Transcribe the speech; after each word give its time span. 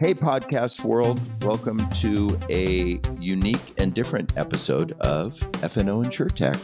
Hey, 0.00 0.14
podcast 0.14 0.82
world. 0.82 1.20
Welcome 1.44 1.76
to 1.98 2.40
a 2.48 2.98
unique 3.20 3.74
and 3.76 3.92
different 3.92 4.32
episode 4.38 4.92
of 5.00 5.34
FNO 5.60 6.06
InsureTech. 6.06 6.58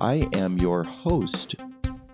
I 0.00 0.26
am 0.32 0.56
your 0.56 0.84
host, 0.84 1.56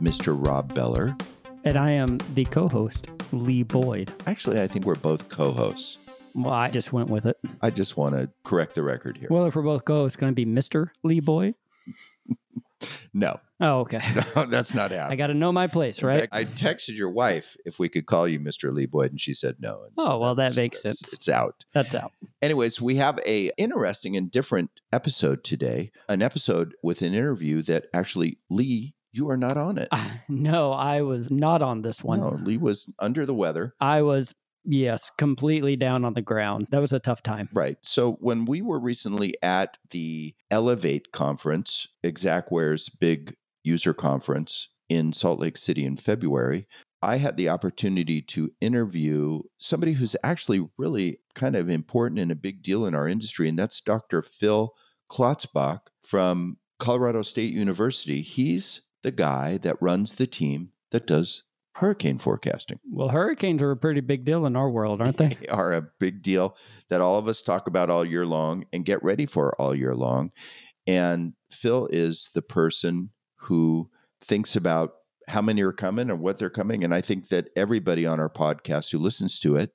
Mr. 0.03 0.37
Rob 0.37 0.75
Beller. 0.75 1.17
And 1.63 1.77
I 1.77 1.93
am 1.93 2.19
the 2.35 2.47
co 2.47 2.67
host, 2.67 3.07
Lee 3.31 3.63
Boyd. 3.63 4.11
Actually, 4.27 4.61
I 4.61 4.67
think 4.67 4.87
we're 4.87 4.97
both 4.97 5.29
co 5.29 5.53
hosts. 5.53 5.99
Well, 6.35 6.53
I 6.53 6.69
just 6.69 6.93
went 6.93 7.11
with 7.11 7.27
it. 7.27 7.39
I 7.63 7.71
just 7.71 7.97
want 7.97 8.17
to 8.17 8.29
correct 8.43 8.75
the 8.75 8.83
record 8.83 9.19
here. 9.19 9.29
Well, 9.31 9.47
if 9.47 9.55
we're 9.55 9.63
both 9.63 9.85
co 9.85 10.03
hosts, 10.03 10.17
it's 10.17 10.21
going 10.21 10.33
to 10.33 10.35
be 10.35 10.47
Mr. 10.47 10.89
Lee 11.05 11.21
Boyd? 11.21 11.55
no. 13.15 13.39
Oh, 13.61 13.81
okay. 13.81 14.01
No, 14.37 14.45
that's 14.47 14.75
not 14.75 14.91
happening. 14.91 15.13
I 15.13 15.17
got 15.17 15.29
to 15.29 15.35
know 15.35 15.51
my 15.53 15.67
place, 15.67 16.03
right? 16.03 16.21
fact, 16.31 16.35
I 16.35 16.45
texted 16.45 16.97
your 16.97 17.11
wife 17.11 17.57
if 17.65 17.79
we 17.79 17.89
could 17.89 18.07
call 18.07 18.29
you 18.29 18.39
Mr. 18.39 18.73
Lee 18.73 18.87
Boyd, 18.87 19.13
and 19.13 19.21
she 19.21 19.33
said 19.35 19.57
no. 19.61 19.85
And 19.85 19.93
Oh, 19.97 20.19
well, 20.19 20.35
that 20.35 20.55
makes 20.57 20.83
sense. 20.83 21.01
It's 21.13 21.29
out. 21.29 21.65
That's 21.73 21.95
out. 21.95 22.13
Anyways, 22.43 22.81
we 22.81 22.97
have 22.97 23.19
a 23.27 23.51
interesting 23.57 24.17
and 24.17 24.31
different 24.31 24.71
episode 24.93 25.43
today. 25.43 25.91
An 26.09 26.21
episode 26.23 26.75
with 26.83 27.01
an 27.03 27.15
interview 27.15 27.63
that 27.63 27.87
actually 27.95 28.39
Lee, 28.51 28.95
you 29.13 29.31
are 29.31 29.37
not 29.39 29.57
on 29.57 29.79
it. 29.79 29.89
Ah, 29.91 30.21
no, 30.29 30.73
I 30.73 31.01
was 31.01 31.31
not 31.31 31.63
on 31.63 31.81
this 31.81 32.05
one. 32.05 32.21
No, 32.21 32.31
Lee 32.43 32.59
was 32.59 32.91
under 32.99 33.25
the 33.25 33.35
weather. 33.35 33.75
I 33.81 34.03
was, 34.03 34.35
yes, 34.65 35.11
completely 35.17 35.77
down 35.77 36.05
on 36.05 36.13
the 36.13 36.21
ground. 36.21 36.69
That 36.73 36.83
was 36.83 36.93
a 36.93 36.99
tough 37.01 37.23
time. 37.23 37.49
Right. 37.55 37.79
So 37.81 38.19
when 38.21 38.45
we 38.45 38.61
were 38.61 38.79
recently 38.79 39.35
at 39.43 39.79
the 39.91 40.35
Elevate 40.51 41.13
conference, 41.13 41.89
Xactware's 42.05 42.91
big 42.91 43.35
user 43.67 43.93
conference 43.93 44.69
in 44.89 45.13
Salt 45.13 45.41
Lake 45.41 45.59
City 45.59 45.85
in 45.85 45.97
February, 45.97 46.67
I 47.03 47.19
had 47.19 47.37
the 47.37 47.49
opportunity 47.49 48.23
to 48.23 48.53
interview 48.61 49.43
somebody 49.59 49.93
who's 49.93 50.17
actually 50.23 50.67
really 50.79 51.21
kind 51.35 51.55
of 51.55 51.69
important 51.69 52.21
and 52.21 52.33
a 52.33 52.37
big 52.37 52.63
deal 52.63 52.87
in 52.87 52.95
our 52.95 53.07
industry, 53.07 53.49
and 53.49 53.59
that's 53.59 53.81
Dr. 53.81 54.23
Phil 54.23 54.73
Klotzbach 55.11 55.81
from 56.05 56.57
Colorado 56.79 57.23
State 57.23 57.53
University. 57.53 58.23
He's 58.23 58.81
the 59.03 59.13
guy 59.13 59.59
that 59.59 59.81
runs 59.81 60.15
the 60.15 60.27
team 60.27 60.71
that 60.91 61.07
does 61.07 61.43
hurricane 61.77 62.19
forecasting. 62.19 62.79
Well, 62.91 63.09
hurricanes 63.09 63.61
are 63.63 63.71
a 63.71 63.77
pretty 63.77 64.01
big 64.01 64.25
deal 64.25 64.47
in 64.47 64.57
our 64.57 64.71
world, 64.71 65.01
aren't 65.01 65.19
they? 65.19 65.37
They 65.41 65.49
are 65.49 65.73
a 65.73 65.87
big 66.01 66.23
deal 66.23 66.57
that 66.89 67.01
all 67.01 67.19
of 67.19 67.29
us 67.29 67.43
talk 67.43 67.67
about 67.67 67.91
all 67.91 68.05
year 68.05 68.25
long 68.25 68.65
and 68.73 68.85
get 68.85 69.03
ready 69.03 69.27
for 69.27 69.55
all 69.61 69.75
year 69.75 69.95
long. 69.95 70.31
And 70.87 71.35
Phil 71.53 71.89
is 71.93 72.31
the 72.35 72.43
person 72.43 73.11
who 73.37 73.91
thinks 74.21 74.57
about 74.57 74.95
how 75.29 75.43
many 75.43 75.63
are 75.63 75.73
coming 75.73 76.11
and 76.11 76.21
what 76.21 76.39
they're 76.39 76.51
coming. 76.51 76.85
And 76.85 76.95
I 76.95 77.01
think 77.01 77.29
that 77.29 77.49
everybody 77.57 78.07
on 78.07 78.21
our 78.21 78.29
podcast 78.29 78.91
who 78.91 78.99
listens 78.99 79.41
to 79.41 79.57
it 79.57 79.73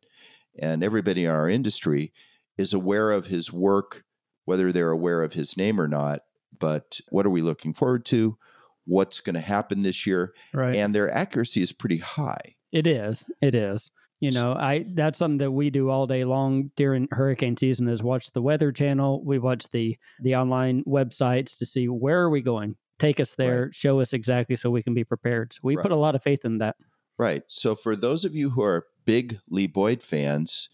and 0.60 0.84
everybody 0.84 1.26
in 1.26 1.32
our 1.32 1.50
industry 1.50 2.14
is 2.58 2.74
aware 2.74 3.12
of 3.12 3.28
his 3.28 3.52
work, 3.52 4.04
whether 4.46 4.72
they're 4.72 4.92
aware 4.92 5.24
of 5.24 5.34
his 5.34 5.58
name 5.58 5.80
or 5.80 5.88
not. 5.88 6.22
But 6.58 7.00
what 7.10 7.26
are 7.26 7.32
we 7.32 7.42
looking 7.42 7.74
forward 7.74 8.06
to? 8.06 8.38
What's 8.86 9.20
going 9.20 9.36
to 9.36 9.42
happen 9.42 9.84
this 9.84 10.06
year? 10.06 10.34
Right. 10.54 10.76
And 10.76 10.94
their 10.94 11.12
accuracy 11.12 11.62
is 11.62 11.72
pretty 11.72 11.98
high. 11.98 12.56
It 12.72 12.88
is. 12.88 13.26
It 13.42 13.56
is. 13.56 13.92
You 14.22 14.32
know, 14.32 14.54
I 14.54 14.86
that's 14.94 15.18
something 15.18 15.40
that 15.40 15.52
we 15.52 15.72
do 15.72 15.90
all 15.90 16.06
day 16.06 16.26
long 16.26 16.70
during 16.76 17.08
hurricane 17.10 17.58
season 17.58 17.90
is 17.90 18.04
watch 18.04 18.32
the 18.34 18.42
weather 18.42 18.72
channel. 18.72 19.24
We 19.26 19.40
watch 19.40 19.66
the 19.72 19.98
the 20.22 20.36
online 20.36 20.84
websites 20.84 21.58
to 21.58 21.66
see 21.66 21.90
where 21.90 22.22
are 22.22 22.30
we 22.30 22.42
going. 22.42 22.76
Take 23.02 23.20
us 23.20 23.34
there, 23.36 23.72
show 23.72 24.00
us 24.00 24.14
exactly 24.14 24.56
so 24.56 24.70
we 24.70 24.84
can 24.84 24.94
be 24.94 25.04
prepared. 25.04 25.54
So 25.54 25.60
we 25.64 25.76
Right. 25.76 25.82
put 25.84 25.92
a 25.92 25.96
lot 25.96 26.16
of 26.16 26.22
faith 26.24 26.46
in 26.46 26.60
that. 26.60 26.76
Right. 27.18 27.44
So 27.48 27.76
for 27.76 27.96
those 27.96 28.24
of 28.26 28.36
you 28.36 28.52
who 28.52 28.62
are 28.62 28.86
big 29.06 29.40
Lee 29.50 29.68
Boyd 29.68 30.04
fans, 30.04 30.70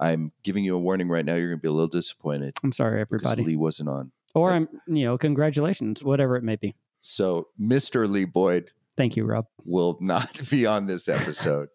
I'm 0.00 0.32
giving 0.42 0.64
you 0.64 0.74
a 0.74 0.78
warning 0.78 1.08
right 1.08 1.24
now. 1.24 1.34
You're 1.34 1.48
going 1.48 1.58
to 1.58 1.62
be 1.62 1.68
a 1.68 1.72
little 1.72 1.88
disappointed 1.88 2.54
I'm 2.62 2.72
sorry, 2.72 3.00
everybody. 3.00 3.44
Lee 3.44 3.56
wasn't 3.56 3.88
on. 3.88 4.12
Or 4.34 4.52
I'm, 4.52 4.68
you 4.86 5.04
know, 5.04 5.18
congratulations, 5.18 6.02
whatever 6.02 6.36
it 6.36 6.42
may 6.42 6.56
be. 6.56 6.74
So 7.02 7.48
Mr. 7.60 8.08
Lee 8.08 8.24
Boyd 8.24 8.70
Thank 8.96 9.16
you, 9.16 9.24
Rob. 9.24 9.46
will 9.64 9.98
not 10.00 10.48
be 10.50 10.64
on 10.66 10.86
this 10.86 11.08
episode. 11.08 11.68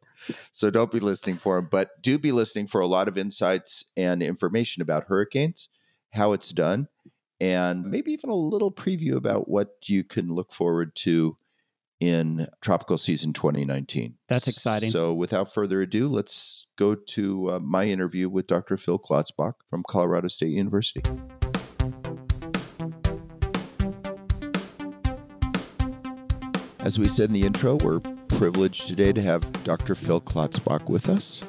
so 0.52 0.70
don't 0.70 0.92
be 0.92 1.00
listening 1.00 1.38
for 1.38 1.58
him, 1.58 1.68
but 1.70 2.02
do 2.02 2.18
be 2.18 2.32
listening 2.32 2.68
for 2.68 2.82
a 2.82 2.88
lot 2.88 3.08
of 3.08 3.18
insights 3.18 3.84
and 3.96 4.24
information 4.24 4.82
about 4.82 5.06
hurricanes, 5.06 5.70
how 6.14 6.34
it's 6.34 6.50
done, 6.52 6.88
and 7.40 7.86
maybe 7.86 8.12
even 8.12 8.30
a 8.30 8.36
little 8.36 8.72
preview 8.72 9.16
about 9.16 9.50
what 9.50 9.70
you 9.86 10.04
can 10.04 10.34
look 10.34 10.54
forward 10.54 10.96
to 10.96 11.38
in 12.00 12.48
tropical 12.62 12.98
season 12.98 13.34
2019. 13.34 14.16
That's 14.30 14.48
exciting. 14.48 14.92
So 14.92 15.14
without 15.14 15.54
further 15.54 15.82
ado, 15.82 16.08
let's 16.08 16.66
go 16.78 16.96
to 16.96 17.52
uh, 17.52 17.60
my 17.60 17.86
interview 17.86 18.30
with 18.30 18.48
Dr. 18.48 18.78
Phil 18.78 19.00
Klotzbach 19.00 19.54
from 19.70 19.84
Colorado 19.88 20.28
State 20.28 20.52
University. 20.52 21.02
As 26.80 26.98
we 26.98 27.10
said 27.10 27.30
in 27.30 27.34
the 27.34 27.42
intro, 27.42 27.76
we're 27.76 28.00
privileged 28.30 28.88
today 28.88 29.12
to 29.12 29.22
have 29.22 29.52
Dr. 29.64 29.94
Phil 29.94 30.22
Klotzbach 30.22 30.88
with 30.88 31.10
us. 31.10 31.42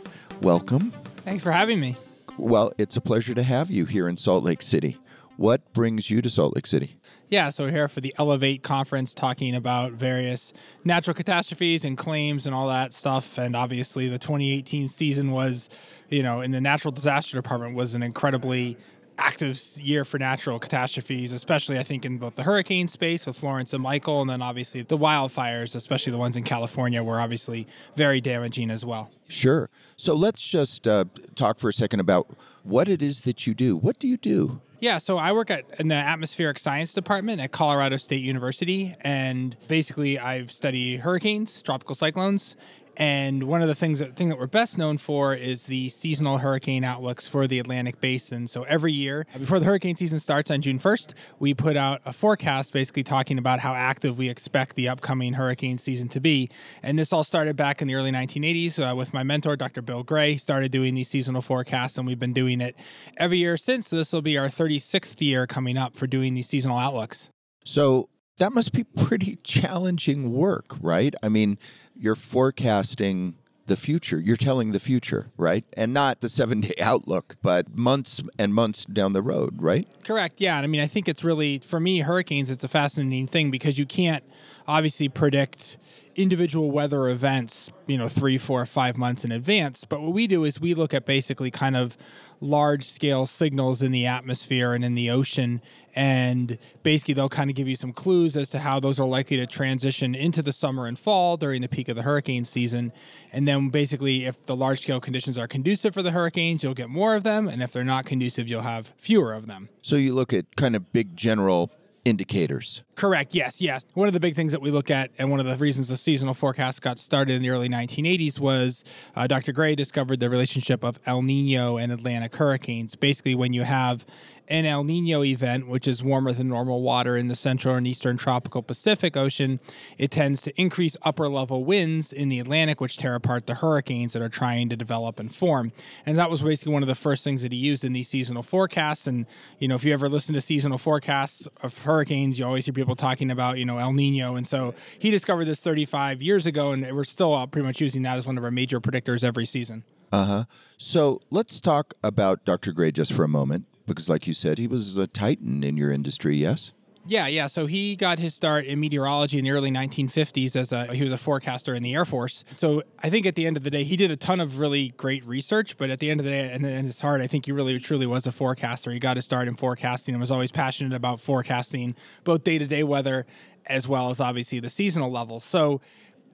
Welcome. 0.43 0.93
Thanks 1.19 1.43
for 1.43 1.53
having 1.53 1.78
me. 1.78 1.97
Well, 2.38 2.72
it's 2.78 2.97
a 2.97 3.00
pleasure 3.00 3.34
to 3.34 3.43
have 3.43 3.71
you 3.71 3.84
here 3.84 4.09
in 4.09 4.16
Salt 4.16 4.43
Lake 4.43 4.62
City. 4.62 4.98
What 5.38 5.72
brings 5.72 6.10
you 6.10 6.21
to 6.21 6.28
Salt 6.31 6.56
Lake 6.56 6.66
City? 6.66 6.97
Yeah, 7.28 7.50
so 7.50 7.66
we're 7.66 7.71
here 7.71 7.87
for 7.87 8.00
the 8.00 8.12
Elevate 8.19 8.65
conference 8.65 9.15
talking 9.15 9.54
about 9.54 9.93
various 9.93 10.53
natural 10.82 11.15
catastrophes 11.15 11.84
and 11.84 11.97
claims 11.97 12.44
and 12.44 12.53
all 12.53 12.66
that 12.66 12.93
stuff. 12.93 13.38
And 13.38 13.54
obviously, 13.54 14.09
the 14.09 14.19
2018 14.19 14.88
season 14.88 15.31
was, 15.31 15.71
you 16.09 16.25
know, 16.25 16.41
in 16.41 16.50
the 16.50 16.60
natural 16.60 16.91
disaster 16.91 17.37
department 17.37 17.77
was 17.77 17.94
an 17.94 18.03
incredibly 18.03 18.77
active 19.16 19.62
year 19.77 20.04
for 20.04 20.19
natural 20.19 20.59
catastrophes, 20.59 21.32
especially 21.32 21.78
I 21.78 21.84
think 21.84 22.04
in 22.04 22.19
both 22.19 22.34
the 22.34 22.43
hurricane 22.43 22.88
space 22.88 23.25
with 23.25 23.38
Florence 23.38 23.72
and 23.72 23.81
Michael, 23.81 24.21
and 24.21 24.28
then 24.28 24.43
obviously 24.43 24.82
the 24.82 24.98
wildfires, 24.98 25.77
especially 25.77 26.10
the 26.10 26.19
ones 26.19 26.37
in 26.37 26.43
California, 26.43 27.00
were 27.04 27.21
obviously 27.21 27.69
very 27.94 28.21
damaging 28.21 28.72
as 28.72 28.84
well. 28.84 29.12
Sure. 29.28 29.71
So 29.97 30.15
let's 30.15 30.43
just 30.43 30.88
uh, 30.88 31.04
talk 31.37 31.60
for 31.60 31.69
a 31.69 31.72
second 31.72 32.00
about 32.00 32.37
what 32.65 32.88
it 32.88 33.03
is 33.03 33.21
that 33.21 33.47
you 33.47 33.54
do. 33.54 33.77
What 33.77 34.00
do 34.00 34.09
you 34.09 34.16
do? 34.16 34.60
Yeah, 34.81 34.99
so 34.99 35.19
I 35.19 35.33
work 35.33 35.50
at 35.50 35.65
in 35.81 35.89
the 35.89 35.97
atmospheric 35.97 36.59
science 36.59 36.93
department 36.93 37.41
at 37.41 37.50
Colorado 37.50 37.97
State 37.97 38.22
University, 38.22 38.94
and 39.00 39.56
basically 39.66 40.21
I've 40.21 40.53
studied 40.53 41.00
hurricanes, 41.00 41.62
tropical 41.62 41.97
cyclones, 41.97 42.55
and 42.98 43.44
one 43.44 43.62
of 43.62 43.69
the 43.69 43.76
things 43.76 44.00
that 44.00 44.16
thing 44.16 44.28
that 44.28 44.38
we're 44.41 44.48
best 44.48 44.76
known 44.76 44.98
for 44.98 45.32
is 45.32 45.66
the 45.66 45.88
seasonal 45.88 46.38
hurricane 46.38 46.82
outlooks 46.82 47.28
for 47.28 47.47
the 47.47 47.60
Atlantic 47.60 48.00
Basin. 48.00 48.48
So 48.48 48.64
every 48.64 48.92
year 48.92 49.25
before 49.38 49.60
the 49.60 49.66
hurricane 49.66 49.94
season 49.94 50.19
starts 50.19 50.50
on 50.50 50.62
June 50.62 50.81
1st, 50.81 51.14
we 51.38 51.54
put 51.54 51.76
out 51.76 52.00
a 52.04 52.12
forecast 52.12 52.72
basically 52.72 53.04
talking 53.04 53.38
about 53.38 53.60
how 53.60 53.72
active 53.72 54.19
we 54.19 54.28
expect 54.28 54.75
the 54.75 54.88
upcoming 54.88 55.34
hurricane 55.34 55.78
season 55.78 56.09
to 56.09 56.19
be. 56.19 56.50
And 56.82 56.98
this 56.98 57.12
all 57.12 57.22
started 57.22 57.54
back 57.54 57.81
in 57.81 57.86
the 57.86 57.94
early 57.94 58.10
1980s 58.10 58.81
uh, 58.81 58.97
with 58.97 59.15
my 59.15 59.22
mentor, 59.22 59.54
Dr. 59.54 59.80
Bill 59.80 60.03
Gray, 60.03 60.36
started 60.36 60.72
doing 60.72 60.97
these 60.97 61.09
seasonal 61.09 61.41
forecasts, 61.41 61.98
and 61.98 62.06
we've 62.06 62.19
been 62.19 62.32
doing 62.32 62.60
it 62.60 62.75
every 63.16 63.38
year 63.38 63.56
since. 63.56 63.86
So 63.86 63.97
this 63.97 64.12
will 64.12 64.22
be 64.22 64.36
our 64.36 64.48
36th 64.48 65.20
year 65.20 65.47
coming 65.47 65.78
up 65.78 65.97
for 65.97 66.09
doing 66.09 66.34
these 66.34 66.48
seasonal 66.48 66.78
outlooks. 66.78 67.30
So 67.65 68.09
that 68.38 68.53
must 68.53 68.72
be 68.72 68.84
pretty 68.97 69.36
challenging 69.44 70.32
work, 70.32 70.76
right? 70.80 71.15
I 71.22 71.28
mean, 71.28 71.59
you're 71.98 72.14
forecasting 72.14 73.34
the 73.66 73.76
future. 73.76 74.19
You're 74.19 74.36
telling 74.36 74.72
the 74.72 74.81
future, 74.81 75.31
right? 75.36 75.64
And 75.75 75.92
not 75.92 76.20
the 76.20 76.28
seven 76.28 76.62
day 76.62 76.75
outlook, 76.81 77.36
but 77.42 77.76
months 77.76 78.22
and 78.38 78.53
months 78.53 78.84
down 78.86 79.12
the 79.12 79.22
road, 79.22 79.62
right? 79.62 79.86
Correct. 80.04 80.41
Yeah. 80.41 80.56
And 80.56 80.64
I 80.64 80.66
mean, 80.66 80.81
I 80.81 80.86
think 80.86 81.09
it's 81.09 81.22
really, 81.22 81.59
for 81.59 81.78
me, 81.78 82.00
hurricanes, 82.00 82.50
it's 82.50 82.64
a 82.64 82.69
fascinating 82.69 83.26
thing 83.26 83.50
because 83.50 83.78
you 83.78 83.86
can't 83.86 84.25
obviously 84.66 85.09
predict 85.09 85.78
individual 86.18 86.70
weather 86.72 87.08
events, 87.08 87.70
you 87.86 87.97
know, 87.97 88.09
three, 88.09 88.36
four, 88.36 88.66
five 88.66 88.98
months 88.98 89.24
in 89.24 89.30
advance. 89.30 89.84
But 89.84 90.03
what 90.03 90.12
we 90.12 90.26
do 90.26 90.44
is 90.44 90.60
we 90.60 90.74
look 90.74 90.92
at 90.92 91.06
basically 91.06 91.50
kind 91.50 91.76
of 91.76 91.97
large 92.41 92.84
scale 92.84 93.24
signals 93.24 93.82
in 93.82 93.92
the 93.92 94.04
atmosphere 94.04 94.74
and 94.74 94.84
in 94.84 94.94
the 94.94 95.10
ocean. 95.10 95.62
And 95.94 96.59
basically, 96.82 97.15
they'll 97.15 97.28
kind 97.28 97.50
of 97.50 97.56
give 97.56 97.68
you 97.68 97.76
some 97.76 97.92
clues 97.92 98.36
as 98.36 98.50
to 98.50 98.59
how 98.59 98.78
those 98.80 99.00
are 99.00 99.06
likely 99.06 99.36
to 99.38 99.47
transition 99.47 100.15
into 100.15 100.42
the 100.42 100.53
summer 100.53 100.86
and 100.86 100.98
fall 100.98 101.36
during 101.36 101.62
the 101.62 101.68
peak 101.68 101.88
of 101.88 101.97
the 101.97 102.03
hurricane 102.03 102.44
season. 102.44 102.92
And 103.32 103.48
then, 103.48 103.71
basically, 103.71 104.24
if 104.24 104.44
the 104.44 104.56
large 104.56 104.82
scale 104.82 105.00
conditions 105.00 105.38
are 105.38 105.48
conducive 105.48 105.94
for 105.94 106.03
the 106.03 106.10
hurricanes, 106.10 106.62
you'll 106.62 106.74
get 106.74 106.88
more 106.91 107.14
of 107.14 107.22
them. 107.22 107.48
And 107.48 107.62
if 107.62 107.72
they're 107.72 107.84
not 107.84 108.06
conducive, 108.06 108.48
you'll 108.48 108.62
have 108.62 108.92
fewer 108.97 109.32
of 109.32 109.47
them. 109.47 109.68
So 109.82 109.97
you 109.97 110.14
look 110.14 110.32
at 110.32 110.56
kind 110.56 110.76
of 110.76 110.92
big 110.92 111.16
general 111.16 111.71
indicators. 112.04 112.83
Correct. 112.95 113.34
Yes. 113.34 113.60
Yes. 113.60 113.86
One 113.95 114.09
of 114.09 114.15
the 114.15 114.21
big 114.21 114.34
things 114.34 114.53
that 114.53 114.60
we 114.60 114.71
look 114.71 114.91
at, 114.91 115.10
and 115.18 115.30
one 115.30 115.41
of 115.41 115.47
the 115.47 115.56
reasons 115.56 115.89
the 115.89 115.97
seasonal 115.97 116.34
forecast 116.34 116.83
got 116.83 116.98
started 116.98 117.34
in 117.34 117.42
the 117.42 117.50
early 117.50 117.68
1980s, 117.68 118.41
was 118.41 118.84
uh, 119.16 119.27
Dr. 119.27 119.53
Gray 119.53 119.74
discovered 119.74 120.21
the 120.21 120.30
relationship 120.30 120.83
of 120.84 120.98
El 121.06 121.22
Nino 121.22 121.77
and 121.77 121.92
Atlantic 121.92 122.34
hurricanes. 122.36 122.95
Basically, 122.97 123.34
when 123.34 123.53
you 123.53 123.62
have 123.62 124.06
an 124.48 124.66
El 124.66 124.84
Nino 124.84 125.22
event, 125.22 125.68
which 125.68 125.86
is 125.86 126.03
warmer 126.03 126.33
than 126.33 126.48
normal 126.48 126.83
water 126.83 127.16
in 127.16 127.28
the 127.28 127.36
central 127.36 127.74
and 127.74 127.86
eastern 127.86 128.16
tropical 128.16 128.62
Pacific 128.62 129.16
Ocean, 129.16 129.60
it 129.97 130.10
tends 130.10 130.42
to 130.42 130.60
increase 130.60 130.97
upper 131.03 131.28
level 131.28 131.65
winds 131.65 132.12
in 132.12 132.28
the 132.28 132.39
Atlantic, 132.39 132.80
which 132.80 132.97
tear 132.97 133.15
apart 133.15 133.47
the 133.47 133.56
hurricanes 133.56 134.12
that 134.12 134.22
are 134.22 134.28
trying 134.28 134.68
to 134.68 134.77
develop 134.77 135.18
and 135.18 135.34
form. 135.34 135.72
And 136.06 136.18
that 136.18 136.30
was 136.30 136.42
basically 136.42 136.72
one 136.72 136.83
of 136.83 136.89
the 136.89 136.95
first 136.95 137.24
things 137.24 137.42
that 137.42 137.53
he 137.53 137.59
used 137.59 137.84
in 137.84 137.92
these 137.92 138.09
seasonal 138.09 138.42
forecasts. 138.42 139.06
And, 139.06 139.27
you 139.59 139.68
know, 139.68 139.74
if 139.74 139.84
you 139.84 139.92
ever 139.92 140.09
listen 140.09 140.34
to 140.34 140.41
seasonal 140.41 140.78
forecasts 140.78 141.47
of 141.62 141.78
hurricanes, 141.78 142.39
you 142.39 142.45
always 142.45 142.65
hear 142.65 142.74
people 142.74 142.97
talking 142.97 143.30
about, 143.30 143.59
you 143.59 143.65
know, 143.65 143.78
El 143.78 143.92
Nino. 143.92 144.36
And 144.36 144.47
so 144.47 144.74
he 144.98 145.10
discovered 145.10 145.45
this 145.45 145.60
35 145.60 146.22
years 146.22 146.47
ago, 146.47 146.72
and 146.72 146.91
we're 146.95 147.04
still 147.04 147.34
uh, 147.34 147.47
pretty 147.47 147.66
much 147.66 147.80
using 147.80 148.03
that 148.03 148.16
as 148.16 148.27
one 148.27 148.39
of 148.39 148.45
our 148.45 148.50
major 148.50 148.80
predictors 148.80 149.22
every 149.22 149.47
season. 149.47 149.84
Uh 150.10 150.24
huh. 150.24 150.45
So 150.78 151.21
let's 151.30 151.60
talk 151.60 151.95
about 152.03 152.45
Dr. 152.45 152.72
Gray 152.72 152.92
just 152.92 153.12
for 153.12 153.24
a 153.24 153.28
moment, 153.28 153.66
because, 153.88 154.08
like 154.08 154.26
you 154.26 154.32
said, 154.32 154.58
he 154.58 154.66
was 154.66 154.96
a 154.96 155.06
titan 155.06 155.64
in 155.64 155.76
your 155.76 155.90
industry, 155.90 156.36
yes? 156.36 156.72
Yeah, 157.08 157.26
yeah. 157.26 157.46
So 157.46 157.64
he 157.64 157.96
got 157.96 158.18
his 158.18 158.34
start 158.34 158.66
in 158.66 158.80
meteorology 158.80 159.38
in 159.38 159.44
the 159.44 159.50
early 159.50 159.70
1950s 159.70 160.54
as 160.54 160.72
a 160.72 160.94
he 160.94 161.02
was 161.02 161.10
a 161.10 161.16
forecaster 161.16 161.74
in 161.74 161.82
the 161.82 161.94
Air 161.94 162.04
Force. 162.04 162.44
So 162.54 162.82
I 163.02 163.08
think 163.08 163.24
at 163.24 163.34
the 163.34 163.46
end 163.46 163.56
of 163.56 163.62
the 163.62 163.70
day, 163.70 163.82
he 163.82 163.96
did 163.96 164.10
a 164.10 164.16
ton 164.16 164.40
of 164.40 164.60
really 164.60 164.88
great 164.90 165.24
research. 165.24 165.78
But 165.78 165.88
at 165.88 166.00
the 166.00 166.10
end 166.10 166.20
of 166.20 166.26
the 166.26 166.32
day, 166.32 166.52
and 166.52 166.66
in 166.66 166.84
his 166.84 167.00
heart, 167.00 167.22
I 167.22 167.26
think 167.26 167.46
he 167.46 167.52
really 167.52 167.78
truly 167.80 168.06
was 168.06 168.26
a 168.26 168.32
forecaster. 168.32 168.90
He 168.90 168.98
got 168.98 169.16
his 169.16 169.24
start 169.24 169.48
in 169.48 169.56
forecasting 169.56 170.14
and 170.14 170.20
was 170.20 170.30
always 170.30 170.52
passionate 170.52 170.94
about 170.94 171.18
forecasting 171.18 171.96
both 172.24 172.44
day 172.44 172.58
to 172.58 172.66
day 172.66 172.84
weather 172.84 173.24
as 173.64 173.88
well 173.88 174.10
as 174.10 174.20
obviously 174.20 174.60
the 174.60 174.70
seasonal 174.70 175.10
levels. 175.10 175.44
So 175.44 175.80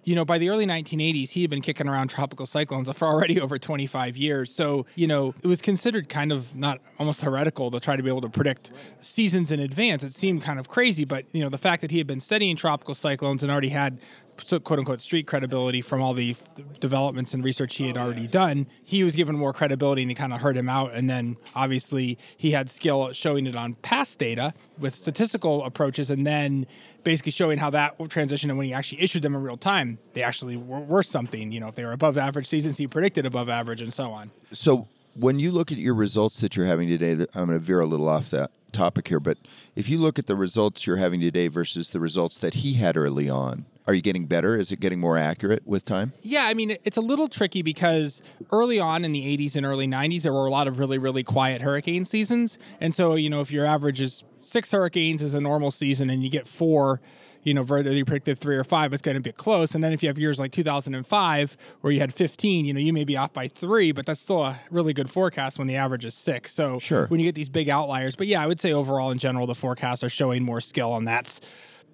you 0.05 0.15
know, 0.15 0.25
by 0.25 0.39
the 0.39 0.49
early 0.49 0.67
1980s, 0.67 1.31
he 1.31 1.43
had 1.43 1.51
been 1.51 1.63
kicking 1.63 1.89
around 1.89 2.09
tropical 2.09 2.47
cyclones 2.47 2.91
for 2.93 3.07
already 3.07 3.41
over 3.45 3.59
25 3.59 4.17
years. 4.17 4.55
So, 4.55 4.87
you 4.95 5.07
know, 5.07 5.35
it 5.43 5.47
was 5.47 5.61
considered 5.61 6.09
kind 6.09 6.33
of 6.33 6.55
not 6.55 6.81
almost 6.99 7.21
heretical 7.21 7.71
to 7.71 7.81
try 7.81 7.97
to 7.97 8.03
be 8.03 8.09
able 8.09 8.21
to 8.23 8.29
predict 8.29 8.71
seasons 9.01 9.51
in 9.51 9.61
advance. 9.61 10.03
It 10.03 10.15
seemed 10.15 10.43
kind 10.43 10.59
of 10.59 10.69
crazy, 10.69 11.05
but, 11.05 11.25
you 11.33 11.43
know, 11.43 11.49
the 11.49 11.59
fact 11.59 11.83
that 11.83 11.91
he 11.91 11.99
had 11.99 12.07
been 12.07 12.21
studying 12.21 12.57
tropical 12.57 12.95
cyclones 12.95 13.43
and 13.43 13.51
already 13.51 13.71
had 13.71 13.99
quote 14.37 14.79
unquote 14.79 15.01
street 15.01 15.27
credibility 15.27 15.81
from 15.81 16.03
all 16.03 16.15
the 16.15 16.31
f- 16.31 16.49
developments 16.81 17.35
and 17.35 17.45
research 17.45 17.77
he 17.77 17.87
had 17.87 17.97
already 17.97 18.27
done, 18.27 18.67
he 18.83 19.05
was 19.05 19.17
given 19.17 19.37
more 19.37 19.53
credibility 19.53 20.03
and 20.03 20.11
he 20.11 20.15
kind 20.15 20.33
of 20.33 20.41
heard 20.41 20.57
him 20.57 20.69
out. 20.69 20.95
And 20.95 21.09
then 21.09 21.37
obviously 21.55 22.19
he 22.37 22.53
had 22.53 22.71
skill 22.71 23.13
showing 23.13 23.47
it 23.47 23.57
on 23.57 23.75
past 23.75 24.19
data 24.19 24.55
with 24.79 24.95
statistical 24.95 25.65
approaches 25.65 26.11
and 26.11 26.27
then 26.27 26.67
basically 27.05 27.33
showing 27.33 27.59
how 27.59 27.71
that 27.71 27.99
transitioned 27.99 28.49
and 28.49 28.59
when 28.59 28.67
he 28.67 28.73
actually 28.73 29.03
issued 29.03 29.23
them 29.23 29.35
in 29.35 29.43
real 29.43 29.57
time, 29.57 29.99
they 30.15 30.23
actually 30.23 30.57
were 30.57 30.81
worth 30.81 31.07
something. 31.07 31.53
You 31.53 31.61
know, 31.61 31.69
if 31.69 31.75
they 31.75 31.85
were 31.85 31.93
above 31.93 32.19
average 32.19 32.47
seasons, 32.47 32.79
he 32.79 32.87
predicted 32.87 33.27
above 33.27 33.49
average 33.49 33.81
and 33.81 33.93
so 33.93 34.11
on. 34.11 34.31
So 34.53 34.89
when 35.15 35.39
you 35.39 35.53
look 35.53 35.71
at 35.71 35.79
your 35.79 35.95
results 35.95 36.41
that 36.41 36.57
you're 36.57 36.67
having 36.67 36.89
today, 36.89 37.13
I'm 37.35 37.47
going 37.47 37.59
to 37.59 37.59
veer 37.59 37.81
a 37.81 37.87
little 37.87 38.09
off 38.09 38.31
that 38.31 38.51
topic 38.73 39.09
here, 39.09 39.21
but 39.21 39.39
if 39.77 39.89
you 39.89 39.99
look 39.99 40.19
at 40.19 40.27
the 40.27 40.37
results 40.37 40.87
you're 40.87 40.97
having 40.97 41.21
today 41.21 41.49
versus 41.49 41.91
the 41.91 42.01
results 42.01 42.39
that 42.39 42.55
he 42.55 42.75
had 42.75 42.97
early 42.97 43.31
on, 43.31 43.67
are 43.87 43.95
you 43.95 44.01
getting 44.03 44.27
better? 44.27 44.57
Is 44.57 44.73
it 44.73 44.81
getting 44.81 44.99
more 45.01 45.19
accurate 45.19 45.63
with 45.67 45.85
time? 45.85 46.13
Yeah, 46.23 46.45
I 46.47 46.55
mean, 46.55 46.77
it's 46.85 46.97
a 46.97 47.01
little 47.03 47.29
tricky 47.29 47.63
because 47.63 48.23
early 48.51 48.81
on 48.81 49.05
in 49.05 49.13
the 49.13 49.37
80s 49.37 49.57
and 49.57 49.67
early 49.67 49.87
90s, 49.87 50.23
there 50.23 50.33
were 50.33 50.47
a 50.47 50.51
lot 50.51 50.67
of 50.69 50.79
really, 50.79 50.99
really 50.99 51.23
quiet 51.23 51.61
hurricane 51.63 52.05
seasons. 52.05 52.59
And 52.81 52.95
so, 52.95 53.15
you 53.15 53.29
know, 53.29 53.41
if 53.41 53.53
your 53.53 53.67
average 53.67 54.01
is 54.01 54.25
six 54.43 54.71
hurricanes 54.71 55.23
is 55.23 55.35
a 55.35 55.41
normal 55.41 55.71
season 55.71 56.09
and 56.11 56.23
you 56.23 56.31
get 56.31 56.49
four, 56.49 57.01
you 57.43 57.53
know, 57.53 57.63
whether 57.63 57.93
you 57.93 58.07
predicted 58.07 58.39
three 58.39 58.57
or 58.57 58.65
five, 58.65 58.95
it's 58.95 59.03
going 59.03 59.17
to 59.17 59.21
be 59.21 59.31
close. 59.33 59.75
And 59.75 59.85
then 59.85 59.93
if 59.93 60.03
you 60.03 60.09
have 60.09 60.19
years 60.19 60.41
like 60.41 60.51
2005 60.53 61.57
where 61.83 61.93
you 61.93 62.01
had 62.01 62.15
15, 62.15 62.65
you 62.65 62.73
know, 62.73 62.81
you 62.81 62.93
may 62.93 63.05
be 63.05 63.19
off 63.19 63.35
by 63.35 63.49
three, 63.49 63.93
but 63.93 64.07
that's 64.07 64.21
still 64.21 64.43
a 64.43 64.61
really 64.71 64.95
good 64.95 65.11
forecast 65.11 65.59
when 65.59 65.67
the 65.67 65.77
average 65.77 66.07
is 66.07 66.15
six. 66.15 66.55
So 66.55 66.79
Sure. 66.79 67.07
when 67.09 67.21
you 67.21 67.27
get 67.27 67.35
these 67.35 67.51
big 67.51 67.69
outliers, 67.69 68.17
but 68.17 68.27
yeah, 68.27 68.43
I 68.43 68.47
would 68.47 68.61
say 68.61 68.73
overall 68.73 69.11
in 69.11 69.19
general, 69.19 69.47
the 69.47 69.55
forecasts 69.55 70.03
are 70.03 70.09
showing 70.09 70.43
more 70.43 70.63
skill, 70.63 70.97
and 70.97 71.07
that's 71.07 71.41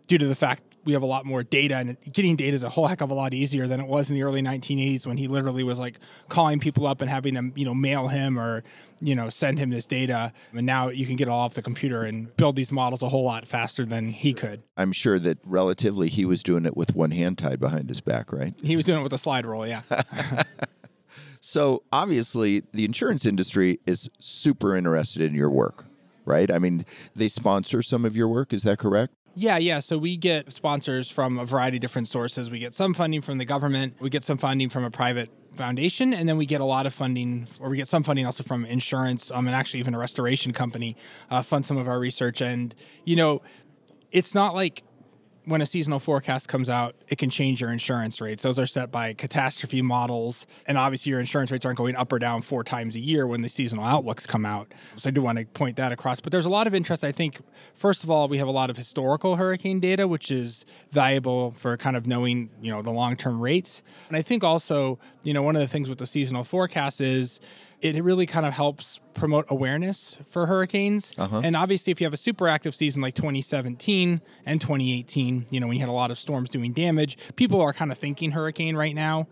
due 0.06 0.19
to 0.19 0.26
the 0.26 0.34
fact 0.36 0.62
we 0.85 0.93
have 0.93 1.03
a 1.03 1.06
lot 1.06 1.27
more 1.27 1.43
data 1.43 1.77
and 1.77 1.97
getting 2.12 2.37
data 2.37 2.55
is 2.55 2.62
a 2.62 2.69
whole 2.71 2.87
heck 2.87 3.00
of 3.00 3.11
a 3.11 3.15
lot 3.15 3.35
easier 3.35 3.67
than 3.67 3.81
it 3.81 3.87
was 3.87 4.11
in 4.11 4.17
the 4.17 4.23
early 4.23 4.43
1980s 4.43 5.06
when 5.06 5.17
he 5.17 5.29
literally 5.29 5.62
was 5.62 5.79
like 5.79 5.99
calling 6.29 6.59
people 6.61 6.87
up 6.87 7.00
and 7.00 7.11
having 7.11 7.35
them 7.35 7.53
you 7.55 7.65
know 7.65 7.75
mail 7.75 8.09
him 8.09 8.38
or 8.38 8.65
you 9.00 9.15
know 9.15 9.29
send 9.29 9.59
him 9.59 9.71
this 9.71 9.87
data 9.87 10.32
and 10.53 10.65
now 10.67 10.88
you 10.88 11.06
can 11.06 11.17
get 11.17 11.29
it 11.29 11.31
all 11.31 11.41
off 11.41 11.55
the 11.55 11.62
computer 11.62 12.03
and 12.03 12.35
build 12.37 12.56
these 12.56 12.73
models 12.73 13.03
a 13.03 13.09
whole 13.09 13.25
lot 13.25 13.47
faster 13.47 13.85
than 13.85 14.09
he 14.09 14.32
could 14.32 14.62
I'm 14.77 14.93
sure 14.93 15.19
that 15.19 15.38
relatively 15.44 16.09
he 16.09 16.25
was 16.25 16.43
doing 16.43 16.65
it 16.65 16.77
with 16.77 16.94
one 16.94 17.11
hand 17.11 17.38
tied 17.38 17.61
behind 17.61 17.88
his 17.88 18.00
back, 18.00 18.32
right? 18.32 18.55
he 18.62 18.77
was 18.77 18.85
doing 18.87 19.00
it 19.00 19.03
with 19.03 19.12
a 19.12 19.19
slide 19.19 19.44
rule 19.47 19.67
yeah 19.67 19.82
So 21.41 21.82
obviously, 21.91 22.62
the 22.73 22.85
insurance 22.85 23.25
industry 23.25 23.81
is 23.87 24.11
super 24.19 24.77
interested 24.77 25.23
in 25.23 25.35
your 25.35 25.50
work, 25.50 25.87
right? 26.27 26.50
I 26.50 26.59
mean, 26.59 26.85
they 27.15 27.29
sponsor 27.29 27.82
some 27.82 28.05
of 28.05 28.15
your 28.15 28.29
work. 28.29 28.53
Is 28.53 28.62
that 28.65 28.79
correct? 28.79 29.15
Yeah, 29.35 29.59
yeah. 29.59 29.81
So 29.81 29.97
we 29.97 30.17
get 30.17 30.53
sponsors 30.53 31.11
from 31.11 31.38
a 31.38 31.44
variety 31.44 31.77
of 31.77 31.81
different 31.81 32.09
sources. 32.09 32.50
We 32.50 32.59
get 32.59 32.75
some 32.75 32.94
funding 32.94 33.23
from 33.23 33.38
the 33.38 33.44
government, 33.44 33.94
we 34.00 34.11
get 34.11 34.25
some 34.25 34.38
funding 34.38 34.69
from 34.69 34.85
a 34.85 34.91
private 34.91 35.31
foundation, 35.55 36.12
and 36.12 36.29
then 36.29 36.37
we 36.37 36.47
get 36.47 36.61
a 36.61 36.65
lot 36.65 36.87
of 36.87 36.94
funding, 36.94 37.47
or 37.61 37.69
we 37.69 37.77
get 37.77 37.88
some 37.88 38.03
funding 38.03 38.27
also 38.27 38.43
from 38.43 38.65
insurance, 38.65 39.31
um, 39.31 39.47
and 39.47 39.55
actually 39.55 39.81
even 39.81 39.94
a 39.94 39.99
restoration 39.99 40.53
company 40.53 40.97
uh, 41.31 41.43
fund 41.43 41.65
some 41.65 41.77
of 41.77 41.88
our 41.88 41.99
research. 41.99 42.41
And 42.41 42.75
you 43.05 43.17
know, 43.17 43.43
it's 44.11 44.35
not 44.35 44.55
like 44.55 44.82
when 45.44 45.62
a 45.62 45.66
seasonal 45.66 45.98
forecast 45.98 46.48
comes 46.48 46.69
out, 46.69 46.94
it 47.08 47.16
can 47.16 47.31
change 47.31 47.60
your 47.60 47.72
insurance 47.72 48.20
rates. 48.20 48.42
Those 48.42 48.58
are 48.58 48.66
set 48.66 48.90
by 48.90 49.14
catastrophe 49.14 49.82
models. 49.82 50.46
And 50.66 50.76
obviously, 50.76 51.10
your 51.10 51.20
insurance 51.20 51.50
rates 51.50 51.64
aren't 51.64 51.78
going 51.78 51.96
up 51.96 52.12
or 52.12 52.19
down 52.19 52.42
four 52.42 52.62
times 52.62 52.94
a 52.94 53.00
year 53.00 53.26
when 53.26 53.42
the 53.42 53.48
seasonal 53.48 53.84
outlooks 53.84 54.26
come 54.26 54.44
out. 54.44 54.72
So 54.96 55.08
I 55.08 55.10
do 55.10 55.22
want 55.22 55.38
to 55.38 55.46
point 55.46 55.76
that 55.76 55.92
across. 55.92 56.20
But 56.20 56.32
there's 56.32 56.46
a 56.46 56.50
lot 56.50 56.66
of 56.66 56.75
interest. 56.75 57.02
I 57.02 57.12
think, 57.12 57.40
first 57.75 58.04
of 58.04 58.10
all, 58.10 58.28
we 58.28 58.38
have 58.38 58.48
a 58.48 58.52
lot 58.52 58.70
of 58.70 58.76
historical 58.76 59.37
hurricane 59.37 59.81
data, 59.81 60.06
which 60.06 60.31
is 60.31 60.64
valuable 60.92 61.52
for 61.52 61.76
kind 61.76 61.96
of 61.96 62.06
knowing, 62.06 62.50
you 62.60 62.70
know, 62.70 62.82
the 62.82 62.93
long 62.93 63.16
term 63.16 63.40
rates. 63.40 63.82
And 64.08 64.16
I 64.16 64.22
think 64.22 64.44
also, 64.44 64.98
you 65.22 65.32
know, 65.32 65.43
one 65.43 65.56
of 65.56 65.62
the 65.62 65.69
things 65.69 65.88
with 65.88 65.98
the 65.98 66.06
seasonal 66.06 66.44
forecast 66.44 67.00
is 67.00 67.40
it 67.81 68.02
really 68.04 68.26
kind 68.26 68.44
of 68.44 68.52
helps 68.52 69.00
promote 69.20 69.44
awareness 69.49 70.17
for 70.25 70.46
hurricanes. 70.46 71.12
Uh-huh. 71.19 71.43
And 71.44 71.55
obviously, 71.55 71.90
if 71.90 72.00
you 72.00 72.06
have 72.06 72.14
a 72.14 72.19
super 72.19 72.49
active 72.49 72.75
season 72.75 73.02
like 73.02 73.14
2017 73.14 74.20
and 74.46 74.61
2018, 74.61 75.46
you 75.50 75.61
know, 75.61 75.67
when 75.67 75.76
you 75.76 75.81
had 75.81 75.90
a 75.90 75.93
lot 75.93 76.11
of 76.11 76.19
storms 76.19 76.49
doing 76.49 76.72
damage, 76.72 77.19
people 77.37 77.61
are 77.61 77.72
kind 77.72 77.93
of 77.93 77.99
thinking 77.99 78.32
hurricane 78.32 78.76
right 78.76 78.94
now. 78.94 79.28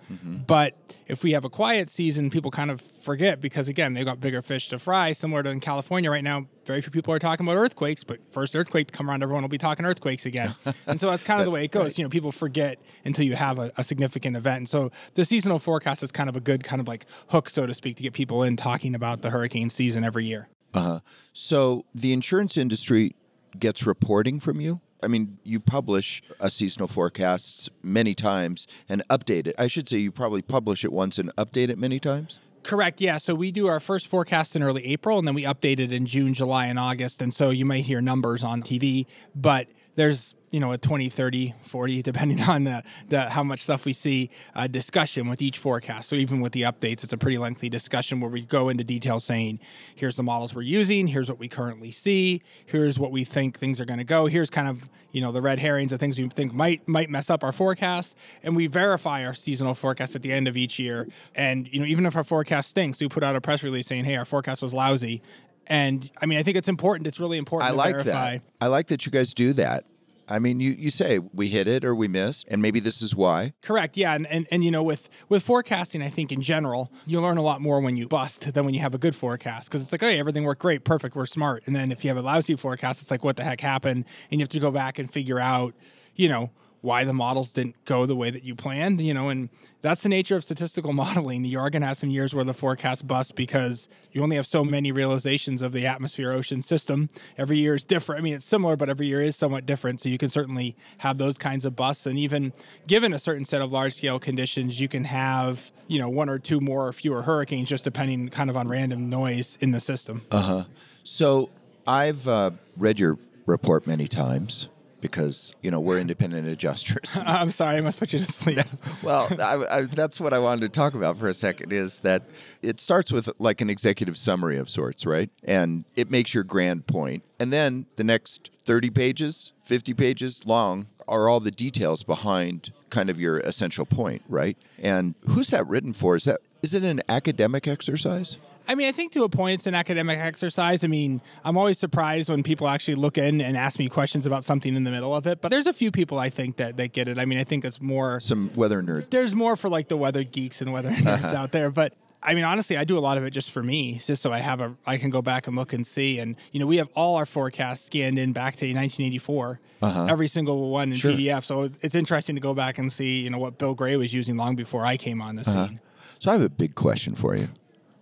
But 0.46 0.76
if 1.06 1.24
we 1.24 1.32
have 1.32 1.44
a 1.44 1.50
quiet 1.50 1.88
season, 1.88 2.28
people 2.28 2.50
kind 2.50 2.70
of 2.70 2.80
forget 2.80 3.40
because, 3.40 3.66
again, 3.66 3.94
they've 3.94 4.04
got 4.04 4.20
bigger 4.20 4.42
fish 4.42 4.68
to 4.68 4.78
fry. 4.78 5.12
Similar 5.14 5.42
to 5.44 5.50
in 5.50 5.60
California 5.60 6.10
right 6.10 6.22
now, 6.22 6.46
very 6.68 6.82
few 6.82 6.90
people 6.90 7.14
are 7.14 7.18
talking 7.18 7.46
about 7.46 7.56
earthquakes, 7.56 8.04
but 8.04 8.20
first 8.30 8.54
earthquake 8.54 8.88
to 8.88 8.92
come 8.92 9.08
around, 9.08 9.22
everyone 9.22 9.42
will 9.42 9.48
be 9.48 9.56
talking 9.56 9.86
earthquakes 9.86 10.26
again. 10.26 10.54
and 10.86 11.00
so 11.00 11.10
that's 11.10 11.22
kind 11.22 11.40
of 11.40 11.46
the 11.46 11.50
way 11.50 11.64
it 11.64 11.70
goes. 11.70 11.98
You 11.98 12.04
know, 12.04 12.10
people 12.10 12.30
forget 12.30 12.78
until 13.06 13.24
you 13.24 13.36
have 13.36 13.58
a, 13.58 13.72
a 13.78 13.82
significant 13.82 14.36
event. 14.36 14.58
And 14.58 14.68
so 14.68 14.92
the 15.14 15.24
seasonal 15.24 15.58
forecast 15.58 16.02
is 16.02 16.12
kind 16.12 16.28
of 16.28 16.36
a 16.36 16.40
good 16.40 16.62
kind 16.62 16.80
of 16.80 16.86
like 16.86 17.06
hook, 17.28 17.48
so 17.48 17.66
to 17.66 17.72
speak, 17.72 17.96
to 17.96 18.02
get 18.02 18.12
people 18.12 18.42
in 18.42 18.56
talking 18.56 18.94
about 18.94 19.22
the 19.22 19.30
hurricane 19.30 19.70
season 19.78 20.04
every 20.04 20.26
year. 20.26 20.48
Uh 20.74 20.80
huh. 20.80 21.00
So 21.32 21.86
the 21.94 22.12
insurance 22.12 22.56
industry 22.56 23.14
gets 23.58 23.86
reporting 23.86 24.40
from 24.40 24.60
you. 24.60 24.80
I 25.02 25.06
mean, 25.06 25.38
you 25.44 25.60
publish 25.60 26.22
a 26.40 26.50
seasonal 26.50 26.88
forecasts 26.88 27.70
many 27.82 28.14
times 28.14 28.66
and 28.88 29.02
update 29.08 29.46
it. 29.46 29.54
I 29.56 29.68
should 29.68 29.88
say 29.88 29.98
you 29.98 30.10
probably 30.10 30.42
publish 30.42 30.84
it 30.84 30.92
once 30.92 31.18
and 31.18 31.34
update 31.36 31.68
it 31.68 31.78
many 31.78 32.00
times. 32.00 32.40
Correct. 32.64 33.00
Yeah. 33.00 33.18
So 33.18 33.34
we 33.34 33.52
do 33.52 33.68
our 33.68 33.78
first 33.78 34.08
forecast 34.08 34.56
in 34.56 34.62
early 34.62 34.84
April, 34.86 35.18
and 35.18 35.26
then 35.26 35.36
we 35.36 35.44
update 35.44 35.78
it 35.78 35.92
in 35.92 36.04
June, 36.04 36.34
July, 36.34 36.66
and 36.66 36.78
August. 36.78 37.22
And 37.22 37.32
so 37.32 37.50
you 37.50 37.64
might 37.64 37.84
hear 37.84 38.00
numbers 38.00 38.42
on 38.42 38.62
TV, 38.62 39.06
but 39.34 39.68
there's 39.98 40.36
you 40.50 40.60
know 40.60 40.72
a 40.72 40.78
20 40.78 41.10
30 41.10 41.54
40 41.62 42.02
depending 42.10 42.40
on 42.40 42.64
the, 42.64 42.82
the 43.08 43.28
how 43.30 43.42
much 43.42 43.64
stuff 43.64 43.84
we 43.84 43.92
see 43.92 44.30
uh, 44.54 44.66
discussion 44.66 45.28
with 45.28 45.42
each 45.42 45.58
forecast. 45.58 46.08
So 46.08 46.16
even 46.16 46.40
with 46.40 46.52
the 46.52 46.62
updates 46.62 47.04
it's 47.04 47.12
a 47.12 47.18
pretty 47.18 47.36
lengthy 47.36 47.68
discussion 47.68 48.20
where 48.20 48.30
we 48.30 48.42
go 48.42 48.68
into 48.68 48.84
detail 48.84 49.20
saying 49.20 49.58
here's 49.94 50.16
the 50.16 50.22
models 50.22 50.54
we're 50.54 50.62
using. 50.62 51.08
Here's 51.08 51.28
what 51.28 51.38
we 51.38 51.48
currently 51.48 51.90
see. 51.90 52.42
Here's 52.64 52.98
what 52.98 53.10
we 53.10 53.24
think 53.24 53.58
things 53.58 53.80
are 53.80 53.84
going 53.84 53.98
to 53.98 54.04
go. 54.04 54.26
Here's 54.26 54.50
kind 54.50 54.68
of 54.68 54.88
you 55.10 55.20
know 55.20 55.32
the 55.32 55.42
red 55.42 55.58
herrings 55.58 55.90
the 55.90 55.98
things 55.98 56.18
we 56.18 56.28
think 56.28 56.54
might 56.54 56.86
might 56.86 57.10
mess 57.10 57.28
up 57.28 57.42
our 57.42 57.52
forecast. 57.52 58.16
And 58.42 58.54
we 58.54 58.68
verify 58.68 59.26
our 59.26 59.34
seasonal 59.34 59.74
forecast 59.74 60.14
at 60.14 60.22
the 60.22 60.32
end 60.32 60.46
of 60.46 60.56
each 60.56 60.78
year. 60.78 61.08
And 61.34 61.68
you 61.72 61.80
know 61.80 61.86
even 61.86 62.06
if 62.06 62.14
our 62.14 62.24
forecast 62.24 62.70
stinks 62.70 63.00
we 63.00 63.08
put 63.08 63.24
out 63.24 63.34
a 63.34 63.40
press 63.40 63.64
release 63.64 63.88
saying 63.88 64.04
hey 64.04 64.16
our 64.16 64.24
forecast 64.24 64.62
was 64.62 64.72
lousy 64.72 65.20
and 65.68 66.10
I 66.20 66.26
mean, 66.26 66.38
I 66.38 66.42
think 66.42 66.56
it's 66.56 66.68
important. 66.68 67.06
It's 67.06 67.20
really 67.20 67.38
important 67.38 67.68
I 67.68 67.72
to 67.72 67.76
like 67.76 67.94
verify. 67.94 68.38
that. 68.38 68.42
I 68.60 68.66
like 68.66 68.88
that 68.88 69.06
you 69.06 69.12
guys 69.12 69.34
do 69.34 69.52
that. 69.54 69.84
I 70.30 70.38
mean, 70.38 70.60
you, 70.60 70.72
you 70.72 70.90
say 70.90 71.18
we 71.18 71.48
hit 71.48 71.66
it 71.66 71.84
or 71.84 71.94
we 71.94 72.06
missed, 72.06 72.46
and 72.48 72.60
maybe 72.60 72.80
this 72.80 73.00
is 73.00 73.14
why. 73.14 73.54
Correct. 73.62 73.96
Yeah, 73.96 74.14
and, 74.14 74.26
and 74.26 74.46
and 74.50 74.62
you 74.62 74.70
know, 74.70 74.82
with 74.82 75.08
with 75.28 75.42
forecasting, 75.42 76.02
I 76.02 76.10
think 76.10 76.30
in 76.32 76.42
general, 76.42 76.92
you 77.06 77.20
learn 77.20 77.38
a 77.38 77.42
lot 77.42 77.60
more 77.60 77.80
when 77.80 77.96
you 77.96 78.06
bust 78.06 78.52
than 78.52 78.64
when 78.64 78.74
you 78.74 78.80
have 78.80 78.94
a 78.94 78.98
good 78.98 79.14
forecast 79.14 79.70
because 79.70 79.80
it's 79.82 79.92
like, 79.92 80.02
yeah, 80.02 80.08
everything 80.08 80.44
worked 80.44 80.60
great, 80.60 80.84
perfect, 80.84 81.16
we're 81.16 81.26
smart. 81.26 81.62
And 81.66 81.74
then 81.74 81.90
if 81.90 82.04
you 82.04 82.08
have 82.08 82.18
a 82.18 82.22
lousy 82.22 82.56
forecast, 82.56 83.00
it's 83.00 83.10
like, 83.10 83.24
what 83.24 83.36
the 83.36 83.44
heck 83.44 83.60
happened? 83.60 84.04
And 84.30 84.40
you 84.40 84.42
have 84.42 84.50
to 84.50 84.60
go 84.60 84.70
back 84.70 84.98
and 84.98 85.10
figure 85.10 85.38
out, 85.38 85.74
you 86.14 86.28
know, 86.28 86.50
why 86.80 87.04
the 87.04 87.12
models 87.12 87.52
didn't 87.52 87.84
go 87.84 88.06
the 88.06 88.14
way 88.14 88.30
that 88.30 88.44
you 88.44 88.54
planned, 88.54 89.00
you 89.00 89.12
know, 89.12 89.28
and 89.28 89.48
that's 89.82 90.02
the 90.02 90.08
nature 90.08 90.36
of 90.36 90.44
statistical 90.44 90.92
modeling. 90.94 91.44
You 91.44 91.58
are 91.58 91.70
going 91.70 91.82
to 91.82 91.88
have 91.88 91.96
some 91.96 92.10
years 92.10 92.34
where 92.34 92.44
the 92.44 92.54
forecast 92.54 93.06
busts 93.06 93.32
because 93.32 93.88
you 94.12 94.22
only 94.22 94.36
have 94.36 94.46
so 94.46 94.64
many 94.64 94.92
realizations 94.92 95.62
of 95.62 95.72
the 95.72 95.86
atmosphere 95.86 96.32
ocean 96.32 96.62
system. 96.62 97.08
Every 97.36 97.56
year 97.58 97.74
is 97.74 97.84
different. 97.84 98.20
I 98.20 98.22
mean, 98.22 98.34
it's 98.34 98.44
similar, 98.44 98.76
but 98.76 98.88
every 98.88 99.06
year 99.06 99.20
is 99.20 99.36
somewhat 99.36 99.66
different. 99.66 100.00
So 100.00 100.08
you 100.08 100.18
can 100.18 100.28
certainly 100.28 100.76
have 100.98 101.18
those 101.18 101.36
kinds 101.36 101.64
of 101.64 101.74
busts. 101.74 102.06
And 102.06 102.18
even 102.18 102.52
given 102.86 103.12
a 103.12 103.18
certain 103.18 103.44
set 103.44 103.60
of 103.60 103.72
large 103.72 103.94
scale 103.94 104.18
conditions, 104.18 104.80
you 104.80 104.88
can 104.88 105.04
have, 105.04 105.70
you 105.86 105.98
know, 105.98 106.08
one 106.08 106.28
or 106.28 106.38
two 106.38 106.60
more 106.60 106.86
or 106.86 106.92
fewer 106.92 107.22
hurricanes 107.22 107.68
just 107.68 107.84
depending 107.84 108.28
kind 108.28 108.50
of 108.50 108.56
on 108.56 108.68
random 108.68 109.08
noise 109.08 109.58
in 109.60 109.72
the 109.72 109.80
system. 109.80 110.22
Uh 110.30 110.40
huh. 110.40 110.64
So 111.02 111.50
I've 111.86 112.28
uh, 112.28 112.52
read 112.76 112.98
your 112.98 113.18
report 113.46 113.86
many 113.86 114.06
times 114.06 114.68
because 115.00 115.52
you 115.62 115.70
know 115.70 115.80
we're 115.80 115.98
independent 115.98 116.48
adjusters. 116.48 117.16
I'm 117.26 117.50
sorry, 117.50 117.76
I 117.76 117.80
must 117.80 117.98
put 117.98 118.12
you 118.12 118.18
to 118.18 118.24
sleep. 118.24 118.60
well, 119.02 119.28
I, 119.40 119.78
I, 119.78 119.82
that's 119.82 120.20
what 120.20 120.32
I 120.32 120.38
wanted 120.38 120.60
to 120.62 120.68
talk 120.68 120.94
about 120.94 121.18
for 121.18 121.28
a 121.28 121.34
second. 121.34 121.72
Is 121.72 122.00
that 122.00 122.22
it 122.62 122.80
starts 122.80 123.12
with 123.12 123.28
like 123.38 123.60
an 123.60 123.70
executive 123.70 124.16
summary 124.16 124.58
of 124.58 124.68
sorts, 124.68 125.06
right? 125.06 125.30
And 125.44 125.84
it 125.96 126.10
makes 126.10 126.34
your 126.34 126.44
grand 126.44 126.86
point, 126.86 127.22
and 127.38 127.52
then 127.52 127.86
the 127.96 128.04
next 128.04 128.50
30 128.62 128.90
pages, 128.90 129.52
50 129.64 129.94
pages 129.94 130.46
long 130.46 130.86
are 131.06 131.28
all 131.28 131.40
the 131.40 131.50
details 131.50 132.02
behind 132.02 132.72
kind 132.90 133.08
of 133.10 133.18
your 133.18 133.38
essential 133.40 133.86
point, 133.86 134.22
right? 134.28 134.56
And 134.78 135.14
who's 135.26 135.48
that 135.48 135.66
written 135.66 135.92
for? 135.92 136.16
Is 136.16 136.24
that 136.24 136.40
is 136.62 136.74
it 136.74 136.82
an 136.82 137.00
academic 137.08 137.66
exercise? 137.68 138.36
I 138.68 138.74
mean, 138.74 138.86
I 138.86 138.92
think 138.92 139.12
to 139.12 139.24
a 139.24 139.30
point 139.30 139.54
it's 139.54 139.66
an 139.66 139.74
academic 139.74 140.18
exercise. 140.18 140.84
I 140.84 140.88
mean, 140.88 141.22
I'm 141.42 141.56
always 141.56 141.78
surprised 141.78 142.28
when 142.28 142.42
people 142.42 142.68
actually 142.68 142.96
look 142.96 143.16
in 143.16 143.40
and 143.40 143.56
ask 143.56 143.78
me 143.78 143.88
questions 143.88 144.26
about 144.26 144.44
something 144.44 144.76
in 144.76 144.84
the 144.84 144.90
middle 144.90 145.14
of 145.14 145.26
it. 145.26 145.40
But 145.40 145.48
there's 145.48 145.66
a 145.66 145.72
few 145.72 145.90
people 145.90 146.18
I 146.18 146.28
think 146.28 146.56
that, 146.56 146.76
that 146.76 146.92
get 146.92 147.08
it. 147.08 147.18
I 147.18 147.24
mean, 147.24 147.38
I 147.38 147.44
think 147.44 147.64
it's 147.64 147.80
more 147.80 148.20
some 148.20 148.50
weather 148.54 148.82
nerds. 148.82 149.08
There's 149.08 149.34
more 149.34 149.56
for 149.56 149.70
like 149.70 149.88
the 149.88 149.96
weather 149.96 150.22
geeks 150.22 150.60
and 150.60 150.70
weather 150.70 150.90
nerds 150.90 151.32
out 151.32 151.52
there. 151.52 151.70
But 151.70 151.94
I 152.22 152.34
mean, 152.34 152.44
honestly, 152.44 152.76
I 152.76 152.84
do 152.84 152.98
a 152.98 153.00
lot 153.00 153.16
of 153.16 153.24
it 153.24 153.30
just 153.30 153.50
for 153.50 153.62
me, 153.62 153.94
just 153.98 154.22
so 154.22 154.32
I 154.32 154.40
have 154.40 154.60
a, 154.60 154.74
I 154.86 154.98
can 154.98 155.08
go 155.08 155.22
back 155.22 155.46
and 155.46 155.56
look 155.56 155.72
and 155.72 155.86
see. 155.86 156.18
And 156.18 156.36
you 156.52 156.60
know, 156.60 156.66
we 156.66 156.76
have 156.76 156.90
all 156.94 157.16
our 157.16 157.26
forecasts 157.26 157.86
scanned 157.86 158.18
in 158.18 158.32
back 158.34 158.56
to 158.56 158.66
1984, 158.66 159.60
uh-huh. 159.80 160.06
every 160.10 160.28
single 160.28 160.70
one 160.70 160.90
in 160.90 160.98
sure. 160.98 161.12
PDF. 161.12 161.44
So 161.44 161.70
it's 161.80 161.94
interesting 161.94 162.34
to 162.34 162.40
go 162.40 162.52
back 162.52 162.76
and 162.76 162.92
see, 162.92 163.20
you 163.20 163.30
know, 163.30 163.38
what 163.38 163.56
Bill 163.56 163.74
Gray 163.74 163.96
was 163.96 164.12
using 164.12 164.36
long 164.36 164.56
before 164.56 164.84
I 164.84 164.98
came 164.98 165.22
on 165.22 165.36
the 165.36 165.42
uh-huh. 165.42 165.68
scene. 165.68 165.80
So 166.18 166.30
I 166.30 166.34
have 166.34 166.42
a 166.42 166.50
big 166.50 166.74
question 166.74 167.14
for 167.14 167.36
you. 167.36 167.48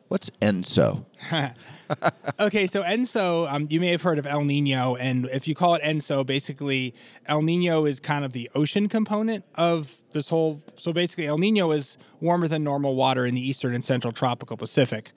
What's 0.09 0.31
ENSO? 0.41 1.05
okay, 2.41 2.67
so 2.69 2.83
ENSO, 2.83 3.53
um, 3.53 3.67
you 3.69 3.81
may 3.81 3.91
have 3.91 4.03
heard 4.03 4.21
of 4.21 4.27
El 4.27 4.45
Nino, 4.45 4.95
and 4.95 5.29
if 5.33 5.49
you 5.49 5.55
call 5.57 5.75
it 5.75 5.83
ENSO, 5.83 6.25
basically 6.25 6.95
El 7.27 7.43
Nino 7.43 7.85
is 7.85 7.99
kind 7.99 8.25
of 8.25 8.33
the 8.33 8.49
ocean 8.55 8.89
component 8.89 9.45
of 9.57 10.05
this 10.13 10.29
whole. 10.29 10.63
So 10.77 10.93
basically, 10.93 11.27
El 11.27 11.39
Nino 11.39 11.73
is 11.73 11.99
warmer 12.21 12.47
than 12.47 12.63
normal 12.63 12.95
water 12.95 13.27
in 13.27 13.35
the 13.35 13.41
eastern 13.41 13.75
and 13.75 13.83
central 13.83 14.13
tropical 14.13 14.57
Pacific. 14.57 15.11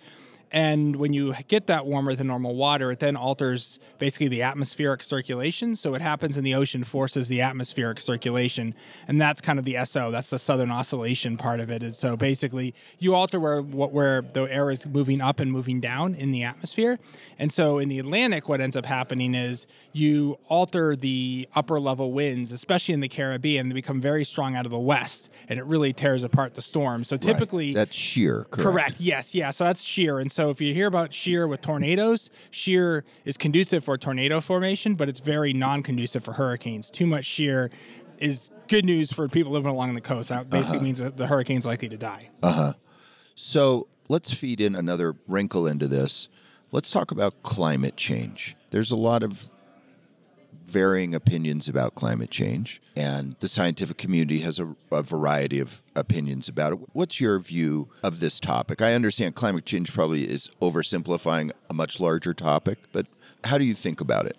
And 0.51 0.95
when 0.95 1.13
you 1.13 1.35
get 1.47 1.67
that 1.67 1.85
warmer 1.85 2.15
than 2.15 2.27
normal 2.27 2.55
water, 2.55 2.91
it 2.91 2.99
then 2.99 3.15
alters 3.15 3.79
basically 3.99 4.27
the 4.27 4.41
atmospheric 4.41 5.03
circulation. 5.03 5.75
So 5.75 5.91
what 5.91 6.01
happens 6.01 6.37
in 6.37 6.43
the 6.43 6.55
ocean 6.55 6.83
forces 6.83 7.27
the 7.27 7.41
atmospheric 7.41 7.99
circulation. 7.99 8.73
And 9.07 9.21
that's 9.21 9.41
kind 9.41 9.59
of 9.59 9.65
the 9.65 9.77
SO, 9.85 10.09
that's 10.09 10.31
the 10.31 10.39
southern 10.39 10.71
oscillation 10.71 11.37
part 11.37 11.59
of 11.59 11.69
it. 11.69 11.83
And 11.83 11.93
so 11.93 12.17
basically 12.17 12.73
you 12.97 13.13
alter 13.13 13.39
where 13.39 13.61
where 13.61 14.21
the 14.21 14.43
air 14.43 14.71
is 14.71 14.85
moving 14.87 15.21
up 15.21 15.39
and 15.39 15.51
moving 15.51 15.79
down 15.79 16.15
in 16.15 16.31
the 16.31 16.43
atmosphere. 16.43 16.99
And 17.37 17.51
so 17.51 17.77
in 17.77 17.89
the 17.89 17.99
Atlantic, 17.99 18.49
what 18.49 18.61
ends 18.61 18.75
up 18.75 18.85
happening 18.85 19.35
is 19.35 19.67
you 19.93 20.39
alter 20.47 20.95
the 20.95 21.47
upper 21.55 21.79
level 21.79 22.11
winds, 22.11 22.51
especially 22.51 22.93
in 22.93 23.01
the 23.01 23.09
Caribbean, 23.09 23.69
they 23.69 23.73
become 23.73 24.01
very 24.01 24.23
strong 24.23 24.55
out 24.55 24.65
of 24.65 24.71
the 24.71 24.79
west 24.79 25.29
and 25.49 25.59
it 25.59 25.65
really 25.65 25.91
tears 25.91 26.23
apart 26.23 26.53
the 26.53 26.61
storm. 26.61 27.03
So 27.03 27.17
typically 27.17 27.69
right. 27.69 27.75
that's 27.75 27.95
shear, 27.95 28.45
correct? 28.51 28.63
Correct. 28.63 29.01
Yes, 29.01 29.33
yeah. 29.33 29.49
So 29.49 29.63
that's 29.63 29.81
shear. 29.81 30.19
And 30.19 30.31
so 30.31 30.38
so 30.39 30.49
if 30.49 30.61
you 30.61 30.73
hear 30.73 30.87
about 30.87 31.13
shear 31.13 31.45
with 31.49 31.59
tornadoes, 31.59 32.29
shear 32.49 33.03
is 33.25 33.35
conducive 33.35 33.83
for 33.83 33.97
tornado 33.97 34.39
formation, 34.39 34.95
but 34.95 35.09
it's 35.09 35.19
very 35.19 35.51
non-conducive 35.51 36.23
for 36.23 36.31
hurricanes. 36.31 36.89
Too 36.89 37.05
much 37.05 37.25
shear 37.25 37.69
is 38.19 38.49
good 38.69 38.85
news 38.85 39.11
for 39.11 39.27
people 39.27 39.51
living 39.51 39.69
along 39.69 39.95
the 39.95 39.99
coast. 39.99 40.29
That 40.29 40.49
basically 40.49 40.77
uh-huh. 40.77 40.83
means 40.85 40.99
that 40.99 41.17
the 41.17 41.27
hurricane's 41.27 41.65
likely 41.65 41.89
to 41.89 41.97
die. 41.97 42.29
Uh 42.41 42.53
huh. 42.53 42.73
So 43.35 43.87
let's 44.07 44.31
feed 44.31 44.61
in 44.61 44.75
another 44.75 45.17
wrinkle 45.27 45.67
into 45.67 45.89
this. 45.89 46.29
Let's 46.71 46.89
talk 46.89 47.11
about 47.11 47.43
climate 47.43 47.97
change. 47.97 48.55
There's 48.69 48.91
a 48.91 48.95
lot 48.95 49.23
of 49.23 49.49
varying 50.69 51.13
opinions 51.13 51.67
about 51.67 51.95
climate 51.95 52.29
change, 52.29 52.81
and 52.95 53.35
the 53.39 53.47
scientific 53.47 53.97
community 53.97 54.39
has 54.39 54.59
a, 54.59 54.75
a, 54.91 55.01
variety 55.01 55.59
of 55.59 55.81
opinions 55.95 56.47
about 56.47 56.73
it. 56.73 56.79
What's 56.93 57.19
your 57.19 57.39
view 57.39 57.89
of 58.03 58.19
this 58.19 58.39
topic? 58.39 58.81
I 58.81 58.93
understand 58.93 59.35
climate 59.35 59.65
change 59.65 59.91
probably 59.93 60.29
is 60.29 60.49
oversimplifying 60.61 61.51
a 61.69 61.73
much 61.73 61.99
larger 61.99 62.33
topic, 62.33 62.77
but 62.91 63.07
how 63.43 63.57
do 63.57 63.65
you 63.65 63.75
think 63.75 63.99
about 63.99 64.25
it? 64.25 64.37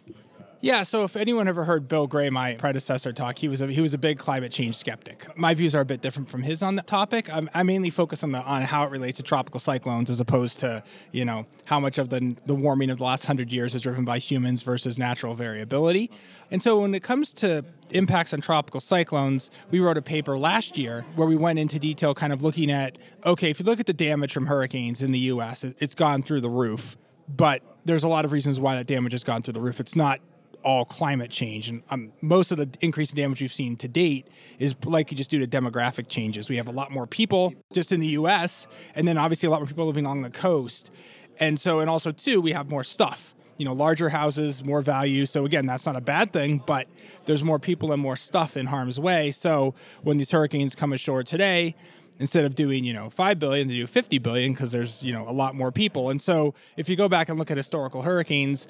Yeah, 0.62 0.82
so 0.82 1.04
if 1.04 1.16
anyone 1.16 1.48
ever 1.48 1.64
heard 1.64 1.88
Bill 1.88 2.06
Gray, 2.06 2.28
my 2.28 2.52
predecessor, 2.52 3.14
talk, 3.14 3.38
he 3.38 3.48
was 3.48 3.62
a, 3.62 3.68
he 3.68 3.80
was 3.80 3.94
a 3.94 3.98
big 3.98 4.18
climate 4.18 4.52
change 4.52 4.76
skeptic. 4.76 5.26
My 5.34 5.54
views 5.54 5.74
are 5.74 5.80
a 5.80 5.86
bit 5.86 6.02
different 6.02 6.28
from 6.28 6.42
his 6.42 6.62
on 6.62 6.74
that 6.76 6.86
topic. 6.86 7.32
I'm, 7.32 7.48
I 7.54 7.62
mainly 7.62 7.88
focus 7.88 8.22
on 8.22 8.32
the 8.32 8.42
on 8.42 8.62
how 8.62 8.84
it 8.84 8.90
relates 8.90 9.16
to 9.16 9.22
tropical 9.22 9.58
cyclones, 9.58 10.10
as 10.10 10.20
opposed 10.20 10.60
to 10.60 10.82
you 11.12 11.24
know 11.24 11.46
how 11.64 11.80
much 11.80 11.96
of 11.96 12.10
the 12.10 12.36
the 12.44 12.54
warming 12.54 12.90
of 12.90 12.98
the 12.98 13.04
last 13.04 13.24
hundred 13.24 13.50
years 13.50 13.74
is 13.74 13.80
driven 13.80 14.04
by 14.04 14.18
humans 14.18 14.62
versus 14.62 14.98
natural 14.98 15.32
variability. 15.32 16.10
And 16.50 16.62
so 16.62 16.80
when 16.80 16.94
it 16.94 17.02
comes 17.02 17.32
to 17.34 17.64
impacts 17.88 18.34
on 18.34 18.42
tropical 18.42 18.82
cyclones, 18.82 19.50
we 19.70 19.80
wrote 19.80 19.96
a 19.96 20.02
paper 20.02 20.36
last 20.36 20.76
year 20.76 21.06
where 21.14 21.26
we 21.26 21.36
went 21.36 21.58
into 21.58 21.78
detail, 21.78 22.12
kind 22.14 22.34
of 22.34 22.42
looking 22.42 22.70
at 22.70 22.98
okay, 23.24 23.48
if 23.48 23.60
you 23.60 23.64
look 23.64 23.80
at 23.80 23.86
the 23.86 23.94
damage 23.94 24.34
from 24.34 24.44
hurricanes 24.44 25.00
in 25.00 25.12
the 25.12 25.20
U.S., 25.20 25.64
it's 25.64 25.94
gone 25.94 26.22
through 26.22 26.42
the 26.42 26.50
roof, 26.50 26.98
but 27.34 27.62
there's 27.86 28.04
a 28.04 28.08
lot 28.08 28.26
of 28.26 28.32
reasons 28.32 28.60
why 28.60 28.74
that 28.74 28.86
damage 28.86 29.12
has 29.12 29.24
gone 29.24 29.40
through 29.40 29.54
the 29.54 29.60
roof. 29.60 29.80
It's 29.80 29.96
not 29.96 30.20
all 30.62 30.84
climate 30.84 31.30
change. 31.30 31.68
And 31.68 31.82
um, 31.90 32.12
most 32.20 32.50
of 32.50 32.58
the 32.58 32.68
increase 32.80 33.10
in 33.10 33.16
damage 33.16 33.40
we've 33.40 33.52
seen 33.52 33.76
to 33.76 33.88
date 33.88 34.26
is 34.58 34.74
likely 34.84 35.16
just 35.16 35.30
due 35.30 35.44
to 35.44 35.46
demographic 35.46 36.08
changes. 36.08 36.48
We 36.48 36.56
have 36.56 36.68
a 36.68 36.72
lot 36.72 36.90
more 36.90 37.06
people 37.06 37.54
just 37.72 37.92
in 37.92 38.00
the 38.00 38.08
US, 38.08 38.66
and 38.94 39.06
then 39.06 39.18
obviously 39.18 39.46
a 39.46 39.50
lot 39.50 39.60
more 39.60 39.66
people 39.66 39.86
living 39.86 40.04
along 40.04 40.22
the 40.22 40.30
coast. 40.30 40.90
And 41.38 41.58
so, 41.58 41.80
and 41.80 41.88
also, 41.88 42.12
too, 42.12 42.40
we 42.40 42.52
have 42.52 42.68
more 42.68 42.84
stuff. 42.84 43.34
You 43.56 43.64
know, 43.64 43.72
larger 43.72 44.08
houses, 44.08 44.64
more 44.64 44.80
value. 44.80 45.26
So, 45.26 45.44
again, 45.44 45.66
that's 45.66 45.84
not 45.84 45.96
a 45.96 46.00
bad 46.00 46.32
thing, 46.32 46.62
but 46.66 46.86
there's 47.26 47.44
more 47.44 47.58
people 47.58 47.92
and 47.92 48.00
more 48.00 48.16
stuff 48.16 48.56
in 48.56 48.66
harm's 48.66 48.98
way. 48.98 49.30
So, 49.30 49.74
when 50.02 50.16
these 50.16 50.30
hurricanes 50.30 50.74
come 50.74 50.92
ashore 50.92 51.22
today, 51.22 51.74
instead 52.20 52.44
of 52.44 52.54
doing 52.54 52.84
you 52.84 52.92
know 52.92 53.10
5 53.10 53.38
billion 53.38 53.66
they 53.66 53.74
do 53.74 53.86
50 53.86 54.18
billion 54.18 54.52
because 54.52 54.70
there's 54.70 55.02
you 55.02 55.12
know 55.12 55.26
a 55.26 55.32
lot 55.32 55.56
more 55.56 55.72
people 55.72 56.10
and 56.10 56.20
so 56.20 56.54
if 56.76 56.88
you 56.88 56.94
go 56.94 57.08
back 57.08 57.30
and 57.30 57.38
look 57.38 57.50
at 57.50 57.56
historical 57.56 58.02
hurricanes 58.02 58.68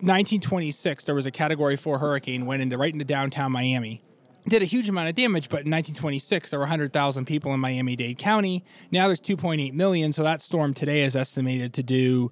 1926, 0.00 1.04
there 1.04 1.14
was 1.14 1.26
a 1.26 1.30
Category 1.30 1.76
4 1.76 1.98
hurricane 1.98 2.46
went 2.46 2.62
into 2.62 2.76
right 2.76 2.92
into 2.92 3.04
downtown 3.04 3.52
Miami. 3.52 4.02
Did 4.48 4.62
a 4.62 4.66
huge 4.66 4.88
amount 4.88 5.08
of 5.08 5.14
damage, 5.14 5.48
but 5.48 5.64
in 5.64 5.70
1926 5.70 6.50
there 6.50 6.58
were 6.58 6.64
100,000 6.64 7.24
people 7.24 7.52
in 7.52 7.60
Miami-Dade 7.60 8.18
County. 8.18 8.64
Now 8.92 9.08
there's 9.08 9.20
2.8 9.20 9.72
million, 9.72 10.12
so 10.12 10.22
that 10.22 10.42
storm 10.42 10.74
today 10.74 11.02
is 11.02 11.16
estimated 11.16 11.72
to 11.74 11.82
do 11.82 12.30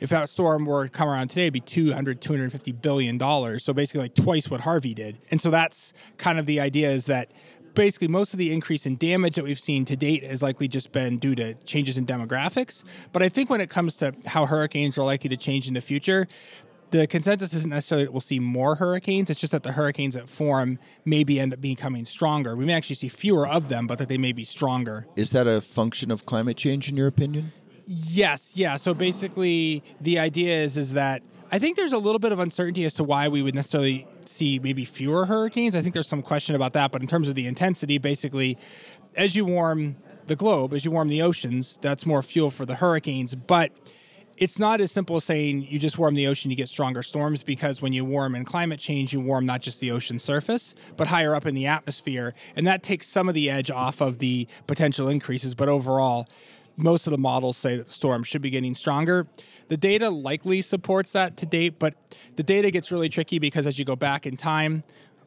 if 0.00 0.08
that 0.08 0.30
storm 0.30 0.64
were 0.64 0.84
to 0.84 0.90
come 0.90 1.08
around 1.08 1.28
today, 1.28 1.42
it'd 1.42 1.52
be 1.52 1.60
200, 1.60 2.20
250 2.20 2.72
billion 2.72 3.18
dollars. 3.18 3.62
So 3.62 3.72
basically, 3.72 4.00
like 4.00 4.14
twice 4.14 4.50
what 4.50 4.62
Harvey 4.62 4.94
did. 4.94 5.18
And 5.30 5.40
so 5.40 5.50
that's 5.50 5.92
kind 6.16 6.38
of 6.38 6.46
the 6.46 6.58
idea 6.58 6.90
is 6.90 7.04
that 7.04 7.30
basically 7.74 8.08
most 8.08 8.32
of 8.32 8.38
the 8.38 8.52
increase 8.52 8.86
in 8.86 8.96
damage 8.96 9.36
that 9.36 9.44
we've 9.44 9.60
seen 9.60 9.84
to 9.84 9.96
date 9.96 10.24
has 10.24 10.42
likely 10.42 10.68
just 10.68 10.90
been 10.90 11.18
due 11.18 11.34
to 11.34 11.54
changes 11.66 11.98
in 11.98 12.06
demographics. 12.06 12.82
But 13.12 13.22
I 13.22 13.28
think 13.28 13.50
when 13.50 13.60
it 13.60 13.68
comes 13.68 13.96
to 13.98 14.14
how 14.26 14.46
hurricanes 14.46 14.96
are 14.98 15.04
likely 15.04 15.28
to 15.28 15.36
change 15.36 15.68
in 15.68 15.74
the 15.74 15.80
future, 15.80 16.26
the 16.90 17.06
consensus 17.06 17.54
isn't 17.54 17.70
necessarily 17.70 18.04
that 18.04 18.12
we'll 18.12 18.20
see 18.20 18.38
more 18.38 18.76
hurricanes. 18.76 19.30
It's 19.30 19.40
just 19.40 19.52
that 19.52 19.62
the 19.62 19.72
hurricanes 19.72 20.14
that 20.14 20.28
form 20.28 20.78
maybe 21.04 21.38
end 21.38 21.52
up 21.52 21.60
becoming 21.60 22.04
stronger. 22.04 22.56
We 22.56 22.64
may 22.64 22.72
actually 22.72 22.96
see 22.96 23.08
fewer 23.08 23.46
of 23.46 23.68
them, 23.68 23.86
but 23.86 23.98
that 23.98 24.08
they 24.08 24.18
may 24.18 24.32
be 24.32 24.44
stronger. 24.44 25.06
Is 25.16 25.30
that 25.30 25.46
a 25.46 25.60
function 25.60 26.10
of 26.10 26.26
climate 26.26 26.56
change, 26.56 26.88
in 26.88 26.96
your 26.96 27.06
opinion? 27.06 27.52
Yes. 27.86 28.52
Yeah. 28.54 28.76
So 28.76 28.94
basically, 28.94 29.82
the 30.00 30.18
idea 30.18 30.62
is 30.62 30.76
is 30.76 30.92
that 30.92 31.22
I 31.52 31.58
think 31.58 31.76
there's 31.76 31.92
a 31.92 31.98
little 31.98 32.20
bit 32.20 32.30
of 32.30 32.38
uncertainty 32.38 32.84
as 32.84 32.94
to 32.94 33.04
why 33.04 33.26
we 33.26 33.42
would 33.42 33.54
necessarily 33.54 34.06
see 34.24 34.60
maybe 34.60 34.84
fewer 34.84 35.26
hurricanes. 35.26 35.74
I 35.74 35.82
think 35.82 35.94
there's 35.94 36.06
some 36.06 36.22
question 36.22 36.54
about 36.54 36.72
that, 36.74 36.92
but 36.92 37.02
in 37.02 37.08
terms 37.08 37.28
of 37.28 37.34
the 37.34 37.46
intensity, 37.46 37.98
basically, 37.98 38.56
as 39.16 39.34
you 39.34 39.44
warm 39.44 39.96
the 40.26 40.36
globe, 40.36 40.72
as 40.72 40.84
you 40.84 40.92
warm 40.92 41.08
the 41.08 41.22
oceans, 41.22 41.78
that's 41.82 42.06
more 42.06 42.22
fuel 42.22 42.50
for 42.50 42.64
the 42.64 42.76
hurricanes, 42.76 43.34
but 43.34 43.72
it's 44.40 44.58
not 44.58 44.80
as 44.80 44.90
simple 44.90 45.16
as 45.16 45.24
saying 45.24 45.66
you 45.68 45.78
just 45.78 45.98
warm 45.98 46.14
the 46.14 46.26
ocean, 46.26 46.50
you 46.50 46.56
get 46.56 46.70
stronger 46.70 47.02
storms, 47.02 47.42
because 47.42 47.82
when 47.82 47.92
you 47.92 48.06
warm 48.06 48.34
in 48.34 48.46
climate 48.46 48.80
change, 48.80 49.12
you 49.12 49.20
warm 49.20 49.44
not 49.44 49.60
just 49.60 49.80
the 49.80 49.90
ocean 49.90 50.18
surface, 50.18 50.74
but 50.96 51.08
higher 51.08 51.34
up 51.34 51.44
in 51.44 51.54
the 51.54 51.66
atmosphere. 51.66 52.34
And 52.56 52.66
that 52.66 52.82
takes 52.82 53.06
some 53.06 53.28
of 53.28 53.34
the 53.34 53.50
edge 53.50 53.70
off 53.70 54.00
of 54.00 54.18
the 54.18 54.48
potential 54.66 55.08
increases. 55.08 55.54
But 55.54 55.68
overall, 55.68 56.26
most 56.76 57.06
of 57.06 57.10
the 57.10 57.18
models 57.18 57.58
say 57.58 57.76
that 57.76 57.88
the 57.88 57.92
storm 57.92 58.22
should 58.22 58.40
be 58.40 58.48
getting 58.48 58.74
stronger. 58.74 59.26
The 59.68 59.76
data 59.76 60.08
likely 60.08 60.62
supports 60.62 61.12
that 61.12 61.36
to 61.36 61.46
date, 61.46 61.78
but 61.78 61.94
the 62.36 62.42
data 62.42 62.70
gets 62.70 62.90
really 62.90 63.10
tricky 63.10 63.38
because 63.38 63.66
as 63.66 63.78
you 63.78 63.84
go 63.84 63.94
back 63.94 64.26
in 64.26 64.38
time, 64.38 64.84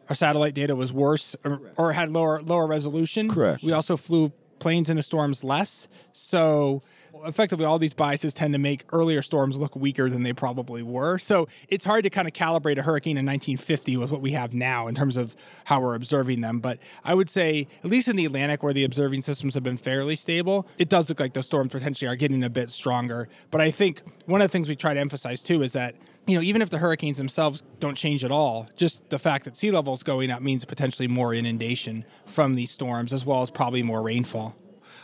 our 0.10 0.15
satellite 0.15 0.55
data 0.55 0.75
was 0.75 0.91
worse 0.91 1.36
or, 1.46 1.62
or 1.77 1.91
had 1.93 2.10
lower 2.10 2.41
lower 2.41 2.65
resolution. 2.65 3.29
Correct. 3.29 3.63
We 3.63 3.72
also 3.72 3.96
flew 3.96 4.34
planes 4.60 4.89
into 4.89 5.03
storms 5.03 5.43
less. 5.43 5.88
So 6.13 6.82
effectively 7.25 7.65
all 7.65 7.80
these 7.80 7.94
biases 7.94 8.34
tend 8.34 8.53
to 8.53 8.60
make 8.60 8.86
earlier 8.92 9.22
storms 9.22 9.58
look 9.58 9.75
weaker 9.75 10.10
than 10.10 10.24
they 10.24 10.34
probably 10.34 10.84
were. 10.84 11.18
So 11.18 11.48
it's 11.68 11.86
hard 11.86 12.03
to 12.03 12.10
kind 12.10 12.27
of 12.27 12.34
calibrate 12.34 12.77
a 12.77 12.82
hurricane 12.82 13.18
in 13.18 13.25
1950 13.25 13.98
with 13.98 14.12
what 14.12 14.22
we 14.22 14.32
have 14.32 14.53
now 14.53 14.88
in 14.88 14.96
terms 14.96 15.18
of 15.18 15.36
how 15.65 15.82
we're 15.82 15.96
observing 15.96 16.42
them. 16.42 16.60
But 16.60 16.80
I 17.03 17.13
would 17.13 17.30
say, 17.30 17.68
at 17.84 17.89
least 17.89 18.08
in 18.08 18.15
the 18.15 18.25
Atlantic 18.25 18.63
where 18.63 18.74
the 18.74 18.84
observing 18.84 19.22
systems 19.22 19.53
have 19.53 19.63
been 19.63 19.77
fairly 19.77 20.15
stable, 20.15 20.68
it 20.77 20.89
does 20.89 21.10
look 21.10 21.20
like 21.20 21.34
those 21.34 21.48
storms 21.48 21.72
potentially 21.72 22.08
are 22.08 22.15
getting 22.15 22.44
a 22.44 22.50
bit 22.50 22.70
stronger. 22.70 23.27
But 23.51 23.62
I 23.62 23.72
think 23.72 24.01
one 24.25 24.42
of 24.42 24.50
the 24.50 24.51
things 24.51 24.70
we 24.70 24.75
try 24.75 24.94
to 24.94 25.00
emphasize 25.00 25.42
too 25.42 25.62
is 25.62 25.74
that 25.74 25.96
you 26.25 26.36
know, 26.36 26.42
even 26.42 26.62
if 26.62 26.70
the 26.70 26.77
hurricanes 26.77 27.18
themselves 27.18 27.63
don't 27.82 27.96
change 27.96 28.24
at 28.24 28.32
all, 28.32 28.70
just 28.77 29.10
the 29.10 29.20
fact 29.20 29.44
that 29.44 29.58
sea 29.58 29.72
levels 29.72 30.03
going 30.03 30.32
up 30.32 30.42
means 30.42 30.63
potentially 30.63 31.08
more 31.08 31.34
inundation 31.34 32.06
from 32.25 32.56
these 32.56 32.72
storms, 32.72 33.12
as 33.12 33.25
well 33.25 33.42
as 33.42 33.50
probably 33.50 33.84
more 33.84 34.01
rainfall. 34.01 34.56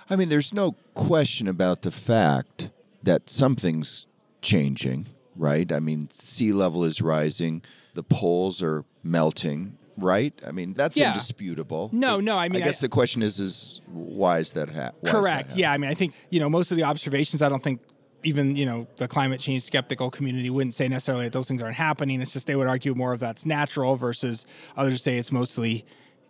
I 0.10 0.16
mean, 0.16 0.30
there's 0.30 0.54
no 0.54 0.74
question 0.96 1.48
about 1.48 1.84
the 1.84 1.92
fact 1.92 2.70
that 3.04 3.30
something's 3.30 4.06
changing, 4.42 5.08
right? 5.36 5.72
I 5.72 5.80
mean, 5.80 6.10
sea 6.12 6.52
level 6.52 6.84
is 6.84 7.02
rising, 7.02 7.62
the 7.94 8.04
poles 8.04 8.62
are 8.62 8.86
melting, 9.04 9.78
right? 9.98 10.34
I 10.46 10.52
mean, 10.52 10.74
that's 10.74 10.98
Yeah. 10.98 11.12
indisputable. 11.14 11.90
No, 11.94 12.20
no, 12.20 12.38
I 12.38 12.50
mean, 12.50 12.62
I 12.62 12.66
guess 12.66 12.80
I- 12.80 12.88
the 12.88 12.90
question 12.90 13.22
is, 13.22 13.40
is 13.40 13.82
why 13.92 14.40
is 14.40 14.54
that 14.54 14.70
ha- 14.70 14.76
why 14.76 14.82
is 14.82 15.02
that 15.02 15.12
Correct. 15.12 15.56
Yeah. 15.56 15.72
I 15.72 15.78
mean, 15.78 15.90
I 15.90 15.94
think, 15.94 16.14
you 16.30 16.40
know, 16.40 16.50
most 16.50 16.72
of 16.72 16.78
the 16.78 16.84
observations, 16.84 17.42
I 17.42 17.50
don't 17.50 17.64
think 17.64 17.82
even, 18.24 18.56
you 18.56 18.66
know, 18.66 18.88
the 18.98 19.08
climate 19.08 19.40
change 19.40 19.64
skeptical 19.64 20.10
community 20.12 20.50
wouldn't 20.50 20.74
say 20.74 20.88
necessarily 20.90 21.26
that 21.26 21.34
those 21.34 21.48
things 21.48 21.62
aren't 21.62 21.76
happening. 21.78 22.22
It's 22.22 22.34
just 22.34 22.48
they 22.48 22.56
would 22.56 22.68
argue 22.68 22.94
more 22.94 23.14
of 23.14 23.20
that's 23.22 23.46
natural 23.46 23.96
versus 23.96 24.46
others 24.76 25.02
say 25.04 25.18
it's 25.18 25.32
mostly, 25.32 25.86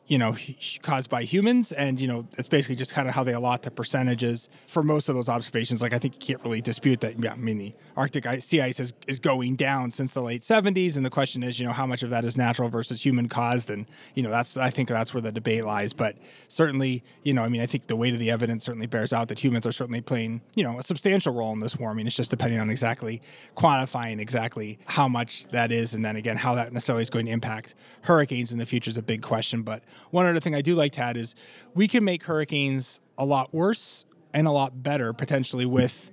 you 0.10 0.18
know, 0.18 0.36
caused 0.82 1.08
by 1.08 1.24
humans. 1.24 1.72
And, 1.72 2.02
you 2.02 2.08
know, 2.08 2.28
it's 2.38 2.48
basically 2.48 2.76
just 2.76 2.92
kind 2.92 3.08
of 3.08 3.14
how 3.14 3.24
they 3.24 3.32
allot 3.32 3.62
the 3.62 3.70
percentages 3.70 4.50
for 4.66 4.82
most 4.82 5.08
of 5.08 5.16
those 5.16 5.30
observations. 5.30 5.84
Like, 5.84 5.94
I 5.94 6.00
think 6.00 6.16
you 6.16 6.20
can't 6.20 6.44
really 6.44 6.62
dispute 6.62 7.00
that. 7.02 7.24
Yeah. 7.24 7.34
I 7.34 7.36
mean, 7.36 7.60
the 7.60 7.74
Arctic 7.96 8.26
sea 8.42 8.60
ice 8.60 8.80
is, 8.80 8.92
is 9.08 9.20
going 9.20 9.56
down 9.56 9.92
since 9.92 10.16
the 10.16 10.24
late 10.24 10.42
70s. 10.42 10.98
And 10.98 11.06
the 11.06 11.12
question 11.12 11.44
is, 11.44 11.60
you 11.60 11.68
know, 11.68 11.74
how 11.74 11.86
much 11.86 12.02
of 12.02 12.10
that 12.10 12.26
is 12.26 12.36
natural 12.36 12.70
versus 12.70 13.06
human 13.06 13.30
caused? 13.30 13.70
And, 13.70 13.86
you 14.16 14.24
know, 14.24 14.32
that's, 14.32 14.58
I 14.58 14.72
think 14.72 14.90
that's 14.90 15.14
where 15.14 15.22
the 15.22 15.32
debate 15.32 15.64
lies. 15.64 15.94
But 15.94 16.18
certainly, 16.48 17.04
you 17.22 17.36
know, 17.36 17.44
I 17.44 17.50
mean, 17.50 17.62
I 17.62 17.68
think 17.68 17.86
the 17.86 17.96
weight 17.96 18.14
of 18.16 18.20
the 18.20 18.32
evidence 18.32 18.66
certainly 18.66 18.88
bears 18.88 19.14
out 19.14 19.28
that 19.28 19.38
humans 19.38 19.68
are 19.68 19.72
certainly 19.72 20.02
playing, 20.02 20.42
you 20.56 20.64
know, 20.64 20.80
a 20.80 20.84
substantial 20.84 21.36
role 21.36 21.54
in 21.54 21.60
this 21.60 21.78
warming. 21.78 22.08
It's 22.08 22.16
just 22.16 22.32
depending 22.32 22.60
on 22.60 22.72
exactly 22.72 23.22
quantifying 23.56 24.20
exactly 24.20 24.80
how 24.88 25.08
much 25.08 25.46
that 25.52 25.72
is. 25.72 25.94
And 25.94 26.04
then 26.04 26.16
again, 26.16 26.38
how 26.38 26.56
that 26.56 26.74
necessarily 26.74 27.04
is 27.04 27.12
going 27.12 27.28
to 27.28 27.32
impact 27.32 27.76
hurricanes 28.04 28.52
in 28.52 28.58
the 28.58 28.66
future 28.66 28.90
is 28.90 28.98
a 28.98 29.04
big 29.04 29.22
question. 29.22 29.62
But 29.62 29.84
one 30.12 30.26
other 30.26 30.40
thing 30.40 30.56
I 30.56 30.62
do 30.62 30.76
like 30.76 30.94
to 30.94 31.02
add 31.02 31.18
is 31.18 31.36
we 31.74 31.88
can 31.88 32.04
make 32.04 32.24
hurricanes 32.24 33.00
a 33.18 33.26
lot 33.26 33.54
worse 33.54 34.06
and 34.34 34.48
a 34.48 34.52
lot 34.52 34.84
better 34.84 35.14
potentially 35.14 35.66
with 35.66 36.12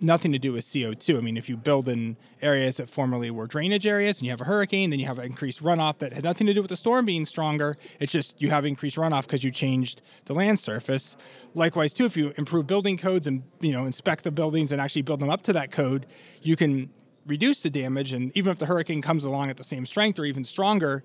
nothing 0.00 0.32
to 0.32 0.38
do 0.38 0.52
with 0.52 0.64
CO2. 0.64 1.18
I 1.18 1.20
mean, 1.20 1.36
if 1.36 1.48
you 1.48 1.56
build 1.56 1.88
in 1.88 2.16
areas 2.42 2.76
that 2.76 2.90
formerly 2.90 3.30
were 3.30 3.46
drainage 3.46 3.86
areas 3.86 4.18
and 4.18 4.26
you 4.26 4.30
have 4.30 4.40
a 4.40 4.44
hurricane, 4.44 4.90
then 4.90 4.98
you 4.98 5.06
have 5.06 5.18
increased 5.18 5.62
runoff 5.62 5.98
that 5.98 6.12
had 6.12 6.24
nothing 6.24 6.46
to 6.46 6.54
do 6.54 6.62
with 6.62 6.68
the 6.68 6.76
storm 6.76 7.04
being 7.04 7.24
stronger. 7.24 7.76
It's 8.00 8.12
just 8.12 8.40
you 8.40 8.50
have 8.50 8.64
increased 8.64 8.96
runoff 8.96 9.22
because 9.22 9.44
you 9.44 9.50
changed 9.50 10.02
the 10.26 10.34
land 10.34 10.60
surface. 10.60 11.16
Likewise, 11.54 11.92
too, 11.92 12.04
if 12.04 12.16
you 12.16 12.32
improve 12.36 12.66
building 12.66 12.96
codes 12.96 13.26
and 13.26 13.42
you 13.60 13.72
know 13.72 13.86
inspect 13.86 14.24
the 14.24 14.30
buildings 14.30 14.72
and 14.72 14.80
actually 14.80 15.02
build 15.02 15.20
them 15.20 15.30
up 15.30 15.42
to 15.42 15.52
that 15.52 15.70
code, 15.70 16.06
you 16.42 16.56
can 16.56 16.90
reduce 17.26 17.62
the 17.62 17.70
damage. 17.70 18.12
And 18.12 18.36
even 18.36 18.50
if 18.52 18.58
the 18.58 18.66
hurricane 18.66 19.00
comes 19.00 19.24
along 19.24 19.50
at 19.50 19.56
the 19.56 19.64
same 19.64 19.86
strength 19.86 20.18
or 20.18 20.24
even 20.24 20.44
stronger, 20.44 21.02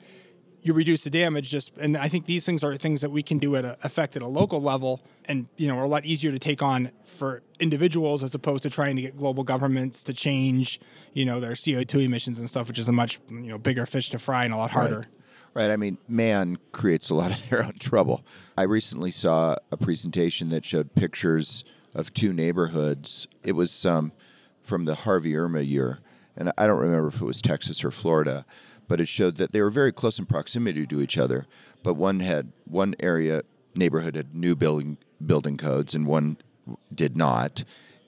you 0.62 0.74
reduce 0.74 1.04
the 1.04 1.10
damage 1.10 1.50
just 1.50 1.76
and 1.78 1.98
i 1.98 2.08
think 2.08 2.26
these 2.26 2.46
things 2.46 2.64
are 2.64 2.76
things 2.76 3.02
that 3.02 3.12
we 3.12 3.24
can 3.24 3.38
do 3.38 3.56
at 3.56 3.66
a 3.66 3.78
effect 3.84 4.16
at 4.16 4.22
a 4.22 4.28
local 4.28 4.62
level 4.62 5.02
and 5.26 5.48
you 5.58 5.68
know 5.68 5.78
are 5.78 5.84
a 5.84 5.88
lot 5.88 6.06
easier 6.06 6.32
to 6.32 6.40
take 6.40 6.62
on 6.62 6.92
for 7.04 7.42
individuals 7.60 8.24
as 8.24 8.34
opposed 8.36 8.64
to 8.64 8.70
trying 8.70 8.96
to 8.96 9.02
get 9.02 9.18
global 9.18 9.44
governments 9.44 10.04
to 10.04 10.14
change 10.14 10.80
you 11.14 11.26
know 11.26 11.40
their 11.40 11.52
co2 11.52 12.04
emissions 12.04 12.40
and 12.40 12.50
stuff 12.50 12.68
which 12.68 12.80
is 12.80 12.88
a 12.88 12.92
much 12.92 13.20
you 13.30 13.48
know 13.48 13.58
bigger 13.58 13.86
fish 13.86 14.10
to 14.10 14.20
fry 14.20 14.46
and 14.46 14.54
a 14.54 14.58
lot 14.58 14.72
harder 14.72 15.08
Right. 15.54 15.72
I 15.72 15.78
mean, 15.78 15.98
man 16.08 16.58
creates 16.72 17.10
a 17.10 17.16
lot 17.16 17.32
of 17.32 17.50
their 17.50 17.64
own 17.64 17.74
trouble. 17.80 18.24
I 18.58 18.64
recently 18.64 19.12
saw 19.12 19.56
a 19.72 19.78
presentation 19.78 20.50
that 20.50 20.64
showed 20.64 20.96
pictures 20.96 21.64
of 21.94 22.14
two 22.14 22.34
neighborhoods. 22.34 23.28
It 23.44 23.54
was 23.54 23.86
um, 23.86 24.12
from 24.62 24.86
the 24.86 24.96
Harvey 24.96 25.36
Irma 25.36 25.62
year, 25.62 26.00
and 26.38 26.52
I 26.58 26.68
don't 26.68 26.80
remember 26.80 27.08
if 27.08 27.16
it 27.16 27.26
was 27.26 27.42
Texas 27.42 27.84
or 27.84 27.92
Florida, 27.92 28.46
but 28.90 29.00
it 29.00 29.08
showed 29.08 29.38
that 29.38 29.54
they 29.54 29.62
were 29.62 29.70
very 29.70 29.94
close 29.94 30.20
in 30.20 30.26
proximity 30.26 30.86
to 30.86 31.00
each 31.00 31.18
other. 31.18 31.48
But 31.82 31.94
one 31.94 32.20
had 32.20 32.52
one 32.66 32.96
area 33.00 33.44
neighborhood 33.76 34.16
had 34.16 34.36
new 34.36 34.56
building 34.56 34.98
building 35.26 35.56
codes, 35.56 35.96
and 35.96 36.06
one 36.06 36.38
did 36.94 37.16
not, 37.16 37.64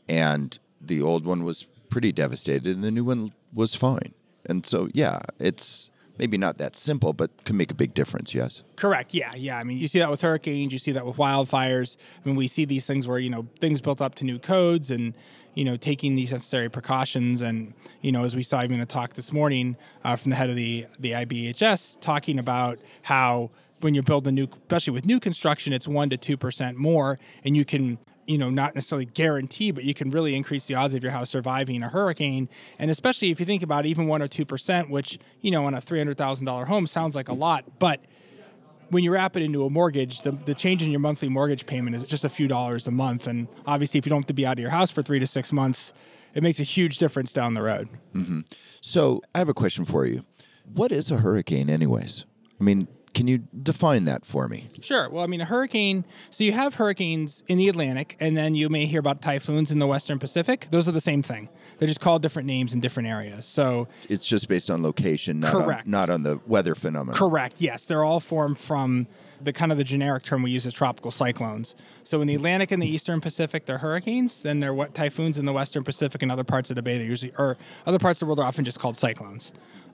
and 0.10 0.60
the 0.82 1.02
old 1.02 1.24
one 1.26 1.46
was 1.46 1.68
pretty 1.90 2.12
devastated, 2.12 2.76
and 2.76 2.84
the 2.84 2.92
new 2.92 3.06
one 3.06 3.32
was 3.54 3.76
fine. 3.76 4.14
And 4.46 4.66
so, 4.66 4.90
yeah, 4.94 5.22
it's 5.40 5.92
maybe 6.18 6.38
not 6.38 6.58
that 6.58 6.76
simple, 6.76 7.14
but 7.14 7.46
can 7.46 7.56
make 7.58 7.70
a 7.70 7.76
big 7.76 7.94
difference. 7.94 8.34
Yes. 8.34 8.64
Correct. 8.76 9.14
Yeah. 9.14 9.36
Yeah. 9.36 9.58
I 9.58 9.64
mean, 9.64 9.78
you 9.78 9.88
see 9.88 10.00
that 10.00 10.10
with 10.10 10.22
hurricanes. 10.22 10.74
You 10.74 10.80
see 10.80 10.92
that 10.94 11.06
with 11.06 11.18
wildfires. 11.18 11.96
I 12.24 12.28
mean, 12.28 12.36
we 12.36 12.48
see 12.48 12.66
these 12.66 12.86
things 12.86 13.08
where 13.08 13.20
you 13.20 13.30
know 13.30 13.48
things 13.60 13.82
built 13.82 14.02
up 14.02 14.16
to 14.16 14.26
new 14.26 14.40
codes 14.40 14.90
and 14.90 15.14
you 15.54 15.66
know 15.66 15.78
taking 15.78 16.16
these 16.16 16.32
necessary 16.32 16.70
precautions. 16.70 17.42
And 17.42 17.74
you 18.02 18.12
know, 18.12 18.24
as 18.24 18.36
we 18.36 18.44
saw 18.44 18.64
even 18.64 18.80
a 18.80 18.86
talk 18.86 19.14
this 19.14 19.32
morning 19.32 19.76
uh, 20.04 20.16
from 20.16 20.32
the 20.32 20.36
head 20.36 20.50
of 20.50 20.56
the 20.56 20.86
the 21.00 21.12
IBHS 21.12 22.00
talking 22.02 22.40
about 22.40 22.80
how 23.04 23.52
when 23.80 23.96
you 23.96 24.04
build 24.04 24.28
a 24.28 24.32
new, 24.32 24.48
especially 24.62 24.94
with 24.94 25.06
new 25.06 25.20
construction, 25.20 25.74
it's 25.74 25.88
one 25.88 26.10
to 26.10 26.18
two 26.18 26.38
percent 26.38 26.78
more, 26.78 27.18
and 27.44 27.56
you 27.56 27.66
can 27.66 27.98
you 28.28 28.38
know 28.38 28.50
not 28.50 28.76
necessarily 28.76 29.06
guarantee 29.06 29.72
but 29.72 29.84
you 29.84 29.94
can 29.94 30.10
really 30.12 30.36
increase 30.36 30.68
the 30.68 30.76
odds 30.76 30.94
of 30.94 31.04
your 31.04 31.12
house 31.12 31.30
surviving 31.30 31.82
a 31.82 31.90
hurricane 31.90 32.48
and 32.78 32.92
especially 32.92 33.32
if 33.32 33.40
you 33.40 33.46
think 33.46 33.64
about 33.64 33.86
even 33.86 34.08
1 34.08 34.22
or 34.22 34.28
2% 34.28 34.90
which 34.90 35.20
you 35.42 35.50
know 35.50 35.66
on 35.66 35.74
a 35.74 35.82
$300000 35.82 36.68
home 36.68 36.88
sounds 36.88 37.16
like 37.16 37.28
a 37.28 37.34
lot 37.34 37.66
but 37.80 38.00
when 38.92 39.04
you 39.04 39.12
wrap 39.12 39.36
it 39.36 39.42
into 39.42 39.66
a 39.66 39.70
mortgage 39.70 40.22
the, 40.22 40.32
the 40.32 40.54
change 40.54 40.84
in 40.84 40.92
your 40.92 41.00
monthly 41.00 41.30
mortgage 41.30 41.66
payment 41.66 41.96
is 41.96 42.04
just 42.04 42.24
a 42.24 42.30
few 42.30 42.48
dollars 42.48 42.88
a 42.88 42.92
month 42.92 43.26
and 43.26 43.48
obviously 43.66 43.98
if 43.98 44.06
you 44.06 44.10
don't 44.10 44.22
have 44.22 44.28
to 44.28 44.34
be 44.34 44.46
out 44.46 44.54
of 44.54 44.60
your 44.60 44.70
house 44.70 44.92
for 44.92 45.02
three 45.02 45.20
to 45.20 45.28
six 45.28 45.52
months 45.52 45.94
it 46.34 46.44
makes 46.44 46.60
a 46.60 46.64
huge 46.64 46.98
difference 46.98 47.34
down 47.34 47.54
the 47.56 47.62
road 47.62 47.90
mm-hmm. 48.14 48.42
So 48.82 49.22
I 49.34 49.38
have 49.38 49.48
a 49.50 49.54
question 49.54 49.86
for 49.86 50.06
you. 50.06 50.26
What 50.74 50.92
is 50.92 51.12
a 51.12 51.18
hurricane, 51.18 51.70
anyways? 51.70 52.26
I 52.60 52.64
mean, 52.64 52.88
can 53.14 53.28
you 53.28 53.40
define 53.62 54.06
that 54.06 54.26
for 54.26 54.48
me? 54.48 54.70
Sure. 54.82 55.10
Well, 55.10 55.24
I 55.24 55.28
mean, 55.28 55.42
a 55.42 55.46
hurricane. 55.46 56.06
So 56.30 56.44
you 56.44 56.54
have 56.54 56.76
hurricanes 56.76 57.44
in 57.48 57.58
the 57.58 57.68
Atlantic, 57.68 58.16
and 58.20 58.38
then 58.38 58.56
you 58.56 58.70
may 58.70 58.86
hear 58.86 59.00
about 59.00 59.22
typhoons 59.22 59.72
in 59.72 59.80
the 59.80 59.88
Western 59.88 60.18
Pacific. 60.20 60.68
Those 60.72 60.88
are 60.88 60.92
the 60.94 61.02
same 61.02 61.22
thing. 61.22 61.50
They're 61.78 61.88
just 61.88 62.00
called 62.00 62.22
different 62.22 62.48
names 62.48 62.74
in 62.74 62.80
different 62.80 63.10
areas. 63.10 63.46
So 63.46 63.88
It's 64.08 64.26
just 64.26 64.48
based 64.48 64.70
on 64.70 64.84
location, 64.84 65.40
not 65.40 65.52
Correct. 65.52 65.86
on, 65.86 65.92
not 65.92 66.10
on 66.10 66.24
the 66.24 66.40
weather 66.48 66.76
phenomenon. 66.76 67.16
Correct. 67.16 67.56
Yes, 67.58 67.88
they're 67.88 68.04
all 68.04 68.20
formed 68.20 68.58
from 68.60 69.08
the 69.44 69.52
kind 69.52 69.72
of 69.72 69.78
the 69.78 69.84
generic 69.84 70.24
term 70.24 70.44
we 70.44 70.52
use 70.52 70.66
as 70.66 70.74
tropical 70.74 71.10
cyclones. 71.12 71.76
So 72.04 72.22
in 72.22 72.28
the 72.28 72.36
Atlantic 72.36 72.72
and 72.72 72.82
the 72.82 72.88
Eastern 72.88 73.20
Pacific, 73.22 73.66
they're 73.66 73.80
hurricanes. 73.80 74.42
Then 74.44 74.60
they're 74.60 74.74
what 74.74 74.94
typhoons 74.94 75.38
in 75.38 75.46
the 75.46 75.54
Western 75.54 75.84
Pacific 75.84 76.22
and 76.22 76.32
other 76.32 76.44
parts 76.44 76.70
of 76.70 76.76
the 76.76 76.82
Bay. 76.82 76.98
They're 76.98 77.08
usually 77.08 77.34
or 77.38 77.58
other 77.86 78.00
parts 78.00 78.22
of 78.22 78.26
the 78.26 78.26
world 78.28 78.40
are 78.40 78.46
often 78.46 78.64
just 78.64 78.80
called 78.80 78.98
cyclones. 78.98 79.52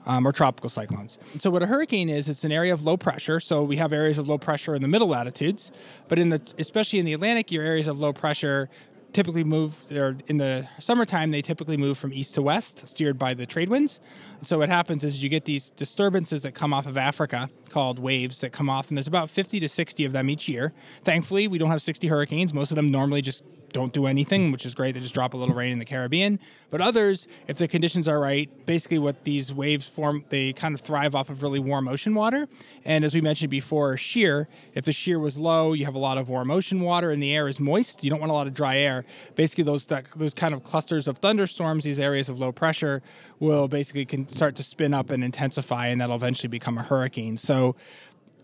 Um, 0.08 0.26
or 0.26 0.32
tropical 0.32 0.70
cyclones. 0.70 1.18
So 1.36 1.50
what 1.50 1.62
a 1.62 1.66
hurricane 1.66 2.08
is, 2.08 2.30
it's 2.30 2.42
an 2.42 2.50
area 2.50 2.72
of 2.72 2.82
low 2.82 2.96
pressure. 2.96 3.40
So 3.40 3.62
we 3.62 3.76
have 3.76 3.92
areas 3.92 4.16
of 4.16 4.26
low 4.26 4.38
pressure 4.38 4.74
in 4.74 4.80
the 4.80 4.88
middle 4.88 5.08
latitudes, 5.08 5.70
but 6.08 6.18
in 6.18 6.30
the 6.30 6.40
especially 6.58 6.98
in 6.98 7.04
the 7.04 7.12
Atlantic, 7.12 7.52
your 7.52 7.62
areas 7.62 7.86
of 7.86 8.00
low 8.00 8.14
pressure 8.14 8.70
typically 9.12 9.44
move 9.44 9.86
or 9.92 10.16
in 10.26 10.36
the 10.36 10.68
summertime 10.78 11.30
they 11.30 11.40
typically 11.40 11.76
move 11.76 11.96
from 11.96 12.12
east 12.12 12.34
to 12.34 12.42
west 12.42 12.86
steered 12.86 13.18
by 13.18 13.32
the 13.32 13.46
trade 13.46 13.68
winds 13.68 14.00
so 14.42 14.58
what 14.58 14.68
happens 14.68 15.02
is 15.02 15.22
you 15.22 15.28
get 15.28 15.44
these 15.44 15.70
disturbances 15.70 16.42
that 16.42 16.54
come 16.54 16.74
off 16.74 16.86
of 16.86 16.96
africa 16.96 17.48
called 17.70 17.98
waves 17.98 18.40
that 18.40 18.52
come 18.52 18.68
off 18.68 18.88
and 18.88 18.98
there's 18.98 19.06
about 19.06 19.30
50 19.30 19.60
to 19.60 19.68
60 19.68 20.04
of 20.04 20.12
them 20.12 20.28
each 20.28 20.46
year 20.48 20.72
thankfully 21.04 21.48
we 21.48 21.56
don't 21.58 21.70
have 21.70 21.80
60 21.80 22.06
hurricanes 22.08 22.52
most 22.52 22.70
of 22.70 22.76
them 22.76 22.90
normally 22.90 23.22
just 23.22 23.42
don't 23.72 23.92
do 23.92 24.06
anything 24.06 24.52
which 24.52 24.64
is 24.64 24.74
great. 24.74 24.92
They 24.92 25.00
just 25.00 25.14
drop 25.14 25.34
a 25.34 25.36
little 25.36 25.54
rain 25.54 25.72
in 25.72 25.78
the 25.78 25.84
caribbean. 25.84 26.38
But 26.70 26.80
others 26.80 27.26
if 27.46 27.56
the 27.56 27.68
conditions 27.68 28.08
are 28.08 28.18
right 28.20 28.50
basically 28.66 28.98
what 28.98 29.24
these 29.24 29.52
waves 29.52 29.86
form 29.86 30.24
they 30.28 30.52
kind 30.52 30.74
of 30.74 30.80
thrive 30.80 31.14
off 31.14 31.30
of 31.30 31.42
really 31.42 31.58
warm 31.58 31.88
ocean 31.88 32.14
water. 32.14 32.48
And 32.84 33.04
as 33.04 33.14
we 33.14 33.20
mentioned 33.20 33.50
before 33.50 33.96
shear 33.96 34.48
if 34.74 34.84
the 34.84 34.92
shear 34.92 35.18
was 35.18 35.38
low 35.38 35.72
you 35.72 35.84
have 35.84 35.94
a 35.94 35.98
lot 35.98 36.18
of 36.18 36.28
warm 36.28 36.50
ocean 36.50 36.80
water 36.80 37.10
and 37.10 37.22
the 37.22 37.34
air 37.34 37.48
is 37.48 37.60
moist. 37.60 38.04
You 38.04 38.10
don't 38.10 38.20
want 38.20 38.30
a 38.30 38.34
lot 38.34 38.46
of 38.46 38.54
dry 38.54 38.78
air. 38.78 39.04
Basically 39.34 39.64
those 39.64 39.86
that, 39.86 40.06
those 40.16 40.34
kind 40.34 40.54
of 40.54 40.62
clusters 40.62 41.08
of 41.08 41.18
thunderstorms 41.18 41.84
these 41.84 42.00
areas 42.00 42.28
of 42.28 42.38
low 42.38 42.52
pressure 42.52 43.02
will 43.38 43.68
basically 43.68 44.04
can 44.04 44.28
start 44.28 44.56
to 44.56 44.62
spin 44.62 44.94
up 44.94 45.10
and 45.10 45.22
intensify 45.22 45.86
and 45.86 46.00
that'll 46.00 46.16
eventually 46.16 46.48
become 46.48 46.78
a 46.78 46.82
hurricane. 46.82 47.36
So 47.36 47.76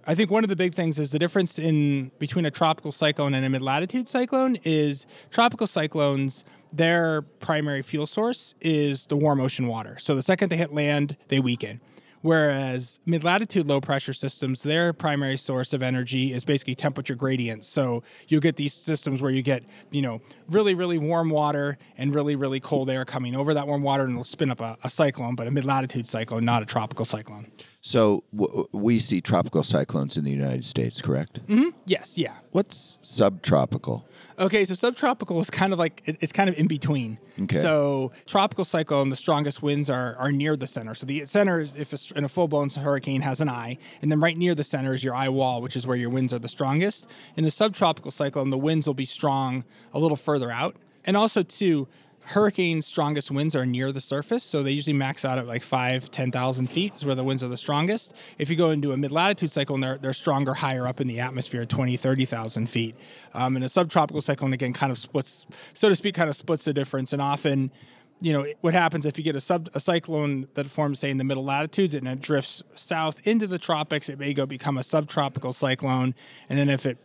I 0.07 0.15
think 0.15 0.31
one 0.31 0.45
of 0.45 0.51
the 0.51 0.57
big 0.57 0.75
things 0.75 0.99
is 0.99 1.11
the 1.11 1.19
difference 1.19 1.59
in 1.59 2.11
between 2.19 2.45
a 2.45 2.51
tropical 2.51 2.93
cyclone 2.93 3.33
and 3.35 3.45
a 3.45 3.49
mid-latitude 3.49 4.07
cyclone 4.07 4.57
is 4.65 5.07
tropical 5.31 5.67
cyclones 5.67 6.45
their 6.73 7.23
primary 7.23 7.83
fuel 7.83 8.07
source 8.07 8.55
is 8.61 9.07
the 9.07 9.17
warm 9.17 9.41
ocean 9.41 9.69
water. 9.69 9.97
So 9.99 10.17
the 10.17 10.23
second 10.23 10.49
they 10.49 10.57
hit 10.57 10.75
land, 10.75 11.17
they 11.29 11.39
weaken. 11.39 11.81
Whereas 12.21 13.01
mid 13.05 13.23
latitude 13.23 13.69
low 13.69 13.83
pressure 13.83 14.15
systems, 14.15 14.63
their 14.63 14.93
primary 14.95 15.37
source 15.37 15.75
of 15.75 15.83
energy 15.83 16.33
is 16.33 16.45
basically 16.45 16.75
temperature 16.75 17.15
gradients. 17.15 17.69
So 17.69 18.03
you'll 18.29 18.41
get 18.41 18.57
these 18.57 18.73
systems 18.73 19.21
where 19.21 19.31
you 19.31 19.43
get, 19.43 19.63
you 19.91 20.01
know, 20.01 20.23
really, 20.49 20.75
really 20.75 20.97
warm 20.97 21.29
water 21.29 21.77
and 21.99 22.15
really, 22.15 22.35
really 22.35 22.61
cold 22.61 22.89
air 22.89 23.05
coming 23.05 23.37
over 23.37 23.53
that 23.53 23.67
warm 23.67 23.83
water 23.83 24.05
and 24.05 24.13
it'll 24.13 24.25
spin 24.25 24.51
up 24.51 24.61
a, 24.61 24.77
a 24.83 24.89
cyclone, 24.91 25.35
but 25.35 25.47
a 25.47 25.51
mid 25.51 25.67
latitude 25.67 26.09
cyclone, 26.09 26.47
not 26.47 26.63
a 26.63 26.67
tropical 26.67 27.05
cyclone. 27.05 27.47
So 27.87 28.25
w- 28.35 28.67
we 28.73 28.99
see 28.99 29.21
tropical 29.21 29.63
cyclones 29.63 30.17
in 30.17 30.25
the 30.25 30.31
United 30.31 30.65
States, 30.65 31.03
correct? 31.03 31.47
Mm-hmm. 31.47 31.69
Yes, 31.85 32.17
yeah. 32.17 32.39
What's 32.51 32.97
subtropical? 33.03 34.09
Okay, 34.39 34.65
so 34.65 34.73
subtropical 34.73 35.39
is 35.41 35.51
kind 35.51 35.71
of 35.71 35.79
like 35.79 36.01
it, 36.07 36.17
it's 36.21 36.33
kind 36.33 36.49
of 36.49 36.57
in 36.59 36.67
between. 36.67 37.19
Okay. 37.39 37.61
So 37.61 38.11
tropical 38.25 38.65
cyclone, 38.65 39.11
the 39.11 39.17
strongest 39.17 39.63
winds 39.63 39.91
are 39.91 40.17
are 40.17 40.33
near 40.33 40.57
the 40.57 40.67
center. 40.67 40.95
So 40.95 41.05
the 41.05 41.27
center, 41.27 41.61
if 41.61 41.93
it's 41.93 42.11
in 42.13 42.25
a 42.25 42.29
full 42.29 42.49
blown 42.49 42.71
hurricane, 42.71 43.21
has 43.21 43.43
an 43.43 43.51
eye, 43.51 43.77
and 44.01 44.11
then 44.11 44.19
right 44.19 44.37
near 44.39 44.55
the 44.55 44.65
center 44.65 44.95
is 44.95 45.05
your 45.05 45.15
eye 45.15 45.29
wall, 45.29 45.61
which 45.61 45.77
is 45.77 45.87
where 45.87 45.97
your 45.97 46.09
winds 46.09 46.33
are 46.33 46.39
the 46.39 46.49
strongest. 46.49 47.07
In 47.37 47.45
the 47.45 47.51
subtropical 47.51 48.11
cyclone, 48.11 48.49
the 48.49 48.57
winds 48.57 48.87
will 48.87 48.95
be 48.95 49.05
strong 49.05 49.63
a 49.93 49.99
little 49.99 50.17
further 50.17 50.51
out, 50.51 50.75
and 51.05 51.19
also 51.19 51.43
too, 51.43 51.87
hurricanes' 52.27 52.87
strongest 52.87 53.31
winds 53.31 53.55
are 53.55 53.67
near 53.67 53.93
the 53.93 54.01
surface, 54.01 54.43
so 54.43 54.63
they 54.63 54.71
usually 54.71 54.95
max 54.95 55.25
out 55.25 55.39
at 55.39 55.47
like 55.47 55.63
five, 55.63 56.11
10,000 56.11 56.69
feet 56.69 56.95
is 56.95 57.05
where 57.05 57.15
the 57.15 57.25
winds 57.25 57.43
are 57.43 57.49
the 57.49 57.57
strongest. 57.57 58.13
If 58.39 58.49
you 58.49 58.57
go 58.57 58.71
into 58.71 58.93
a 58.93 58.97
mid-latitude 58.97 59.53
cyclone, 59.53 59.81
they're, 59.81 59.99
they're 59.99 60.13
stronger 60.13 60.55
higher 60.55 60.87
up 60.87 61.01
in 61.01 61.09
the 61.09 61.21
atmosphere, 61.21 61.67
20, 61.67 61.97
30,000 61.97 62.69
feet. 62.69 62.97
Um, 63.35 63.57
and 63.57 63.65
a 63.65 63.69
subtropical 63.69 64.23
cyclone, 64.23 64.53
again, 64.53 64.73
kind 64.73 64.91
of 64.91 64.99
splits, 64.99 65.47
so 65.73 65.89
to 65.89 65.97
speak, 65.97 66.15
kind 66.15 66.31
of 66.31 66.37
splits 66.37 66.65
the 66.65 66.73
difference. 66.73 67.13
And 67.13 67.21
often, 67.21 67.71
you 68.21 68.33
know, 68.33 68.47
what 68.63 68.75
happens 68.75 69.05
if 69.05 69.19
you 69.19 69.25
get 69.25 69.37
a 69.37 69.41
sub 69.41 69.69
a 69.75 69.81
cyclone 69.81 70.49
that 70.55 70.71
forms, 70.71 71.01
say, 71.01 71.11
in 71.11 71.19
the 71.19 71.25
middle 71.25 71.45
latitudes 71.45 71.95
and 71.95 72.09
it 72.09 72.21
drifts 72.21 72.63
south 72.75 73.27
into 73.27 73.47
the 73.47 73.59
tropics, 73.59 74.09
it 74.09 74.19
may 74.19 74.33
go 74.33 74.47
become 74.47 74.79
a 74.79 74.83
subtropical 74.83 75.53
cyclone. 75.53 76.15
And 76.49 76.59
then 76.59 76.71
if 76.71 76.87
it 76.87 76.97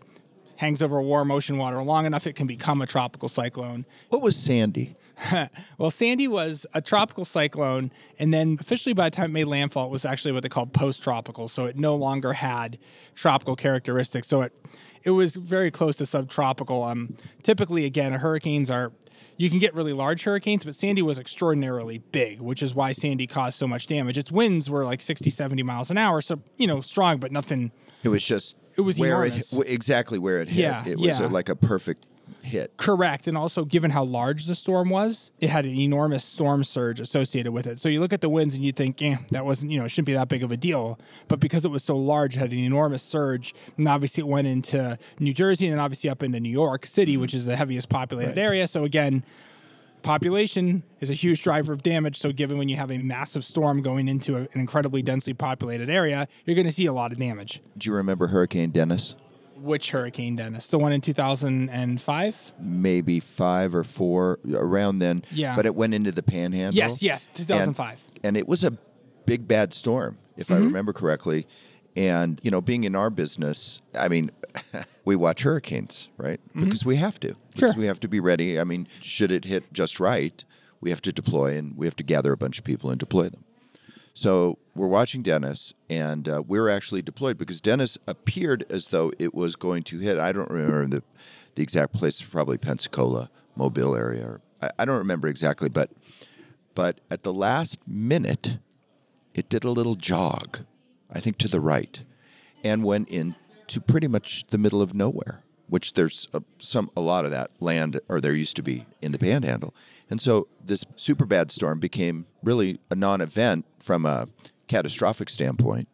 hangs 0.58 0.82
over 0.82 1.02
warm 1.02 1.32
ocean 1.32 1.58
water 1.58 1.82
long 1.82 2.06
enough, 2.06 2.28
it 2.28 2.36
can 2.36 2.48
become 2.48 2.82
a 2.82 2.86
tropical 2.86 3.30
cyclone. 3.30 3.86
What 4.10 4.22
was 4.22 4.36
Sandy? 4.36 4.96
well, 5.78 5.92
Sandy 5.92 6.28
was 6.28 6.66
a 6.74 6.82
tropical 6.82 7.26
cyclone, 7.26 7.92
and 8.18 8.34
then 8.34 8.58
officially 8.60 8.94
by 8.94 9.10
the 9.10 9.16
time 9.16 9.32
it 9.32 9.34
made 9.34 9.46
landfall, 9.46 9.86
it 9.86 9.92
was 9.92 10.06
actually 10.06 10.32
what 10.32 10.44
they 10.44 10.50
called 10.50 10.74
post-tropical. 10.74 11.48
So 11.48 11.66
it 11.66 11.78
no 11.78 11.96
longer 11.96 12.34
had 12.34 12.78
tropical 13.16 13.56
characteristics. 13.56 14.28
So 14.28 14.42
it 14.42 14.54
it 15.04 15.12
was 15.12 15.36
very 15.36 15.72
close 15.72 15.98
to 15.98 16.06
subtropical. 16.06 16.84
Um, 16.84 17.16
typically, 17.44 17.86
again, 17.86 18.14
hurricanes 18.14 18.70
are 18.70 18.92
you 19.38 19.50
can 19.50 19.60
get 19.60 19.74
really 19.74 19.94
large 19.94 20.24
hurricanes, 20.24 20.66
but 20.66 20.76
Sandy 20.76 21.02
was 21.02 21.18
extraordinarily 21.18 22.00
big, 22.00 22.42
which 22.42 22.62
is 22.62 22.76
why 22.76 22.92
Sandy 22.92 23.26
caused 23.26 23.58
so 23.58 23.68
much 23.68 23.88
damage. 23.88 24.18
Its 24.18 24.32
winds 24.32 24.70
were 24.70 24.84
like 24.84 25.00
60, 25.00 25.30
70 25.30 25.64
miles 25.64 25.90
an 25.90 25.98
hour, 25.98 26.22
so 26.22 26.42
you 26.58 26.68
know, 26.68 26.82
strong, 26.82 27.20
but 27.20 27.32
nothing. 27.32 27.72
It 28.04 28.10
was 28.10 28.24
just 28.24 28.56
it 28.76 28.82
was 28.82 29.00
where 29.00 29.24
enormous. 29.24 29.54
it 29.54 29.68
exactly 29.68 30.20
where 30.20 30.42
it 30.42 30.50
hit. 30.50 30.62
Yeah, 30.62 30.86
it 30.86 30.98
was 30.98 31.20
yeah. 31.20 31.26
a, 31.26 31.30
like 31.30 31.50
a 31.50 31.56
perfect 31.56 32.06
hit. 32.42 32.76
Correct. 32.78 33.28
And 33.28 33.38
also, 33.38 33.66
given 33.66 33.92
how 33.92 34.04
large 34.04 34.46
the 34.46 34.56
storm 34.56 34.90
was, 34.90 35.32
it 35.40 35.50
had 35.50 35.66
an 35.66 35.78
enormous 35.78 36.24
storm 36.24 36.64
surge 36.64 37.00
associated 37.00 37.52
with 37.52 37.68
it. 37.68 37.80
So 37.80 37.90
you 37.90 38.00
look 38.00 38.14
at 38.14 38.22
the 38.22 38.30
winds 38.30 38.56
and 38.56 38.64
you 38.64 38.72
think, 38.72 39.02
eh, 39.02 39.18
that 39.32 39.46
wasn't, 39.46 39.72
you 39.72 39.80
know, 39.80 39.86
it 39.86 39.90
shouldn't 39.90 40.08
be 40.08 40.14
that 40.14 40.28
big 40.30 40.44
of 40.44 40.52
a 40.52 40.58
deal. 40.58 41.00
But 41.28 41.40
because 41.40 41.66
it 41.66 41.70
was 41.72 41.84
so 41.84 41.96
large, 41.96 42.36
it 42.36 42.40
had 42.40 42.52
an 42.52 42.60
enormous 42.60 43.04
surge. 43.04 43.54
And 43.78 43.88
obviously, 43.88 44.22
it 44.22 44.28
went 44.28 44.48
into 44.48 44.98
New 45.20 45.34
Jersey 45.34 45.68
and 45.68 45.74
then 45.74 45.80
obviously 45.80 46.10
up 46.10 46.24
into 46.24 46.40
New 46.40 46.50
York 46.50 46.86
City, 46.86 47.18
which 47.18 47.34
is 47.34 47.46
the 47.46 47.56
heaviest 47.56 47.90
populated 47.90 48.30
Right. 48.30 48.38
area. 48.38 48.68
So 48.68 48.84
again, 48.84 49.24
population 50.02 50.84
is 51.02 51.10
a 51.10 51.14
huge 51.14 51.42
driver 51.44 51.74
of 51.74 51.84
damage. 51.84 52.18
So 52.18 52.32
given 52.32 52.58
when 52.58 52.70
you 52.70 52.76
have 52.78 52.92
a 52.92 52.98
massive 52.98 53.44
storm 53.44 53.82
going 53.82 54.08
into 54.08 54.38
an 54.38 54.48
incredibly 54.54 55.02
densely 55.02 55.34
populated 55.34 55.90
area, 55.90 56.28
you're 56.46 56.56
going 56.56 56.68
to 56.68 56.72
see 56.74 56.86
a 56.86 56.94
lot 56.94 57.12
of 57.12 57.18
damage. 57.18 57.62
Do 57.78 57.90
you 57.90 57.96
remember 57.96 58.28
Hurricane 58.28 58.72
Dennis? 58.72 59.16
Which 59.62 59.92
hurricane, 59.92 60.36
Dennis? 60.36 60.68
The 60.68 60.80
one 60.80 60.92
in 60.92 61.02
2005? 61.02 62.52
Maybe 62.60 63.20
five 63.20 63.76
or 63.76 63.84
four 63.84 64.40
around 64.54 65.00
then. 65.00 65.24
Yeah. 65.32 65.56
But 65.56 65.66
it 65.66 65.76
went 65.76 65.94
into 65.94 66.12
the 66.12 66.24
Panhandle. 66.24 66.76
Yes, 66.76 67.02
yes, 67.02 67.28
2005. 67.36 68.04
and 68.24 68.38
it 68.38 68.48
was 68.48 68.64
a 68.64 68.78
big 69.26 69.48
bad 69.48 69.74
storm 69.74 70.18
if 70.38 70.48
Mm-hmm. 70.48 70.54
i 70.56 70.66
remember 70.66 70.92
correctly 70.94 71.46
and 71.96 72.40
you 72.44 72.50
know 72.50 72.62
being 72.62 72.84
in 72.84 72.96
our 72.96 73.12
business 73.12 73.80
i 73.94 74.08
mean 74.08 74.32
we 75.06 75.16
watch 75.16 75.44
hurricanes 75.44 76.10
right 76.18 76.40
because 76.56 76.84
we 76.84 76.96
have 76.96 77.20
to 77.20 77.28
because 77.28 77.38
Mm-hmm. 77.54 77.60
Sure. 77.60 77.74
we 77.80 77.86
have 77.86 78.00
to 78.00 78.08
be 78.08 78.20
ready 78.20 78.60
i 78.60 78.64
mean 78.64 78.88
should 79.02 79.32
it 79.32 79.46
hit 79.46 79.72
just 79.72 80.00
right 80.00 80.44
we 80.82 80.90
have 80.90 81.02
to 81.04 81.12
deploy 81.12 81.56
and 81.58 81.78
we 81.78 81.86
have 81.86 81.96
to 81.98 82.04
gather 82.04 82.32
a 82.32 82.38
bunch 82.38 82.58
of 82.58 82.64
people 82.64 82.90
and 82.90 83.00
deploy 83.00 83.30
them 83.30 83.44
so 84.20 84.58
we're 84.76 84.90
watching 84.90 85.22
Dennis, 85.22 85.74
and 85.90 86.28
uh, 86.28 86.44
we're 86.46 86.68
actually 86.68 87.02
deployed 87.02 87.38
because 87.38 87.62
Dennis 87.62 87.98
appeared 88.06 88.66
as 88.70 88.90
though 88.90 89.14
it 89.18 89.34
was 89.34 89.56
going 89.56 89.82
to 89.84 90.00
hit. 90.00 90.20
I 90.20 90.34
don't 90.34 90.50
remember 90.50 90.98
the 90.98 91.04
the 91.56 91.64
exact 91.64 91.94
place, 91.94 92.22
probably 92.22 92.58
Pensacola, 92.58 93.30
Mobile 93.56 93.96
area. 93.96 94.26
Or, 94.26 94.42
I, 94.62 94.72
I 94.80 94.84
don't 94.86 94.98
remember 94.98 95.30
exactly, 95.30 95.70
but 95.70 95.92
but 96.76 97.00
at 97.10 97.24
the 97.24 97.32
last 97.32 97.80
minute, 97.88 98.58
it 99.34 99.48
did 99.48 99.64
a 99.64 99.72
little 99.72 99.96
jog, 99.96 100.66
I 101.10 101.22
think 101.22 101.38
to 101.38 101.48
the 101.48 101.62
right, 101.62 102.04
and 102.62 102.84
went 102.84 103.08
into 103.08 103.80
pretty 103.88 104.08
much 104.08 104.48
the 104.50 104.58
middle 104.58 104.82
of 104.82 104.94
nowhere. 104.94 105.44
Which 105.70 105.94
there's 105.94 106.28
a, 106.34 106.42
some 106.60 106.90
a 106.98 107.02
lot 107.02 107.26
of 107.26 107.32
that 107.32 107.52
land, 107.60 108.00
or 108.10 108.20
there 108.20 108.34
used 108.34 108.56
to 108.56 108.64
be 108.64 108.86
in 109.02 109.12
the 109.12 109.20
Panhandle, 109.20 109.74
and 110.10 110.20
so 110.20 110.48
this 110.64 110.84
super 110.96 111.26
bad 111.26 111.52
storm 111.52 111.80
became 111.80 112.26
really 112.44 112.80
a 112.90 112.96
non-event 112.96 113.66
from 113.80 114.06
a 114.06 114.28
catastrophic 114.68 115.30
standpoint 115.30 115.88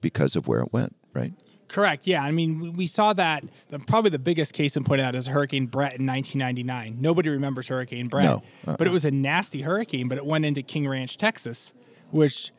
because 0.00 0.36
of 0.36 0.46
where 0.46 0.60
it 0.60 0.72
went. 0.72 0.94
Right? 1.14 1.32
Correct. 1.68 2.06
Yeah. 2.06 2.22
I 2.22 2.30
mean, 2.30 2.60
we, 2.60 2.68
we 2.70 2.86
saw 2.86 3.12
that. 3.14 3.44
The, 3.70 3.78
probably 3.78 4.10
the 4.10 4.18
biggest 4.18 4.52
case 4.52 4.76
in 4.76 4.84
point 4.84 5.00
out 5.00 5.14
is 5.14 5.26
Hurricane 5.26 5.66
Bret 5.66 5.96
in 5.98 6.06
1999. 6.06 6.98
Nobody 7.00 7.30
remembers 7.30 7.68
Hurricane 7.68 8.08
Bret, 8.08 8.24
No. 8.24 8.42
Uh-uh. 8.66 8.76
but 8.76 8.86
it 8.86 8.90
was 8.90 9.04
a 9.04 9.10
nasty 9.10 9.62
hurricane. 9.62 10.06
But 10.08 10.18
it 10.18 10.26
went 10.26 10.44
into 10.44 10.62
King 10.62 10.86
Ranch, 10.86 11.16
Texas, 11.16 11.72
which 12.10 12.52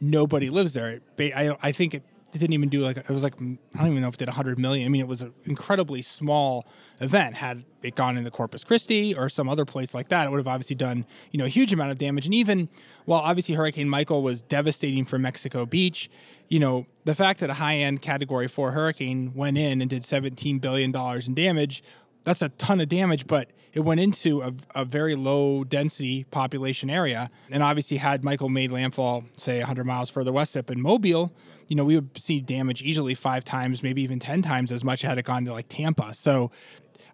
nobody 0.00 0.50
lives 0.50 0.74
there. 0.74 1.00
It, 1.18 1.32
I, 1.36 1.56
I 1.62 1.70
think 1.72 1.94
it, 1.94 2.02
it 2.32 2.38
didn't 2.38 2.54
even 2.54 2.68
do 2.68 2.82
like 2.82 2.96
it 2.96 3.08
was 3.08 3.22
like 3.22 3.34
I 3.34 3.78
don't 3.78 3.90
even 3.90 4.00
know 4.00 4.08
if 4.08 4.14
it 4.14 4.18
did 4.18 4.28
100 4.28 4.58
million. 4.58 4.86
I 4.86 4.88
mean, 4.88 5.00
it 5.00 5.08
was 5.08 5.22
an 5.22 5.32
incredibly 5.44 6.02
small 6.02 6.66
event. 7.00 7.36
Had 7.36 7.64
it 7.82 7.94
gone 7.94 8.18
into 8.18 8.30
Corpus 8.30 8.64
Christi 8.64 9.14
or 9.14 9.28
some 9.28 9.48
other 9.48 9.64
place 9.64 9.94
like 9.94 10.08
that, 10.08 10.26
it 10.26 10.30
would 10.30 10.38
have 10.38 10.48
obviously 10.48 10.76
done 10.76 11.06
you 11.30 11.38
know 11.38 11.44
a 11.44 11.48
huge 11.48 11.72
amount 11.72 11.92
of 11.92 11.98
damage. 11.98 12.26
And 12.26 12.34
even 12.34 12.68
while 13.04 13.20
obviously 13.20 13.54
Hurricane 13.54 13.88
Michael 13.88 14.22
was 14.22 14.42
devastating 14.42 15.04
for 15.04 15.18
Mexico 15.18 15.66
Beach, 15.66 16.10
you 16.48 16.58
know 16.58 16.86
the 17.04 17.14
fact 17.14 17.40
that 17.40 17.50
a 17.50 17.54
high 17.54 17.76
end 17.76 18.02
Category 18.02 18.48
Four 18.48 18.72
hurricane 18.72 19.32
went 19.34 19.56
in 19.58 19.80
and 19.80 19.88
did 19.88 20.04
17 20.04 20.58
billion 20.58 20.92
dollars 20.92 21.28
in 21.28 21.34
damage 21.34 21.82
that's 22.26 22.42
a 22.42 22.48
ton 22.48 22.80
of 22.80 22.88
damage, 22.88 23.28
but 23.28 23.52
it 23.72 23.80
went 23.80 24.00
into 24.00 24.42
a, 24.42 24.52
a 24.74 24.84
very 24.84 25.14
low 25.14 25.62
density 25.62 26.24
population 26.24 26.90
area. 26.90 27.30
And 27.52 27.62
obviously, 27.62 27.98
had 27.98 28.24
Michael 28.24 28.48
made 28.48 28.72
landfall, 28.72 29.24
say 29.38 29.58
100 29.58 29.84
miles 29.84 30.10
further 30.10 30.32
west 30.32 30.56
up 30.56 30.68
in 30.68 30.82
Mobile, 30.82 31.32
you 31.68 31.76
know, 31.76 31.84
we 31.84 31.96
would 31.96 32.16
see 32.18 32.40
damage 32.40 32.82
easily 32.82 33.14
five 33.14 33.44
times, 33.44 33.82
maybe 33.82 34.02
even 34.02 34.18
10 34.18 34.42
times 34.42 34.72
as 34.72 34.84
much 34.84 35.02
had 35.02 35.18
it 35.18 35.24
gone 35.24 35.44
to 35.44 35.52
like 35.52 35.68
Tampa. 35.68 36.14
So, 36.14 36.50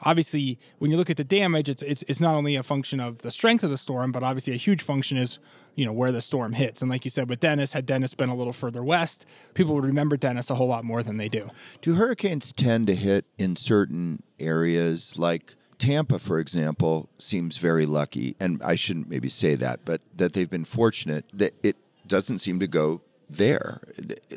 obviously, 0.03 0.59
when 0.79 0.91
you 0.91 0.97
look 0.97 1.11
at 1.11 1.17
the 1.17 1.25
damage, 1.25 1.69
it's, 1.69 1.83
it's, 1.83 2.03
it's 2.03 2.21
not 2.21 2.35
only 2.35 2.57
a 2.57 2.63
function 2.63 3.01
of 3.01 3.23
the 3.23 3.31
strength 3.31 3.63
of 3.63 3.71
the 3.71 3.79
storm, 3.79 4.13
but 4.13 4.23
obviously, 4.23 4.53
a 4.53 4.57
huge 4.57 4.83
function 4.83 5.17
is 5.17 5.39
you 5.75 5.87
know 5.87 5.93
where 5.93 6.13
the 6.13 6.21
storm 6.21 6.53
hits. 6.53 6.83
And 6.83 6.91
like 6.91 7.05
you 7.05 7.11
said 7.11 7.31
with 7.31 7.41
dennis 7.41 7.73
had 7.73 7.87
dennis 7.87 8.13
been 8.13 8.29
a 8.29 8.35
little 8.35 8.53
further 8.53 8.85
west 8.85 9.25
people 9.55 9.75
would 9.75 9.87
remember 9.87 10.19
dennis 10.19 10.51
a 10.51 10.57
whole 10.57 10.67
lot 10.67 10.85
more 10.85 11.03
than 11.03 11.17
they 11.17 11.31
do. 11.31 11.49
Do 11.81 11.95
hurricanes 11.95 12.53
tend 12.53 12.89
to 12.89 12.95
hit 12.95 13.25
in 13.39 13.57
certain 13.57 14.23
areas? 14.39 15.15
Like 15.17 15.55
Tampa, 15.83 16.21
for 16.21 16.39
example, 16.39 17.09
seems 17.19 17.57
very 17.57 17.87
lucky, 17.87 18.37
and 18.39 18.63
I 18.63 18.77
shouldn't 18.77 19.09
maybe 19.09 19.29
say 19.29 19.57
that, 19.57 19.81
but 19.85 20.01
that 20.15 20.33
they've 20.33 20.49
been 20.49 20.65
fortunate 20.65 21.25
that 21.33 21.55
it 21.65 21.77
doesn't 22.07 22.39
seem 22.39 22.61
to 22.61 22.69
go 22.69 23.01
there. 23.37 23.81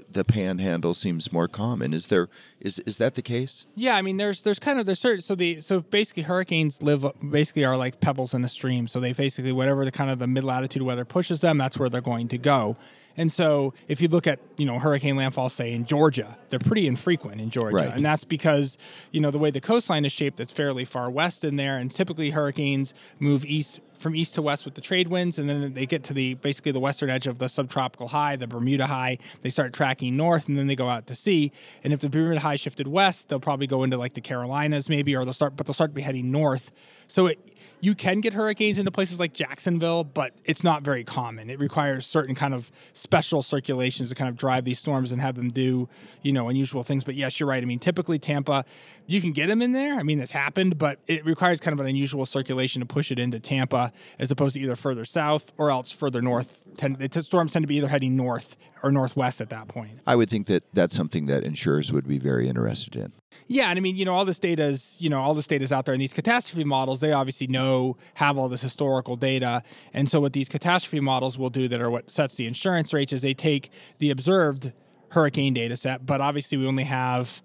The, 0.10 0.24
panhandle 0.24 0.94
seems 0.94 1.32
more 1.32 1.48
common. 1.48 1.94
Is 1.94 2.08
there 2.08 2.30
is 2.60 2.80
is 2.80 2.98
that 2.98 3.16
the 3.16 3.22
case? 3.22 3.66
Yeah, 3.76 3.96
I 3.96 4.02
mean, 4.02 4.18
there's 4.18 4.42
there's 4.44 4.60
kind 4.60 4.80
of 4.80 4.86
there's 4.86 5.00
certain 5.00 5.22
so 5.22 5.36
the 5.36 5.62
so 5.62 5.82
basically 5.82 6.24
hurricanes 6.24 6.82
live 6.82 7.06
basically 7.30 7.64
are 7.66 7.78
like 7.78 8.00
pebbles 8.00 8.34
in 8.34 8.44
a 8.44 8.50
stream. 8.50 8.88
So 8.88 9.00
they 9.00 9.14
basically 9.14 9.52
whatever 9.52 9.86
the 9.86 9.92
kind 9.92 10.10
of 10.10 10.20
the 10.20 10.28
mid 10.28 10.44
latitude 10.44 10.82
weather 10.82 11.06
pushes 11.06 11.42
them, 11.42 11.58
that's 11.58 11.78
where 11.78 11.90
they're 11.90 12.02
going 12.02 12.28
to 12.30 12.38
go. 12.38 12.78
And 13.18 13.32
so 13.32 13.74
if 13.88 14.02
you 14.02 14.10
look 14.10 14.28
at 14.28 14.40
you 14.58 14.66
know 14.66 14.78
hurricane 14.80 15.16
landfall, 15.16 15.48
say 15.50 15.72
in 15.74 15.86
Georgia, 15.86 16.38
they're 16.50 16.60
pretty 16.60 16.86
infrequent 16.88 17.40
in 17.40 17.50
Georgia, 17.50 17.76
Right. 17.78 17.94
and 17.94 18.06
that's 18.06 18.26
because 18.26 18.78
you 19.12 19.22
know 19.22 19.32
the 19.32 19.40
way 19.40 19.52
the 19.52 19.62
coastline 19.62 20.04
is 20.06 20.12
shaped, 20.12 20.40
it's 20.42 20.52
fairly 20.52 20.84
far 20.84 21.10
west 21.10 21.44
in 21.46 21.56
there, 21.56 21.78
and 21.78 21.90
typically 21.90 22.32
hurricanes 22.32 22.94
move 23.20 23.46
east 23.46 23.80
from 23.98 24.16
east 24.16 24.36
to 24.36 24.42
west 24.42 24.66
with 24.66 24.76
the 24.76 24.82
trade 24.82 25.08
winds, 25.08 25.38
and 25.38 25.50
then 25.50 25.74
they 25.74 25.86
get 25.86 26.04
to 26.06 26.14
the 26.14 26.36
basically 26.36 26.72
the 26.72 26.80
western 26.80 27.10
edge 27.10 27.28
of 27.28 27.40
the 27.40 27.50
subtropical 27.50 28.10
high, 28.10 28.36
the 28.36 28.48
Bermuda 28.48 28.88
high. 28.88 29.18
They 29.42 29.50
start 29.50 29.74
tracking 29.74 30.16
north, 30.18 30.48
and 30.48 30.58
then 30.58 30.68
they 30.68 30.76
go 30.76 30.88
out 30.88 31.08
to 31.08 31.16
sea. 31.16 31.52
And 31.84 31.94
if 31.94 32.00
the 32.00 32.10
Bermuda 32.10 32.40
high 32.40 32.56
shifted 32.56 32.88
west, 32.88 33.30
they'll 33.30 33.40
probably 33.40 33.68
go 33.68 33.84
into 33.84 33.98
like 33.98 34.14
the 34.14 34.22
Carolinas 34.22 34.90
maybe, 34.90 35.16
or 35.16 35.24
they'll 35.24 35.34
start, 35.34 35.56
but 35.56 35.66
they'll 35.66 35.74
start 35.74 35.92
to 35.92 35.96
be 35.96 36.02
heading 36.02 36.32
north. 36.32 36.72
So 37.08 37.28
it, 37.28 37.40
you 37.86 37.94
can 37.94 38.20
get 38.20 38.34
hurricanes 38.34 38.78
into 38.78 38.90
places 38.92 39.20
like 39.20 39.34
Jacksonville, 39.34 40.04
but 40.04 40.34
it's 40.44 40.64
not 40.64 40.82
very 40.82 41.04
common. 41.04 41.50
It 41.50 41.60
requires 41.60 42.08
certain 42.08 42.34
kind 42.34 42.54
of 42.54 42.72
special 42.94 43.44
circulations 43.44 44.10
to 44.10 44.16
kind 44.16 44.30
of 44.30 44.36
drive 44.36 44.66
these 44.66 44.80
storms 44.80 45.12
and 45.12 45.22
have 45.22 45.36
them 45.36 45.50
do, 45.50 45.88
you 46.24 46.34
know, 46.34 46.50
unusual 46.50 46.84
things. 46.84 47.04
But 47.04 47.16
yes, 47.16 47.40
you're 47.40 47.48
right. 47.48 47.62
I 47.62 47.66
mean, 47.66 47.80
typically 47.80 48.18
Tampa, 48.18 48.66
you 49.06 49.22
can 49.22 49.34
get 49.34 49.48
them 49.48 49.62
in 49.62 49.74
there. 49.74 50.00
I 50.00 50.04
mean, 50.04 50.18
this 50.18 50.32
happened, 50.32 50.78
but 50.78 51.00
it 51.06 51.24
requires 51.26 51.60
kind 51.60 51.74
of 51.74 51.80
an 51.80 51.88
unusual 51.88 52.26
circulation 52.26 52.80
to 52.80 52.86
push 52.86 53.12
it 53.12 53.20
into 53.20 53.40
Tampa 53.40 53.85
Uh, 53.86 53.90
as 54.20 54.32
opposed 54.32 54.56
to 54.56 54.60
either 54.60 54.76
further 54.76 55.06
south 55.06 55.54
or 55.58 55.70
else 55.70 55.92
further 55.92 56.22
north. 56.22 56.64
Tend, 56.78 56.98
the 56.98 57.24
storms 57.24 57.54
tend 57.54 57.64
to 57.64 57.68
be 57.68 57.78
either 57.78 57.88
heading 57.88 58.16
north 58.16 58.58
or 58.84 58.92
northwest 58.92 59.42
at 59.42 59.50
that 59.50 59.68
point. 59.68 60.00
I 60.06 60.16
would 60.16 60.30
think 60.30 60.48
that 60.48 60.64
that's 60.74 60.96
something 60.96 61.28
that 61.28 61.44
insurers 61.44 61.92
would 61.92 62.08
be 62.08 62.20
very 62.20 62.48
interested 62.48 62.96
in. 62.96 63.14
Yeah, 63.48 63.70
and 63.70 63.78
I 63.78 63.82
mean, 63.82 63.96
you 63.96 64.06
know, 64.06 64.16
all 64.16 64.26
this 64.26 64.40
data 64.40 64.64
is, 64.64 64.98
you 65.00 65.10
know, 65.10 65.22
all 65.22 65.34
this 65.34 65.48
data 65.48 65.64
is 65.64 65.72
out 65.72 65.86
there, 65.86 65.94
and 65.94 66.02
these 66.02 66.14
catastrophe 66.14 66.64
models, 66.64 67.00
they 67.00 67.12
obviously 67.12 67.48
know, 67.48 67.98
have 68.16 68.38
all 68.38 68.50
this 68.50 68.62
historical 68.62 69.16
data, 69.16 69.62
and 69.94 70.10
so 70.10 70.20
what 70.20 70.34
these 70.34 70.50
catastrophe 70.50 71.00
models 71.00 71.38
will 71.38 71.50
do 71.50 71.68
that 71.68 71.82
are 71.82 71.92
what 71.92 72.10
sets 72.10 72.36
the 72.36 72.48
insurance 72.48 72.94
rates 72.94 73.14
is 73.14 73.22
they 73.22 73.34
take 73.34 73.70
the 74.00 74.10
observed 74.10 74.72
hurricane 75.12 75.54
data 75.54 75.78
set, 75.78 76.06
but 76.06 76.22
obviously 76.22 76.58
we 76.58 76.66
only 76.68 76.86
have 76.86 77.42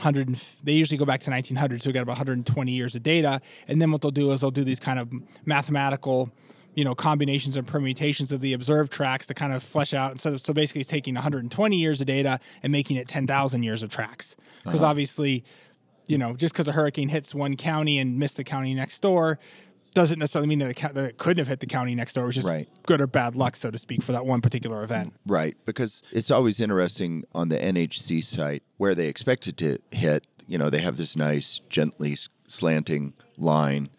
100. 0.00 0.34
They 0.64 0.72
usually 0.72 0.98
go 0.98 1.04
back 1.04 1.20
to 1.22 1.30
1900, 1.30 1.82
so 1.82 1.90
we 1.90 1.92
got 1.92 2.02
about 2.02 2.12
120 2.12 2.72
years 2.72 2.94
of 2.94 3.02
data, 3.02 3.40
and 3.68 3.80
then 3.80 3.92
what 3.92 4.00
they'll 4.00 4.10
do 4.10 4.32
is 4.32 4.40
they'll 4.40 4.50
do 4.50 4.64
these 4.64 4.80
kind 4.80 4.98
of 4.98 5.12
mathematical 5.44 6.30
you 6.74 6.84
know 6.84 6.94
combinations 6.94 7.56
and 7.56 7.66
permutations 7.66 8.30
of 8.32 8.40
the 8.40 8.52
observed 8.52 8.92
tracks 8.92 9.26
to 9.26 9.34
kind 9.34 9.52
of 9.52 9.62
flesh 9.62 9.92
out. 9.92 10.20
So, 10.20 10.36
so 10.36 10.52
basically, 10.52 10.80
it's 10.82 10.90
taking 10.90 11.14
120 11.14 11.76
years 11.76 12.00
of 12.00 12.06
data 12.06 12.40
and 12.62 12.72
making 12.72 12.96
it 12.96 13.08
10,000 13.08 13.62
years 13.62 13.82
of 13.82 13.90
tracks. 13.90 14.36
Because 14.64 14.82
uh-huh. 14.82 14.90
obviously, 14.90 15.44
you 16.06 16.18
know, 16.18 16.34
just 16.34 16.52
because 16.52 16.68
a 16.68 16.72
hurricane 16.72 17.08
hits 17.08 17.34
one 17.34 17.56
county 17.56 17.98
and 17.98 18.18
missed 18.18 18.36
the 18.36 18.44
county 18.44 18.74
next 18.74 19.00
door 19.00 19.38
doesn't 19.94 20.18
necessarily 20.18 20.48
mean 20.48 20.60
that 20.60 20.70
it, 20.70 20.94
that 20.94 21.04
it, 21.04 21.18
couldn't 21.18 21.38
have 21.38 21.48
hit 21.48 21.60
the 21.60 21.66
county 21.66 21.94
next 21.94 22.14
door. 22.14 22.24
It 22.24 22.26
was 22.28 22.34
just 22.36 22.48
right. 22.48 22.68
good 22.84 23.00
or 23.00 23.06
bad 23.06 23.34
luck, 23.34 23.56
so 23.56 23.70
to 23.70 23.78
speak, 23.78 24.02
for 24.02 24.12
that 24.12 24.26
one 24.26 24.40
particular 24.40 24.82
event. 24.82 25.14
Right, 25.26 25.56
because 25.64 26.02
it's 26.12 26.30
always 26.30 26.60
interesting 26.60 27.24
on 27.34 27.48
the 27.48 27.58
NHC 27.58 28.24
site 28.24 28.62
where 28.76 28.94
they 28.94 29.06
expect 29.06 29.46
it 29.46 29.56
to 29.58 29.78
hit. 29.90 30.26
You 30.46 30.58
know, 30.58 30.70
they 30.70 30.80
have 30.80 30.96
this 30.96 31.16
nice, 31.16 31.60
gently 31.68 32.16
slanting 32.46 33.14
line 33.38 33.90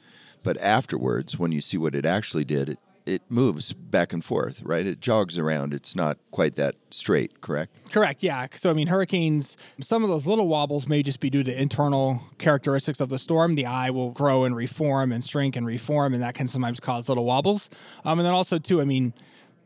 but 0.43 0.57
afterwards, 0.59 1.37
when 1.37 1.51
you 1.51 1.61
see 1.61 1.77
what 1.77 1.95
it 1.95 2.05
actually 2.05 2.45
did, 2.45 2.69
it, 2.69 2.79
it 3.05 3.21
moves 3.29 3.73
back 3.73 4.13
and 4.13 4.23
forth, 4.23 4.61
right? 4.63 4.85
It 4.85 5.01
jogs 5.01 5.37
around. 5.37 5.73
It's 5.73 5.95
not 5.95 6.17
quite 6.31 6.55
that 6.55 6.75
straight, 6.89 7.41
correct? 7.41 7.91
Correct, 7.91 8.23
yeah. 8.23 8.47
So, 8.53 8.69
I 8.69 8.73
mean, 8.73 8.87
hurricanes, 8.87 9.57
some 9.79 10.03
of 10.03 10.09
those 10.09 10.25
little 10.25 10.47
wobbles 10.47 10.87
may 10.87 11.03
just 11.03 11.19
be 11.19 11.29
due 11.29 11.43
to 11.43 11.61
internal 11.61 12.21
characteristics 12.37 12.99
of 12.99 13.09
the 13.09 13.19
storm. 13.19 13.53
The 13.53 13.65
eye 13.65 13.89
will 13.89 14.11
grow 14.11 14.43
and 14.43 14.55
reform 14.55 15.11
and 15.11 15.23
shrink 15.23 15.55
and 15.55 15.65
reform, 15.65 16.13
and 16.13 16.21
that 16.21 16.35
can 16.35 16.47
sometimes 16.47 16.79
cause 16.79 17.09
little 17.09 17.25
wobbles. 17.25 17.69
Um, 18.05 18.19
and 18.19 18.25
then 18.25 18.33
also, 18.33 18.59
too, 18.59 18.81
I 18.81 18.85
mean, 18.85 19.13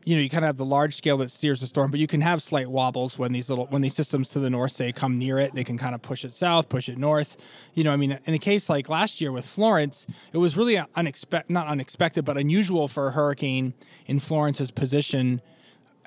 you 0.06 0.14
know 0.14 0.22
you 0.22 0.30
kind 0.30 0.44
of 0.44 0.46
have 0.46 0.56
the 0.56 0.64
large 0.64 0.96
scale 0.96 1.18
that 1.18 1.32
steers 1.32 1.60
the 1.60 1.66
storm, 1.66 1.90
but 1.90 1.98
you 1.98 2.06
can 2.06 2.20
have 2.20 2.40
slight 2.40 2.70
wobbles 2.70 3.18
when 3.18 3.32
these 3.32 3.50
little 3.50 3.66
when 3.66 3.82
these 3.82 3.94
systems 3.94 4.30
to 4.30 4.38
the 4.38 4.48
north 4.48 4.70
say 4.70 4.92
come 4.92 5.18
near 5.18 5.36
it. 5.36 5.52
They 5.52 5.64
can 5.64 5.76
kind 5.76 5.96
of 5.96 6.00
push 6.00 6.24
it 6.24 6.32
south, 6.32 6.68
push 6.68 6.88
it 6.88 6.96
north. 6.96 7.36
You 7.74 7.82
know, 7.82 7.92
I 7.92 7.96
mean, 7.96 8.16
in 8.24 8.32
a 8.32 8.38
case 8.38 8.70
like 8.70 8.88
last 8.88 9.20
year 9.20 9.32
with 9.32 9.44
Florence, 9.44 10.06
it 10.32 10.38
was 10.38 10.56
really 10.56 10.80
unexpected, 10.94 11.52
not 11.52 11.66
unexpected, 11.66 12.24
but 12.24 12.38
unusual 12.38 12.86
for 12.86 13.08
a 13.08 13.10
hurricane 13.10 13.74
in 14.06 14.20
Florence's 14.20 14.70
position 14.70 15.42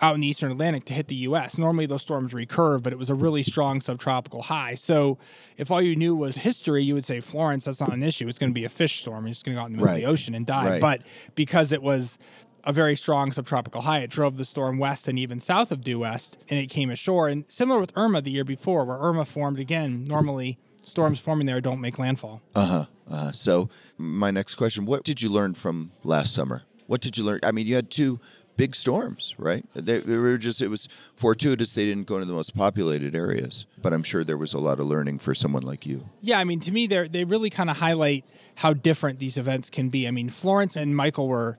out 0.01 0.15
in 0.15 0.21
the 0.21 0.27
eastern 0.27 0.49
Atlantic 0.49 0.85
to 0.85 0.93
hit 0.93 1.09
the 1.09 1.15
U.S. 1.15 1.57
Normally 1.57 1.85
those 1.85 2.01
storms 2.01 2.31
recurve, 2.31 2.81
but 2.81 2.93
it 2.93 2.97
was 2.97 3.09
a 3.09 3.15
really 3.15 3.43
strong 3.43 3.81
subtropical 3.81 4.43
high. 4.43 4.75
So 4.75 5.17
if 5.57 5.69
all 5.69 5.81
you 5.81 5.97
knew 5.97 6.15
was 6.15 6.38
history, 6.38 6.83
you 6.83 6.93
would 6.93 7.05
say 7.05 7.19
Florence, 7.19 7.65
that's 7.65 7.81
not 7.81 7.91
an 7.91 8.01
issue. 8.01 8.29
It's 8.29 8.39
going 8.39 8.51
to 8.51 8.53
be 8.53 8.63
a 8.63 8.69
fish 8.69 9.01
storm. 9.01 9.27
It's 9.27 9.43
going 9.43 9.55
to 9.55 9.59
go 9.59 9.63
out 9.63 9.67
in 9.67 9.73
the 9.73 9.77
middle 9.79 9.88
right. 9.88 9.97
of 9.97 10.01
the 10.01 10.07
ocean 10.09 10.35
and 10.35 10.45
die. 10.45 10.69
Right. 10.69 10.81
But 10.81 11.01
because 11.35 11.73
it 11.73 11.81
was 11.83 12.17
a 12.63 12.74
very 12.74 12.95
strong 12.95 13.32
subtropical 13.32 13.82
high. 13.82 14.00
It 14.00 14.10
drove 14.10 14.38
the 14.38 14.45
storm 14.45 14.78
west 14.78 15.08
and 15.08 15.17
even 15.17 15.39
south 15.39 15.72
of 15.72 15.84
due 15.84 16.00
west, 16.00 16.38
and 16.50 16.60
it 16.60 16.67
came 16.67 16.89
ashore. 16.89 17.28
And 17.28 17.45
similar 17.48 17.80
with 17.80 17.91
Irma 17.95 18.22
the 18.22 18.32
year 18.32 18.43
before, 18.43 18.86
where 18.86 18.98
Irma 18.98 19.26
formed 19.26 19.60
again, 19.60 20.04
normally 20.06 20.58
storms 20.84 21.19
forming 21.19 21.48
there 21.48 21.62
don't 21.62 21.82
make 21.82 22.00
landfall. 22.00 22.41
Uh-huh. 22.56 22.86
Uh, 23.10 23.32
so, 23.32 23.69
my 23.98 24.32
next 24.32 24.56
question 24.56 24.86
what 24.86 25.04
did 25.04 25.22
you 25.22 25.30
learn 25.30 25.54
from 25.54 25.91
last 26.04 26.34
summer? 26.34 26.63
What 26.88 27.02
did 27.02 27.17
you 27.17 27.24
learn? 27.24 27.39
I 27.43 27.52
mean, 27.52 27.67
you 27.67 27.76
had 27.76 27.89
two 27.89 28.19
big 28.60 28.76
storms, 28.76 29.36
right? 29.38 29.65
They, 29.74 30.00
they, 30.00 30.17
were 30.17 30.38
just, 30.38 30.62
it 30.62 30.67
was 30.67 30.89
fortuitous 31.15 31.74
they 31.74 31.86
didn't 31.86 32.08
go 32.08 32.15
into 32.15 32.26
the 32.26 32.34
most 32.34 32.54
populated 32.54 33.15
areas. 33.15 33.65
But 33.82 33.93
I'm 33.93 34.04
sure 34.04 34.26
there 34.26 34.38
was 34.38 34.54
a 34.54 34.60
lot 34.60 34.82
of 34.82 34.86
learning 34.86 35.19
for 35.19 35.34
someone 35.34 35.63
like 35.63 35.86
you. 35.86 36.10
Yeah, 36.22 36.39
I 36.39 36.43
mean, 36.43 36.60
to 36.62 36.72
me, 36.72 36.86
they 36.86 37.08
they 37.08 37.24
really 37.24 37.50
kind 37.50 37.69
of 37.69 37.78
highlight 37.78 38.26
how 38.56 38.74
different 38.74 39.19
these 39.19 39.38
events 39.38 39.69
can 39.69 39.88
be. 39.88 40.08
I 40.08 40.12
mean, 40.12 40.30
Florence 40.30 40.76
and 40.76 40.95
Michael 40.95 41.30
were 41.30 41.58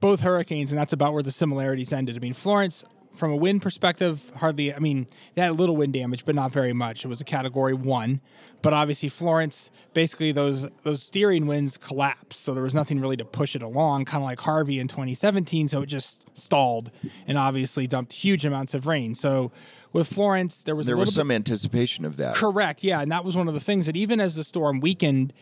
both 0.00 0.20
hurricanes, 0.20 0.72
and 0.72 0.78
that's 0.78 0.92
about 0.92 1.12
where 1.12 1.22
the 1.22 1.32
similarities 1.32 1.92
ended. 1.92 2.16
I 2.16 2.18
mean, 2.18 2.32
Florence, 2.32 2.84
from 3.12 3.30
a 3.32 3.36
wind 3.36 3.62
perspective, 3.62 4.32
hardly, 4.36 4.74
I 4.74 4.78
mean, 4.78 5.06
they 5.34 5.42
had 5.42 5.50
a 5.50 5.54
little 5.54 5.76
wind 5.76 5.92
damage, 5.92 6.24
but 6.24 6.34
not 6.34 6.52
very 6.52 6.72
much. 6.72 7.04
It 7.04 7.08
was 7.08 7.20
a 7.20 7.24
category 7.24 7.74
one. 7.74 8.20
But 8.62 8.72
obviously, 8.72 9.08
Florence, 9.08 9.70
basically, 9.94 10.32
those 10.32 10.68
those 10.82 11.02
steering 11.02 11.46
winds 11.46 11.78
collapsed. 11.78 12.42
So 12.44 12.52
there 12.52 12.62
was 12.62 12.74
nothing 12.74 13.00
really 13.00 13.16
to 13.16 13.24
push 13.24 13.56
it 13.56 13.62
along, 13.62 14.04
kind 14.04 14.22
of 14.22 14.26
like 14.26 14.40
Harvey 14.40 14.78
in 14.78 14.86
2017. 14.86 15.68
So 15.68 15.82
it 15.82 15.86
just 15.86 16.22
stalled 16.34 16.90
and 17.26 17.38
obviously 17.38 17.86
dumped 17.86 18.12
huge 18.12 18.44
amounts 18.44 18.74
of 18.74 18.86
rain. 18.86 19.14
So 19.14 19.50
with 19.92 20.06
Florence, 20.06 20.62
there 20.62 20.76
was 20.76 20.86
there 20.86 20.96
was 20.96 21.14
some 21.14 21.28
bit, 21.28 21.36
anticipation 21.36 22.04
of 22.04 22.16
that. 22.18 22.34
Correct, 22.34 22.84
yeah, 22.84 23.00
and 23.00 23.10
that 23.10 23.24
was 23.24 23.36
one 23.36 23.48
of 23.48 23.54
the 23.54 23.60
things 23.60 23.86
that 23.86 23.96
even 23.96 24.20
as 24.20 24.34
the 24.34 24.44
storm 24.44 24.80
weakened, 24.80 25.32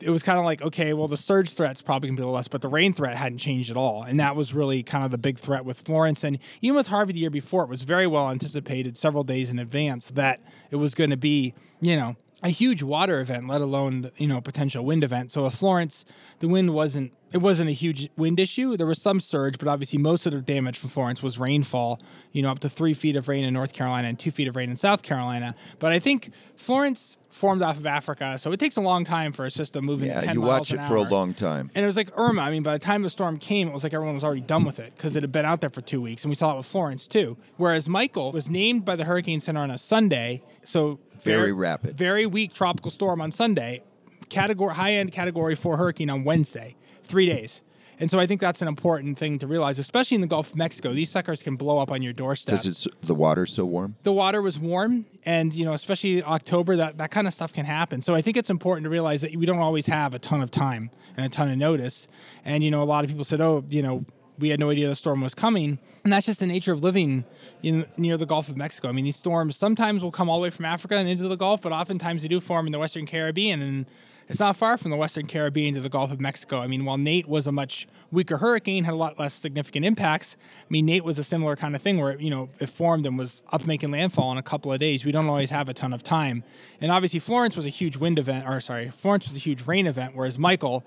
it 0.00 0.10
was 0.10 0.22
kind 0.22 0.38
of 0.38 0.44
like 0.44 0.62
okay 0.62 0.92
well 0.92 1.08
the 1.08 1.16
surge 1.16 1.50
threat's 1.50 1.82
probably 1.82 2.08
going 2.08 2.16
to 2.16 2.22
be 2.22 2.26
less 2.26 2.48
but 2.48 2.62
the 2.62 2.68
rain 2.68 2.92
threat 2.92 3.16
hadn't 3.16 3.38
changed 3.38 3.70
at 3.70 3.76
all. 3.76 4.02
And 4.02 4.18
that 4.20 4.36
was 4.36 4.54
really 4.54 4.82
kind 4.82 5.04
of 5.04 5.10
the 5.10 5.18
big 5.18 5.38
threat 5.38 5.64
with 5.64 5.80
florence. 5.80 6.24
And 6.24 6.38
even 6.60 6.76
with 6.76 6.88
harvey 6.88 7.12
the 7.12 7.20
year 7.20 7.30
before 7.30 7.64
it 7.64 7.68
was 7.68 7.82
very 7.82 8.06
well 8.06 8.30
anticipated 8.30 8.96
several 8.96 9.24
days 9.24 9.50
in 9.50 9.58
advance 9.58 10.08
that 10.08 10.40
it 10.70 10.76
was 10.76 10.94
going 10.94 11.10
to 11.10 11.16
be 11.16 11.54
you 11.80 11.96
know 11.96 12.16
a 12.42 12.48
huge 12.50 12.82
water 12.82 13.20
event 13.20 13.48
let 13.48 13.60
alone 13.60 14.10
you 14.16 14.26
know 14.26 14.40
potential 14.40 14.84
wind 14.84 15.02
event 15.02 15.32
so 15.32 15.44
with 15.44 15.54
florence 15.54 16.04
the 16.38 16.48
wind 16.48 16.72
wasn't 16.72 17.12
it 17.32 17.38
wasn't 17.38 17.68
a 17.68 17.72
huge 17.72 18.08
wind 18.16 18.40
issue. 18.40 18.76
There 18.76 18.86
was 18.86 19.00
some 19.00 19.20
surge, 19.20 19.58
but 19.58 19.68
obviously 19.68 19.98
most 19.98 20.26
of 20.26 20.32
the 20.32 20.40
damage 20.40 20.78
from 20.78 20.90
Florence 20.90 21.22
was 21.22 21.38
rainfall. 21.38 22.00
You 22.32 22.42
know, 22.42 22.50
up 22.50 22.60
to 22.60 22.68
three 22.68 22.94
feet 22.94 23.16
of 23.16 23.28
rain 23.28 23.44
in 23.44 23.52
North 23.52 23.72
Carolina 23.72 24.08
and 24.08 24.18
two 24.18 24.30
feet 24.30 24.48
of 24.48 24.56
rain 24.56 24.70
in 24.70 24.76
South 24.76 25.02
Carolina. 25.02 25.54
But 25.78 25.92
I 25.92 25.98
think 25.98 26.30
Florence 26.56 27.16
formed 27.28 27.60
off 27.62 27.76
of 27.76 27.86
Africa, 27.86 28.38
so 28.38 28.50
it 28.52 28.58
takes 28.58 28.76
a 28.76 28.80
long 28.80 29.04
time 29.04 29.32
for 29.32 29.44
a 29.44 29.50
system 29.50 29.84
moving. 29.84 30.08
Yeah, 30.08 30.22
10 30.22 30.34
you 30.34 30.40
watch 30.40 30.72
it 30.72 30.82
for 30.84 30.96
a 30.96 31.02
long 31.02 31.34
time. 31.34 31.70
And 31.74 31.84
it 31.84 31.86
was 31.86 31.96
like 31.96 32.10
Irma. 32.16 32.42
I 32.42 32.50
mean, 32.50 32.62
by 32.62 32.72
the 32.72 32.84
time 32.84 33.02
the 33.02 33.10
storm 33.10 33.38
came, 33.38 33.68
it 33.68 33.74
was 33.74 33.84
like 33.84 33.92
everyone 33.92 34.14
was 34.14 34.24
already 34.24 34.40
done 34.40 34.64
with 34.64 34.78
it 34.78 34.94
because 34.96 35.14
it 35.14 35.22
had 35.22 35.30
been 35.30 35.44
out 35.44 35.60
there 35.60 35.70
for 35.70 35.82
two 35.82 36.00
weeks, 36.00 36.24
and 36.24 36.30
we 36.30 36.34
saw 36.34 36.54
it 36.54 36.56
with 36.56 36.66
Florence 36.66 37.06
too. 37.06 37.36
Whereas 37.56 37.88
Michael 37.88 38.32
was 38.32 38.48
named 38.48 38.84
by 38.84 38.96
the 38.96 39.04
Hurricane 39.04 39.40
Center 39.40 39.60
on 39.60 39.70
a 39.70 39.78
Sunday, 39.78 40.42
so 40.64 40.98
very, 41.22 41.36
very 41.38 41.52
rapid, 41.52 41.96
very 41.96 42.26
weak 42.26 42.54
tropical 42.54 42.90
storm 42.90 43.20
on 43.20 43.30
Sunday, 43.30 43.82
category 44.28 44.74
high 44.74 44.92
end 44.92 45.12
category 45.12 45.54
four 45.54 45.76
hurricane 45.76 46.10
on 46.10 46.24
Wednesday, 46.24 46.76
three 47.02 47.26
days. 47.26 47.62
And 48.00 48.10
so 48.10 48.20
I 48.20 48.26
think 48.26 48.40
that's 48.40 48.62
an 48.62 48.68
important 48.68 49.18
thing 49.18 49.38
to 49.40 49.46
realize, 49.46 49.78
especially 49.78 50.14
in 50.14 50.20
the 50.20 50.28
Gulf 50.28 50.50
of 50.50 50.56
Mexico. 50.56 50.92
These 50.92 51.10
suckers 51.10 51.42
can 51.42 51.56
blow 51.56 51.78
up 51.78 51.90
on 51.90 52.00
your 52.00 52.12
doorstep. 52.12 52.62
Because 52.62 52.86
it's 52.86 52.88
the 53.02 53.14
water's 53.14 53.52
so 53.52 53.64
warm. 53.64 53.96
The 54.04 54.12
water 54.12 54.40
was 54.40 54.58
warm, 54.58 55.06
and 55.24 55.52
you 55.52 55.64
know, 55.64 55.72
especially 55.72 56.22
October, 56.22 56.76
that 56.76 56.98
that 56.98 57.10
kind 57.10 57.26
of 57.26 57.34
stuff 57.34 57.52
can 57.52 57.66
happen. 57.66 58.02
So 58.02 58.14
I 58.14 58.22
think 58.22 58.36
it's 58.36 58.50
important 58.50 58.84
to 58.84 58.90
realize 58.90 59.22
that 59.22 59.34
we 59.34 59.46
don't 59.46 59.58
always 59.58 59.86
have 59.86 60.14
a 60.14 60.18
ton 60.18 60.40
of 60.40 60.50
time 60.50 60.90
and 61.16 61.26
a 61.26 61.28
ton 61.28 61.50
of 61.50 61.58
notice. 61.58 62.06
And 62.44 62.62
you 62.62 62.70
know, 62.70 62.82
a 62.82 62.84
lot 62.84 63.04
of 63.04 63.10
people 63.10 63.24
said, 63.24 63.40
"Oh, 63.40 63.64
you 63.68 63.82
know, 63.82 64.04
we 64.38 64.50
had 64.50 64.60
no 64.60 64.70
idea 64.70 64.88
the 64.88 64.94
storm 64.94 65.20
was 65.20 65.34
coming," 65.34 65.80
and 66.04 66.12
that's 66.12 66.26
just 66.26 66.38
the 66.38 66.46
nature 66.46 66.72
of 66.72 66.84
living 66.84 67.24
in, 67.62 67.86
near 67.96 68.16
the 68.16 68.26
Gulf 68.26 68.48
of 68.48 68.56
Mexico. 68.56 68.88
I 68.88 68.92
mean, 68.92 69.04
these 69.04 69.16
storms 69.16 69.56
sometimes 69.56 70.02
will 70.02 70.10
come 70.10 70.28
all 70.28 70.36
the 70.36 70.42
way 70.42 70.50
from 70.50 70.64
Africa 70.64 70.96
and 70.96 71.08
into 71.08 71.28
the 71.28 71.36
Gulf, 71.36 71.62
but 71.62 71.72
oftentimes 71.72 72.22
they 72.22 72.28
do 72.28 72.40
form 72.40 72.66
in 72.66 72.72
the 72.72 72.78
Western 72.78 73.06
Caribbean 73.06 73.62
and 73.62 73.86
it's 74.28 74.40
not 74.40 74.56
far 74.56 74.76
from 74.76 74.90
the 74.90 74.96
Western 74.96 75.26
Caribbean 75.26 75.74
to 75.74 75.80
the 75.80 75.88
Gulf 75.88 76.12
of 76.12 76.20
Mexico. 76.20 76.60
I 76.60 76.66
mean, 76.66 76.84
while 76.84 76.98
Nate 76.98 77.26
was 77.26 77.46
a 77.46 77.52
much 77.52 77.88
weaker 78.10 78.36
hurricane, 78.36 78.84
had 78.84 78.92
a 78.92 78.96
lot 78.96 79.18
less 79.18 79.32
significant 79.32 79.86
impacts. 79.86 80.36
I 80.60 80.66
mean, 80.68 80.84
Nate 80.84 81.02
was 81.02 81.18
a 81.18 81.24
similar 81.24 81.56
kind 81.56 81.74
of 81.74 81.80
thing 81.80 81.98
where 81.98 82.20
you 82.20 82.28
know 82.28 82.50
it 82.60 82.68
formed 82.68 83.06
and 83.06 83.16
was 83.16 83.42
up 83.50 83.66
making 83.66 83.90
landfall 83.90 84.30
in 84.32 84.38
a 84.38 84.42
couple 84.42 84.70
of 84.70 84.80
days. 84.80 85.04
We 85.04 85.12
don't 85.12 85.26
always 85.26 85.48
have 85.48 85.68
a 85.70 85.74
ton 85.74 85.94
of 85.94 86.02
time, 86.02 86.44
and 86.78 86.92
obviously 86.92 87.20
Florence 87.20 87.56
was 87.56 87.64
a 87.64 87.70
huge 87.70 87.96
wind 87.96 88.18
event, 88.18 88.46
or 88.46 88.60
sorry, 88.60 88.90
Florence 88.90 89.24
was 89.24 89.34
a 89.34 89.38
huge 89.38 89.66
rain 89.66 89.86
event, 89.86 90.14
whereas 90.14 90.38
Michael 90.38 90.84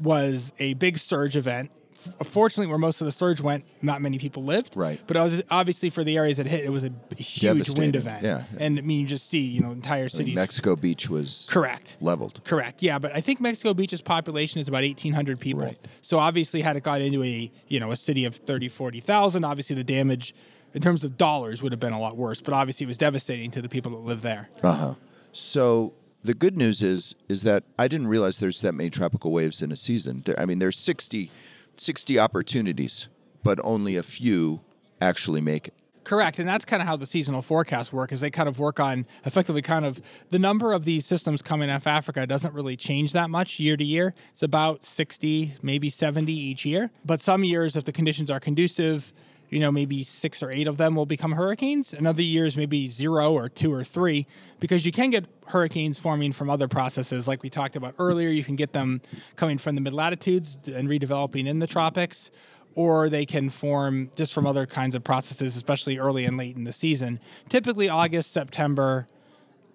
was 0.00 0.52
a 0.58 0.74
big 0.74 0.98
surge 0.98 1.36
event 1.36 1.70
fortunately, 2.24 2.66
where 2.66 2.78
most 2.78 3.00
of 3.00 3.06
the 3.06 3.12
surge 3.12 3.40
went, 3.40 3.64
not 3.82 4.02
many 4.02 4.18
people 4.18 4.44
lived. 4.44 4.76
Right. 4.76 5.00
But 5.06 5.16
was, 5.16 5.42
obviously, 5.50 5.90
for 5.90 6.04
the 6.04 6.16
areas 6.16 6.36
that 6.36 6.46
hit, 6.46 6.64
it 6.64 6.70
was 6.70 6.84
a 6.84 6.92
huge 7.16 7.70
wind 7.70 7.96
event. 7.96 8.24
Yeah. 8.24 8.44
And 8.58 8.78
I 8.78 8.82
mean, 8.82 9.00
you 9.00 9.06
just 9.06 9.28
see, 9.28 9.40
you 9.40 9.60
know, 9.60 9.70
entire 9.70 10.08
cities. 10.08 10.34
Mexico 10.34 10.76
Beach 10.76 11.08
was 11.08 11.46
Correct. 11.50 11.96
leveled. 12.00 12.40
Correct. 12.44 12.82
Yeah, 12.82 12.98
but 12.98 13.14
I 13.14 13.20
think 13.20 13.40
Mexico 13.40 13.74
Beach's 13.74 14.00
population 14.00 14.60
is 14.60 14.68
about 14.68 14.82
1800 14.82 15.40
people. 15.40 15.62
Right. 15.62 15.78
So 16.00 16.18
obviously 16.18 16.62
had 16.62 16.76
it 16.76 16.82
got 16.82 17.00
into 17.00 17.22
a, 17.22 17.50
you 17.68 17.80
know, 17.80 17.90
a 17.90 17.96
city 17.96 18.24
of 18.24 18.36
30, 18.36 18.68
40,000, 18.68 19.44
obviously 19.44 19.76
the 19.76 19.84
damage 19.84 20.34
in 20.74 20.82
terms 20.82 21.04
of 21.04 21.16
dollars 21.16 21.62
would 21.62 21.72
have 21.72 21.80
been 21.80 21.92
a 21.92 22.00
lot 22.00 22.16
worse, 22.16 22.40
but 22.40 22.52
obviously 22.52 22.84
it 22.84 22.88
was 22.88 22.98
devastating 22.98 23.50
to 23.52 23.62
the 23.62 23.68
people 23.68 23.92
that 23.92 23.98
live 23.98 24.22
there. 24.22 24.50
Uh 24.62 24.74
huh. 24.74 24.94
So 25.32 25.94
the 26.24 26.34
good 26.34 26.56
news 26.56 26.82
is 26.82 27.14
is 27.28 27.42
that 27.42 27.64
I 27.78 27.86
didn't 27.86 28.08
realize 28.08 28.40
there's 28.40 28.60
that 28.62 28.72
many 28.72 28.90
tropical 28.90 29.30
waves 29.30 29.62
in 29.62 29.70
a 29.70 29.76
season. 29.76 30.24
I 30.36 30.46
mean, 30.46 30.58
there's 30.58 30.78
60, 30.78 31.30
60 31.80 32.18
opportunities, 32.18 33.08
but 33.42 33.58
only 33.64 33.96
a 33.96 34.02
few 34.02 34.60
actually 35.00 35.40
make 35.40 35.68
it. 35.68 35.74
Correct, 36.04 36.38
and 36.38 36.46
that's 36.46 36.66
kind 36.66 36.82
of 36.82 36.86
how 36.86 36.96
the 36.96 37.06
seasonal 37.06 37.40
forecasts 37.40 37.90
work. 37.90 38.12
Is 38.12 38.20
they 38.20 38.30
kind 38.30 38.46
of 38.46 38.58
work 38.58 38.78
on 38.78 39.06
effectively 39.24 39.62
kind 39.62 39.86
of 39.86 40.02
the 40.30 40.38
number 40.38 40.74
of 40.74 40.84
these 40.84 41.06
systems 41.06 41.40
coming 41.40 41.70
off 41.70 41.86
Africa 41.86 42.26
doesn't 42.26 42.52
really 42.52 42.76
change 42.76 43.12
that 43.12 43.30
much 43.30 43.58
year 43.58 43.74
to 43.78 43.84
year. 43.84 44.14
It's 44.32 44.42
about 44.42 44.84
sixty, 44.84 45.54
maybe 45.62 45.88
seventy 45.88 46.34
each 46.34 46.66
year. 46.66 46.90
But 47.06 47.22
some 47.22 47.42
years, 47.42 47.74
if 47.74 47.84
the 47.84 47.92
conditions 47.92 48.30
are 48.30 48.38
conducive, 48.38 49.14
you 49.54 49.60
know, 49.60 49.70
maybe 49.70 50.02
six 50.02 50.42
or 50.42 50.50
eight 50.50 50.66
of 50.66 50.78
them 50.78 50.96
will 50.96 51.06
become 51.06 51.30
hurricanes. 51.30 51.94
And 51.94 52.08
other 52.08 52.22
years, 52.22 52.56
maybe 52.56 52.88
zero 52.88 53.32
or 53.32 53.48
two 53.48 53.72
or 53.72 53.84
three, 53.84 54.26
because 54.58 54.84
you 54.84 54.90
can 54.90 55.10
get 55.10 55.26
hurricanes 55.46 55.96
forming 55.96 56.32
from 56.32 56.50
other 56.50 56.66
processes, 56.66 57.28
like 57.28 57.44
we 57.44 57.50
talked 57.50 57.76
about 57.76 57.94
earlier. 58.00 58.30
You 58.30 58.42
can 58.42 58.56
get 58.56 58.72
them 58.72 59.00
coming 59.36 59.56
from 59.56 59.76
the 59.76 59.80
mid 59.80 59.92
latitudes 59.92 60.58
and 60.66 60.88
redeveloping 60.88 61.46
in 61.46 61.60
the 61.60 61.68
tropics 61.68 62.32
or 62.74 63.08
they 63.08 63.24
can 63.24 63.48
form 63.48 64.10
just 64.16 64.34
from 64.34 64.44
other 64.44 64.66
kinds 64.66 64.96
of 64.96 65.04
processes, 65.04 65.54
especially 65.54 65.96
early 65.98 66.24
and 66.24 66.36
late 66.36 66.56
in 66.56 66.64
the 66.64 66.72
season. 66.72 67.20
Typically, 67.48 67.88
August, 67.88 68.32
September, 68.32 69.06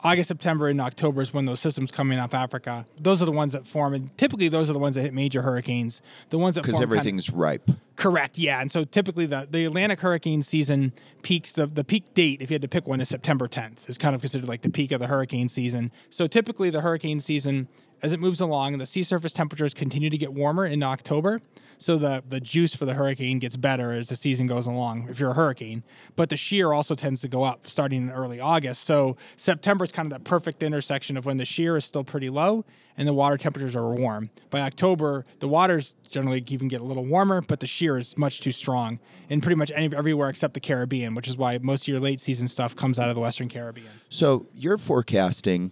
August, 0.01 0.29
September, 0.29 0.67
and 0.69 0.79
October 0.79 1.21
is 1.21 1.33
when 1.33 1.45
those 1.45 1.59
systems 1.59 1.91
coming 1.91 2.19
off 2.19 2.33
Africa. 2.33 2.85
Those 2.97 3.21
are 3.21 3.25
the 3.25 3.31
ones 3.31 3.51
that 3.53 3.67
form, 3.67 3.93
and 3.93 4.17
typically 4.17 4.47
those 4.47 4.69
are 4.69 4.73
the 4.73 4.79
ones 4.79 4.95
that 4.95 5.01
hit 5.01 5.13
major 5.13 5.41
hurricanes. 5.41 6.01
The 6.29 6.37
ones 6.37 6.55
that 6.55 6.61
Because 6.61 6.75
form 6.75 6.83
kind 6.83 6.91
of- 6.93 6.97
everything's 6.99 7.29
ripe. 7.29 7.69
Correct. 7.97 8.37
Yeah, 8.37 8.61
and 8.61 8.71
so 8.71 8.85
typically 8.85 9.25
the, 9.25 9.45
the 9.49 9.65
Atlantic 9.65 9.99
hurricane 9.99 10.41
season 10.41 10.93
peaks 11.21 11.51
the 11.51 11.67
the 11.67 11.83
peak 11.83 12.13
date 12.13 12.41
if 12.41 12.49
you 12.49 12.53
had 12.53 12.61
to 12.61 12.67
pick 12.69 12.87
one 12.87 13.01
is 13.01 13.09
September 13.09 13.45
10th 13.45 13.89
is 13.89 13.97
kind 13.97 14.15
of 14.15 14.21
considered 14.21 14.47
like 14.47 14.61
the 14.61 14.69
peak 14.69 14.93
of 14.93 15.01
the 15.01 15.07
hurricane 15.07 15.49
season. 15.49 15.91
So 16.09 16.25
typically 16.25 16.69
the 16.69 16.79
hurricane 16.79 17.19
season 17.19 17.67
as 18.01 18.13
it 18.13 18.19
moves 18.19 18.39
along 18.39 18.77
the 18.77 18.85
sea 18.85 19.03
surface 19.03 19.33
temperatures 19.33 19.73
continue 19.73 20.09
to 20.09 20.17
get 20.17 20.33
warmer 20.33 20.65
in 20.65 20.83
October. 20.83 21.41
So 21.77 21.97
the 21.97 22.21
the 22.27 22.41
juice 22.41 22.75
for 22.75 22.85
the 22.85 22.93
hurricane 22.93 23.39
gets 23.39 23.55
better 23.55 23.93
as 23.93 24.09
the 24.09 24.17
season 24.17 24.47
goes 24.47 24.67
along 24.67 25.07
if 25.09 25.17
you're 25.19 25.31
a 25.31 25.35
hurricane. 25.35 25.83
But 26.17 26.29
the 26.29 26.35
shear 26.35 26.73
also 26.73 26.93
tends 26.93 27.21
to 27.21 27.29
go 27.29 27.43
up 27.43 27.65
starting 27.67 28.03
in 28.03 28.11
early 28.11 28.39
August. 28.39 28.83
So 28.83 29.15
September 29.37 29.85
is 29.85 29.91
kind 29.93 30.05
of 30.05 30.11
that 30.11 30.25
perfect 30.25 30.61
intersection 30.61 31.15
of 31.15 31.25
when 31.25 31.37
the 31.37 31.45
shear 31.45 31.77
is 31.77 31.85
still 31.85 32.03
pretty 32.03 32.29
low 32.29 32.65
and 32.97 33.07
the 33.07 33.13
water 33.13 33.37
temperatures 33.37 33.77
are 33.77 33.93
warm. 33.93 34.29
By 34.49 34.59
October, 34.59 35.25
the 35.39 35.47
waters 35.47 35.95
generally 36.09 36.43
even 36.49 36.67
get 36.67 36.81
a 36.81 36.83
little 36.83 37.05
warmer, 37.05 37.39
but 37.39 37.61
the 37.61 37.67
shear 37.67 37.97
is 37.97 38.17
much 38.17 38.41
too 38.41 38.51
strong 38.51 38.99
in 39.29 39.39
pretty 39.39 39.55
much 39.55 39.71
any, 39.73 39.95
everywhere 39.95 40.27
except 40.27 40.55
the 40.55 40.59
Caribbean, 40.59 41.15
which 41.15 41.29
is 41.29 41.37
why 41.37 41.59
most 41.61 41.83
of 41.83 41.87
your 41.87 42.01
late 42.01 42.19
season 42.19 42.49
stuff 42.49 42.75
comes 42.75 42.99
out 42.99 43.07
of 43.07 43.15
the 43.15 43.21
Western 43.21 43.47
Caribbean. 43.47 43.87
So 44.09 44.47
your 44.53 44.77
forecasting 44.77 45.71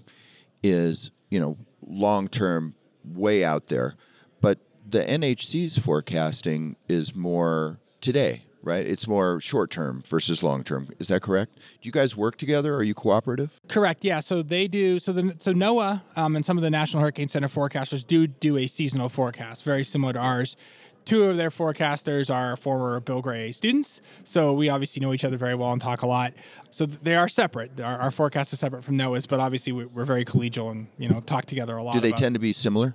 is, 0.64 1.12
you 1.30 1.42
know, 1.42 1.58
long 1.88 2.28
term, 2.28 2.76
way 3.04 3.44
out 3.44 3.68
there, 3.68 3.96
but 4.42 4.60
the 4.88 5.04
NHC's 5.04 5.78
forecasting 5.78 6.76
is 6.88 7.16
more 7.16 7.80
today, 8.02 8.44
right? 8.62 8.86
It's 8.86 9.08
more 9.08 9.40
short 9.40 9.72
term 9.72 10.04
versus 10.06 10.44
long 10.44 10.64
term. 10.64 10.90
Is 11.00 11.08
that 11.08 11.22
correct? 11.22 11.56
Do 11.56 11.88
you 11.88 11.92
guys 11.92 12.16
work 12.16 12.38
together? 12.38 12.76
Are 12.76 12.84
you 12.84 12.94
cooperative? 12.94 13.60
Correct. 13.68 14.04
Yeah. 14.04 14.20
So 14.20 14.42
they 14.42 14.68
do. 14.68 15.00
So 15.00 15.12
the 15.12 15.36
so 15.40 15.54
NOAA 15.54 16.02
um, 16.16 16.36
and 16.36 16.46
some 16.46 16.58
of 16.58 16.64
the 16.64 16.70
National 16.70 17.02
Hurricane 17.02 17.28
Center 17.28 17.48
forecasters 17.48 18.06
do 18.06 18.28
do 18.28 18.58
a 18.58 18.68
seasonal 18.68 19.10
forecast, 19.10 19.64
very 19.64 19.84
similar 19.84 20.14
to 20.14 20.20
ours. 20.20 20.56
Two 21.08 21.24
of 21.24 21.38
their 21.38 21.50
forecasters 21.50 22.30
are 22.30 22.58
former 22.58 23.00
Bill 23.00 23.22
Gray 23.22 23.54
students, 23.54 24.02
so 24.26 24.52
we 24.52 24.68
obviously 24.68 25.00
know 25.00 25.14
each 25.14 25.24
other 25.24 25.38
very 25.38 25.56
well 25.56 25.72
and 25.72 25.80
talk 25.80 26.02
a 26.02 26.06
lot. 26.06 26.34
So 26.70 26.86
they 26.86 27.16
are 27.16 27.30
separate. 27.30 27.80
Our, 27.80 27.98
our 27.98 28.12
forecast 28.12 28.52
is 28.52 28.60
separate 28.60 28.84
from 28.84 28.98
NOAA's, 28.98 29.26
but 29.26 29.40
obviously 29.40 29.72
we, 29.72 29.86
we're 29.86 30.04
very 30.04 30.26
collegial 30.26 30.70
and 30.70 30.88
you 30.98 31.08
know 31.08 31.22
talk 31.22 31.46
together 31.46 31.78
a 31.78 31.82
lot. 31.84 31.94
Do 31.94 32.02
they 32.02 32.12
tend 32.12 32.36
to 32.36 32.40
be 32.40 32.52
similar? 32.52 32.94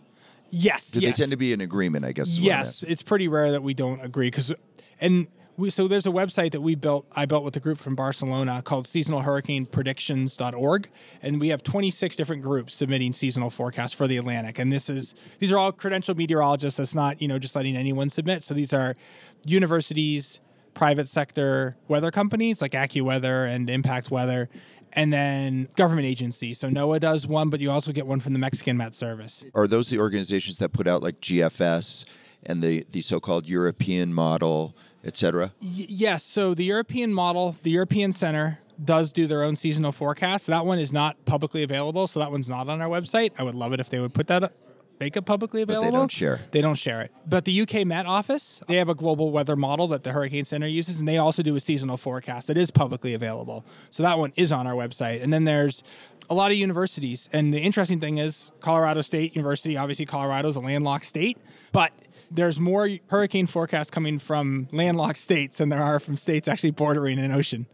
Yes. 0.51 0.91
Do 0.91 1.01
yes. 1.01 1.17
they 1.17 1.23
tend 1.23 1.31
to 1.31 1.39
be 1.39 1.55
in 1.55 1.63
agreement? 1.63 2.05
I 2.05 2.13
guess. 2.13 2.29
is 2.29 2.41
what 2.41 2.53
I'm 2.53 2.59
Yes, 2.59 2.83
it's 2.83 3.01
pretty 3.01 3.29
rare 3.29 3.53
that 3.53 3.63
we 3.63 3.73
don't 3.73 4.03
agree 4.03 4.27
because, 4.27 4.53
and 5.01 5.27
we 5.57 5.71
so 5.71 5.89
there's 5.89 6.07
a 6.07 6.11
website 6.11 6.53
that 6.53 6.61
we 6.61 6.75
built. 6.75 7.07
I 7.15 7.27
built 7.27 7.45
with 7.45 7.57
a 7.57 7.61
group 7.61 7.79
from 7.79 7.95
Barcelona 7.95 8.63
called 8.63 8.87
seasonalhurricanepredictions.org, 8.87 10.89
and 11.21 11.41
we 11.41 11.49
have 11.49 11.63
26 11.63 12.17
different 12.17 12.43
groups 12.43 12.75
submitting 12.75 13.13
seasonal 13.13 13.51
forecasts 13.51 13.93
for 13.93 14.07
the 14.07 14.17
Atlantic. 14.17 14.59
And 14.59 14.73
this 14.73 14.89
is 14.89 15.15
these 15.39 15.53
are 15.53 15.59
all 15.59 15.73
credentialed 15.73 16.17
meteorologists. 16.17 16.79
That's 16.79 16.95
not 16.95 17.21
you 17.21 17.29
know 17.29 17.39
just 17.39 17.55
letting 17.55 17.77
anyone 17.77 18.09
submit. 18.09 18.43
So 18.43 18.55
these 18.55 18.73
are 18.73 18.97
universities, 19.45 20.41
private 20.75 21.09
sector 21.09 21.77
weather 21.89 22.11
companies 22.11 22.63
like 22.63 22.73
AccuWeather 22.73 23.49
and 23.49 23.69
Impact 23.69 24.11
Weather. 24.11 24.49
And 24.95 25.11
then 25.11 25.69
government 25.77 26.07
agencies. 26.07 26.61
So 26.61 26.69
NOAA 26.69 27.01
does 27.01 27.27
one, 27.27 27.49
but 27.49 27.61
you 27.61 27.71
also 27.71 27.93
get 27.93 28.07
one 28.07 28.21
from 28.21 28.35
the 28.35 28.39
Mexican 28.39 28.77
Met 28.77 28.95
Service. 28.95 29.43
Are 29.55 29.67
those 29.67 29.89
the 29.89 29.99
organizations 29.99 30.59
that 30.59 30.75
put 30.75 30.87
out 30.87 31.03
like 31.03 31.19
GFS 31.23 32.05
and 32.43 32.63
the 32.63 32.85
the 32.91 33.01
so-called 33.01 33.47
European 33.47 34.13
model, 34.13 34.77
et 35.05 35.17
cetera? 35.17 35.53
Y- 35.61 35.87
yes. 35.89 36.23
So 36.25 36.55
the 36.55 36.65
European 36.65 37.13
model, 37.13 37.57
the 37.63 37.71
European 37.71 38.13
Center 38.13 38.59
does 38.83 39.13
do 39.13 39.27
their 39.27 39.43
own 39.43 39.55
seasonal 39.57 39.93
forecast. 39.93 40.47
That 40.47 40.67
one 40.67 40.79
is 40.79 40.93
not 40.93 41.25
publicly 41.25 41.63
available, 41.63 42.09
so 42.09 42.21
that 42.21 42.31
one's 42.31 42.49
not 42.49 42.69
on 42.69 42.81
our 42.81 42.89
website. 42.89 43.33
I 43.39 43.43
would 43.43 43.55
love 43.55 43.73
it 43.73 43.81
if 43.81 43.91
they 43.91 44.01
would 44.01 44.15
put 44.15 44.27
that 44.29 44.43
up, 44.43 44.53
make 44.99 45.17
it 45.17 45.23
publicly 45.23 45.65
they 45.65 45.75
available. 45.75 45.99
don't 45.99 46.11
share. 46.11 46.41
They 46.51 46.61
don't 46.61 46.75
share 46.77 47.03
it. 47.03 47.13
But 47.27 47.45
the 47.45 47.61
UK 47.63 47.87
Met 47.87 48.07
Office, 48.07 48.61
they 48.67 48.77
have 48.77 48.89
a 48.89 48.95
global 48.95 49.31
weather 49.31 49.57
model 49.57 49.87
that 49.89 50.05
the 50.05 50.13
Hurricane 50.13 50.45
Center 50.45 50.67
uses, 50.67 50.99
and 50.99 51.07
they 51.09 51.19
also 51.19 51.43
do 51.43 51.55
a 51.55 51.61
seasonal 51.61 51.97
forecast 51.97 52.47
that 52.49 52.57
is 52.57 52.71
publicly 52.71 53.15
available. 53.15 53.65
So 53.91 54.03
that 54.03 54.19
one 54.19 54.33
is 54.37 54.51
on 54.51 54.67
our 54.67 54.75
website. 54.75 55.23
And 55.23 55.33
then 55.33 55.45
there's 55.45 55.85
a 56.31 56.35
lot 56.35 56.51
of 56.51 56.57
universities. 56.57 57.29
And 57.33 57.53
the 57.53 57.59
interesting 57.61 58.01
thing 58.01 58.19
is, 58.19 58.51
Colorado 58.61 59.03
State 59.03 59.37
University, 59.37 59.77
obviously, 59.77 60.07
Colorado 60.07 60.49
is 60.49 60.57
a 60.57 60.61
landlocked 60.61 61.05
state, 61.05 61.37
but 61.73 61.93
there's 62.35 62.59
more 62.59 62.89
hurricane 63.09 63.47
forecasts 63.47 63.91
coming 63.91 64.19
from 64.19 64.69
landlocked 64.73 65.19
states 65.19 65.59
than 65.59 65.69
there 65.69 65.83
are 65.83 66.01
from 66.01 66.17
states 66.17 66.49
actually 66.49 66.71
bordering 66.71 67.19
an 67.19 67.33
ocean. 67.33 67.67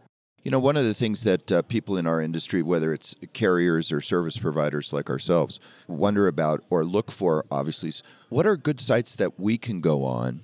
You 0.43 0.51
know, 0.51 0.59
one 0.59 0.77
of 0.77 0.85
the 0.85 0.93
things 0.93 1.23
that 1.23 1.51
uh, 1.51 1.61
people 1.63 1.97
in 1.97 2.07
our 2.07 2.21
industry, 2.21 2.61
whether 2.61 2.93
it's 2.93 3.13
carriers 3.33 3.91
or 3.91 3.99
service 3.99 4.37
providers 4.37 4.93
like 4.93 5.09
ourselves, 5.09 5.59
wonder 5.87 6.27
about 6.27 6.63
or 6.69 6.85
look 6.85 7.11
for, 7.11 7.45
obviously, 7.51 7.89
is 7.89 8.03
what 8.29 8.45
are 8.45 8.55
good 8.55 8.79
sites 8.79 9.15
that 9.17 9.39
we 9.39 9.57
can 9.57 9.81
go 9.81 10.05
on? 10.05 10.41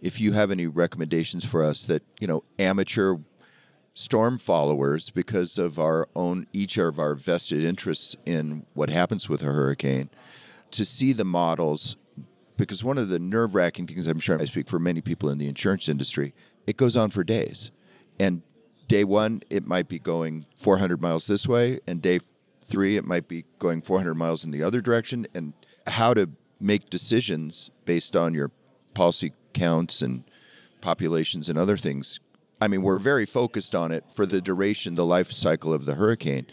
If 0.00 0.20
you 0.20 0.32
have 0.32 0.50
any 0.50 0.66
recommendations 0.66 1.44
for 1.44 1.64
us 1.64 1.86
that, 1.86 2.02
you 2.18 2.26
know, 2.26 2.42
amateur 2.58 3.18
storm 3.94 4.38
followers, 4.38 5.10
because 5.10 5.56
of 5.58 5.78
our 5.78 6.08
own, 6.14 6.46
each 6.52 6.76
of 6.76 6.98
our 6.98 7.14
vested 7.14 7.64
interests 7.64 8.16
in 8.26 8.66
what 8.74 8.90
happens 8.90 9.28
with 9.28 9.42
a 9.42 9.46
hurricane, 9.46 10.10
to 10.72 10.84
see 10.84 11.12
the 11.12 11.24
models. 11.24 11.96
Because 12.58 12.84
one 12.84 12.98
of 12.98 13.08
the 13.08 13.18
nerve 13.18 13.54
wracking 13.54 13.86
things, 13.86 14.06
I'm 14.06 14.20
sure 14.20 14.38
I 14.38 14.44
speak 14.44 14.68
for 14.68 14.78
many 14.78 15.00
people 15.00 15.30
in 15.30 15.38
the 15.38 15.48
insurance 15.48 15.88
industry, 15.88 16.34
it 16.66 16.76
goes 16.76 16.96
on 16.96 17.08
for 17.08 17.24
days. 17.24 17.70
And 18.18 18.42
day 18.88 19.04
one, 19.04 19.42
it 19.48 19.66
might 19.66 19.88
be 19.88 19.98
going 19.98 20.44
400 20.58 21.00
miles 21.00 21.26
this 21.26 21.48
way, 21.48 21.80
and 21.86 22.02
day 22.02 22.20
three, 22.66 22.96
it 22.96 23.04
might 23.04 23.28
be 23.28 23.46
going 23.58 23.80
400 23.80 24.14
miles 24.14 24.44
in 24.44 24.50
the 24.50 24.62
other 24.62 24.82
direction. 24.82 25.26
And 25.34 25.54
how 25.86 26.12
to 26.12 26.28
make 26.60 26.90
decisions 26.90 27.70
based 27.84 28.16
on 28.16 28.34
your 28.34 28.50
policy 28.92 29.32
counts 29.54 30.02
and 30.02 30.24
populations 30.80 31.48
and 31.48 31.58
other 31.58 31.76
things. 31.76 32.20
I 32.60 32.66
mean, 32.66 32.82
we're 32.82 32.98
very 32.98 33.24
focused 33.24 33.74
on 33.74 33.92
it 33.92 34.04
for 34.14 34.26
the 34.26 34.40
duration, 34.40 34.96
the 34.96 35.06
life 35.06 35.30
cycle 35.30 35.72
of 35.72 35.84
the 35.84 35.94
hurricane. 35.94 36.46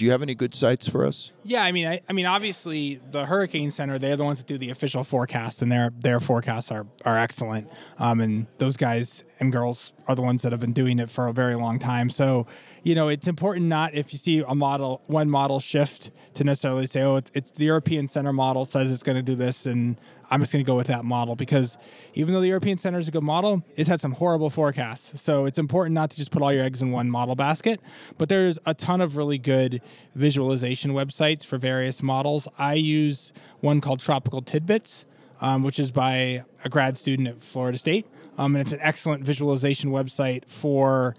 Do 0.00 0.06
you 0.06 0.12
have 0.12 0.22
any 0.22 0.34
good 0.34 0.54
sites 0.54 0.88
for 0.88 1.04
us? 1.04 1.30
Yeah, 1.44 1.62
I 1.62 1.72
mean, 1.72 1.86
I, 1.86 2.00
I 2.08 2.14
mean, 2.14 2.24
obviously, 2.24 3.02
the 3.10 3.26
Hurricane 3.26 3.70
Center, 3.70 3.98
they're 3.98 4.16
the 4.16 4.24
ones 4.24 4.38
that 4.38 4.46
do 4.46 4.56
the 4.56 4.70
official 4.70 5.04
forecast, 5.04 5.60
and 5.60 5.70
their 5.70 5.90
their 5.94 6.20
forecasts 6.20 6.72
are 6.72 6.86
are 7.04 7.18
excellent. 7.18 7.68
Um, 7.98 8.22
and 8.22 8.46
those 8.56 8.78
guys 8.78 9.24
and 9.40 9.52
girls 9.52 9.92
are 10.08 10.14
the 10.14 10.22
ones 10.22 10.40
that 10.40 10.52
have 10.52 10.60
been 10.62 10.72
doing 10.72 10.98
it 11.00 11.10
for 11.10 11.26
a 11.26 11.34
very 11.34 11.54
long 11.54 11.78
time. 11.78 12.08
So, 12.08 12.46
you 12.82 12.94
know, 12.94 13.08
it's 13.08 13.28
important 13.28 13.66
not 13.66 13.94
if 13.94 14.14
you 14.14 14.18
see 14.18 14.42
a 14.48 14.54
model, 14.54 15.02
one 15.06 15.28
model 15.28 15.60
shift, 15.60 16.10
to 16.32 16.44
necessarily 16.44 16.86
say, 16.86 17.02
oh, 17.02 17.16
it's, 17.16 17.30
it's 17.34 17.50
the 17.50 17.66
European 17.66 18.08
Center 18.08 18.32
model 18.32 18.64
says 18.64 18.90
it's 18.90 19.02
going 19.02 19.16
to 19.16 19.22
do 19.22 19.34
this, 19.34 19.66
and 19.66 20.00
I'm 20.30 20.40
just 20.40 20.52
going 20.52 20.64
to 20.64 20.66
go 20.66 20.76
with 20.76 20.86
that 20.86 21.04
model 21.04 21.34
because 21.34 21.76
even 22.14 22.32
though 22.32 22.40
the 22.40 22.48
European 22.48 22.78
Center 22.78 23.00
is 23.00 23.08
a 23.08 23.10
good 23.10 23.24
model, 23.24 23.64
it's 23.74 23.88
had 23.88 24.00
some 24.00 24.12
horrible 24.12 24.48
forecasts. 24.48 25.20
So 25.20 25.44
it's 25.44 25.58
important 25.58 25.94
not 25.94 26.10
to 26.10 26.16
just 26.16 26.30
put 26.30 26.40
all 26.40 26.52
your 26.52 26.64
eggs 26.64 26.80
in 26.80 26.92
one 26.92 27.10
model 27.10 27.34
basket. 27.34 27.80
But 28.16 28.28
there's 28.28 28.58
a 28.64 28.72
ton 28.72 29.00
of 29.00 29.16
really 29.16 29.38
good 29.38 29.82
visualization 30.14 30.92
websites 30.92 31.44
for 31.44 31.58
various 31.58 32.02
models. 32.02 32.48
I 32.58 32.74
use 32.74 33.32
one 33.60 33.80
called 33.80 34.00
Tropical 34.00 34.42
Tidbits. 34.42 35.04
um, 35.40 35.62
which 35.62 35.78
is 35.78 35.90
by 35.90 36.44
a 36.64 36.68
grad 36.68 36.98
student 36.98 37.28
at 37.28 37.40
Florida 37.40 37.78
State. 37.78 38.06
Um, 38.38 38.54
and 38.54 38.62
it's 38.62 38.72
an 38.72 38.80
excellent 38.82 39.24
visualization 39.24 39.90
website 39.90 40.48
for 40.48 41.16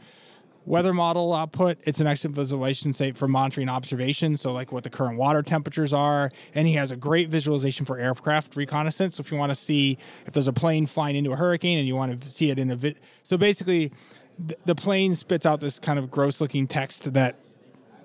weather 0.66 0.94
model 0.94 1.34
output. 1.34 1.80
It's 1.84 2.00
an 2.00 2.08
excellent 2.08 2.36
visualization 2.36 2.94
site 2.94 3.18
for 3.18 3.28
monitoring 3.28 3.68
observation, 3.68 4.38
so 4.38 4.54
like 4.54 4.72
what 4.72 4.84
the 4.84 4.90
current 4.90 5.18
water 5.18 5.42
temperatures 5.42 5.92
are. 5.92 6.32
And 6.54 6.68
he 6.68 6.76
has 6.76 6.92
a 6.92 6.96
great 6.96 7.30
visualization 7.30 7.86
for 7.86 7.98
aircraft 7.98 8.56
reconnaissance. 8.56 9.16
So 9.16 9.22
if 9.22 9.32
you 9.32 9.38
want 9.38 9.52
to 9.52 9.56
see 9.56 9.98
if 10.26 10.34
there's 10.34 10.48
a 10.48 10.54
plane 10.54 10.86
flying 10.86 11.16
into 11.16 11.32
a 11.32 11.36
hurricane 11.36 11.80
and 11.80 11.88
you 11.88 11.96
want 11.96 12.22
to 12.22 12.30
see 12.30 12.52
it 12.52 12.60
in 12.60 12.70
a 12.70 12.76
vid, 12.76 13.00
so 13.24 13.38
basically, 13.38 13.92
the 14.66 14.74
plane 14.74 15.14
spits 15.14 15.46
out 15.46 15.62
this 15.62 15.78
kind 15.78 16.00
of 16.00 16.10
gross 16.10 16.42
looking 16.42 16.68
text 16.68 17.14
that 17.14 17.36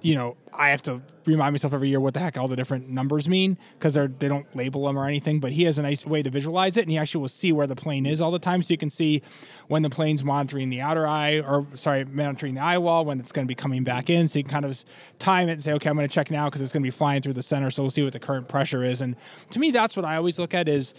you 0.06 0.14
know, 0.14 0.36
I 0.52 0.70
have 0.70 0.82
to 0.82 1.02
remind 1.24 1.52
myself 1.52 1.72
every 1.72 1.88
year 1.88 1.98
what 1.98 2.14
the 2.14 2.20
heck 2.20 2.38
all 2.38 2.46
the 2.46 2.54
different 2.54 2.88
numbers 2.88 3.28
mean 3.28 3.58
because 3.76 3.94
they're 3.94 4.06
they 4.06 4.28
don't 4.28 4.46
label 4.54 4.86
them 4.86 4.96
or 4.96 5.04
anything. 5.04 5.40
But 5.40 5.50
he 5.50 5.64
has 5.64 5.78
a 5.78 5.82
nice 5.82 6.06
way 6.06 6.22
to 6.22 6.30
visualize 6.30 6.76
it, 6.76 6.82
and 6.82 6.92
he 6.92 6.96
actually 6.96 7.22
will 7.22 7.28
see 7.28 7.50
where 7.50 7.66
the 7.66 7.74
plane 7.74 8.06
is 8.06 8.20
all 8.20 8.30
the 8.30 8.38
time, 8.38 8.62
so 8.62 8.72
you 8.72 8.78
can 8.78 8.88
see 8.88 9.20
when 9.66 9.82
the 9.82 9.90
plane's 9.90 10.22
monitoring 10.22 10.70
the 10.70 10.80
outer 10.80 11.08
eye, 11.08 11.40
or 11.40 11.66
sorry, 11.74 12.04
monitoring 12.04 12.54
the 12.54 12.60
eye 12.60 12.78
wall 12.78 13.04
when 13.04 13.18
it's 13.18 13.32
going 13.32 13.44
to 13.44 13.48
be 13.48 13.56
coming 13.56 13.82
back 13.82 14.08
in. 14.08 14.28
So 14.28 14.38
you 14.38 14.44
can 14.44 14.52
kind 14.52 14.64
of 14.64 14.84
time 15.18 15.48
it 15.48 15.54
and 15.54 15.64
say, 15.64 15.72
okay, 15.72 15.90
I'm 15.90 15.96
going 15.96 16.08
to 16.08 16.14
check 16.14 16.30
now 16.30 16.44
because 16.44 16.60
it's 16.60 16.72
going 16.72 16.84
to 16.84 16.86
be 16.86 16.92
flying 16.92 17.20
through 17.20 17.32
the 17.32 17.42
center, 17.42 17.72
so 17.72 17.82
we'll 17.82 17.90
see 17.90 18.04
what 18.04 18.12
the 18.12 18.20
current 18.20 18.46
pressure 18.46 18.84
is. 18.84 19.00
And 19.00 19.16
to 19.50 19.58
me, 19.58 19.72
that's 19.72 19.96
what 19.96 20.04
I 20.04 20.14
always 20.14 20.38
look 20.38 20.54
at 20.54 20.68
is 20.68 20.94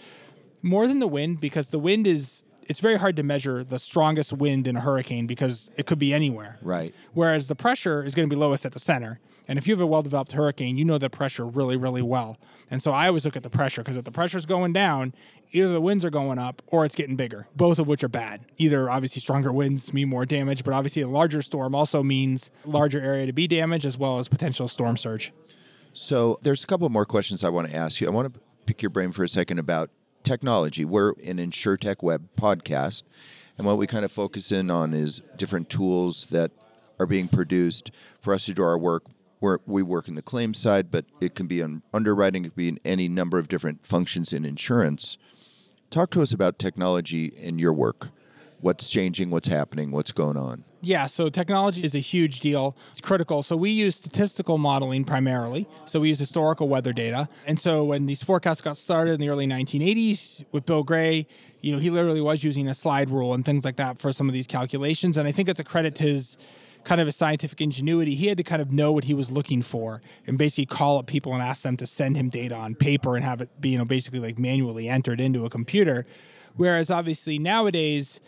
more 0.60 0.86
than 0.86 0.98
the 0.98 1.08
wind 1.08 1.40
because 1.40 1.70
the 1.70 1.78
wind 1.78 2.06
is 2.06 2.42
it's 2.68 2.80
very 2.80 2.96
hard 2.96 3.16
to 3.16 3.22
measure 3.22 3.64
the 3.64 3.78
strongest 3.78 4.32
wind 4.32 4.66
in 4.66 4.76
a 4.76 4.80
hurricane 4.80 5.26
because 5.26 5.70
it 5.76 5.86
could 5.86 5.98
be 5.98 6.12
anywhere. 6.12 6.58
Right. 6.62 6.94
Whereas 7.14 7.48
the 7.48 7.56
pressure 7.56 8.04
is 8.04 8.14
going 8.14 8.28
to 8.28 8.34
be 8.34 8.38
lowest 8.38 8.64
at 8.66 8.72
the 8.72 8.78
center. 8.78 9.20
And 9.48 9.58
if 9.58 9.66
you 9.66 9.72
have 9.74 9.80
a 9.80 9.86
well 9.86 10.02
developed 10.02 10.32
hurricane, 10.32 10.76
you 10.76 10.84
know 10.84 10.98
the 10.98 11.08
pressure 11.08 11.46
really, 11.46 11.78
really 11.78 12.02
well. 12.02 12.36
And 12.70 12.82
so 12.82 12.92
I 12.92 13.08
always 13.08 13.24
look 13.24 13.34
at 13.34 13.42
the 13.42 13.48
pressure 13.48 13.80
because 13.80 13.96
if 13.96 14.04
the 14.04 14.12
pressure's 14.12 14.44
going 14.44 14.74
down, 14.74 15.14
either 15.52 15.70
the 15.70 15.80
winds 15.80 16.04
are 16.04 16.10
going 16.10 16.38
up 16.38 16.60
or 16.66 16.84
it's 16.84 16.94
getting 16.94 17.16
bigger, 17.16 17.48
both 17.56 17.78
of 17.78 17.86
which 17.86 18.04
are 18.04 18.08
bad. 18.08 18.44
Either 18.58 18.90
obviously 18.90 19.20
stronger 19.20 19.50
winds 19.50 19.94
mean 19.94 20.10
more 20.10 20.26
damage, 20.26 20.62
but 20.62 20.74
obviously 20.74 21.00
a 21.00 21.08
larger 21.08 21.40
storm 21.40 21.74
also 21.74 22.02
means 22.02 22.50
larger 22.66 23.00
area 23.00 23.24
to 23.24 23.32
be 23.32 23.48
damaged 23.48 23.86
as 23.86 23.96
well 23.96 24.18
as 24.18 24.28
potential 24.28 24.68
storm 24.68 24.98
surge. 24.98 25.32
So 25.94 26.38
there's 26.42 26.62
a 26.62 26.66
couple 26.66 26.86
more 26.90 27.06
questions 27.06 27.42
I 27.42 27.48
want 27.48 27.70
to 27.70 27.74
ask 27.74 28.02
you. 28.02 28.06
I 28.06 28.10
want 28.10 28.34
to 28.34 28.40
pick 28.66 28.82
your 28.82 28.90
brain 28.90 29.12
for 29.12 29.24
a 29.24 29.28
second 29.28 29.58
about 29.58 29.88
technology. 30.22 30.84
We're 30.84 31.10
an 31.24 31.38
InsureTech 31.38 32.02
Web 32.02 32.28
podcast, 32.36 33.02
and 33.56 33.66
what 33.66 33.78
we 33.78 33.86
kind 33.86 34.04
of 34.04 34.12
focus 34.12 34.52
in 34.52 34.70
on 34.70 34.94
is 34.94 35.22
different 35.36 35.70
tools 35.70 36.26
that 36.30 36.50
are 36.98 37.06
being 37.06 37.28
produced 37.28 37.90
for 38.20 38.34
us 38.34 38.44
to 38.46 38.54
do 38.54 38.62
our 38.62 38.78
work. 38.78 39.04
We 39.66 39.82
work 39.82 40.08
in 40.08 40.16
the 40.16 40.22
claims 40.22 40.58
side, 40.58 40.90
but 40.90 41.04
it 41.20 41.34
can 41.34 41.46
be 41.46 41.62
on 41.62 41.82
underwriting, 41.94 42.44
it 42.44 42.48
can 42.48 42.56
be 42.56 42.68
in 42.68 42.80
any 42.84 43.08
number 43.08 43.38
of 43.38 43.48
different 43.48 43.86
functions 43.86 44.32
in 44.32 44.44
insurance. 44.44 45.16
Talk 45.90 46.10
to 46.10 46.22
us 46.22 46.32
about 46.32 46.58
technology 46.58 47.26
in 47.26 47.58
your 47.58 47.72
work. 47.72 48.08
What's 48.60 48.90
changing? 48.90 49.30
What's 49.30 49.48
happening? 49.48 49.92
What's 49.92 50.10
going 50.10 50.36
on? 50.36 50.64
Yeah, 50.80 51.06
so 51.06 51.28
technology 51.28 51.82
is 51.84 51.94
a 51.94 52.00
huge 52.00 52.40
deal. 52.40 52.76
It's 52.92 53.00
critical. 53.00 53.42
So 53.42 53.56
we 53.56 53.70
use 53.70 53.96
statistical 53.96 54.58
modeling 54.58 55.04
primarily. 55.04 55.68
So 55.86 56.00
we 56.00 56.08
use 56.08 56.18
historical 56.18 56.68
weather 56.68 56.92
data. 56.92 57.28
And 57.46 57.58
so 57.58 57.84
when 57.84 58.06
these 58.06 58.22
forecasts 58.22 58.60
got 58.60 58.76
started 58.76 59.12
in 59.12 59.20
the 59.20 59.28
early 59.28 59.46
1980s 59.46 60.44
with 60.52 60.66
Bill 60.66 60.82
Gray, 60.82 61.26
you 61.60 61.72
know, 61.72 61.78
he 61.78 61.90
literally 61.90 62.20
was 62.20 62.44
using 62.44 62.68
a 62.68 62.74
slide 62.74 63.10
rule 63.10 63.34
and 63.34 63.44
things 63.44 63.64
like 63.64 63.76
that 63.76 63.98
for 63.98 64.12
some 64.12 64.28
of 64.28 64.32
these 64.32 64.46
calculations. 64.46 65.16
And 65.16 65.26
I 65.26 65.32
think 65.32 65.48
it's 65.48 65.60
a 65.60 65.64
credit 65.64 65.94
to 65.96 66.04
his 66.04 66.36
kind 66.84 67.00
of 67.00 67.06
his 67.06 67.16
scientific 67.16 67.60
ingenuity. 67.60 68.14
He 68.14 68.28
had 68.28 68.38
to 68.38 68.44
kind 68.44 68.62
of 68.62 68.72
know 68.72 68.92
what 68.92 69.04
he 69.04 69.14
was 69.14 69.30
looking 69.30 69.62
for 69.62 70.00
and 70.26 70.38
basically 70.38 70.66
call 70.66 70.98
up 70.98 71.06
people 71.06 71.34
and 71.34 71.42
ask 71.42 71.62
them 71.62 71.76
to 71.76 71.86
send 71.86 72.16
him 72.16 72.28
data 72.28 72.54
on 72.54 72.74
paper 72.76 73.16
and 73.16 73.24
have 73.24 73.40
it 73.40 73.60
be, 73.60 73.70
you 73.70 73.78
know, 73.78 73.84
basically 73.84 74.20
like 74.20 74.38
manually 74.38 74.88
entered 74.88 75.20
into 75.20 75.44
a 75.44 75.50
computer. 75.50 76.06
Whereas 76.56 76.90
obviously 76.90 77.38
nowadays, 77.38 78.20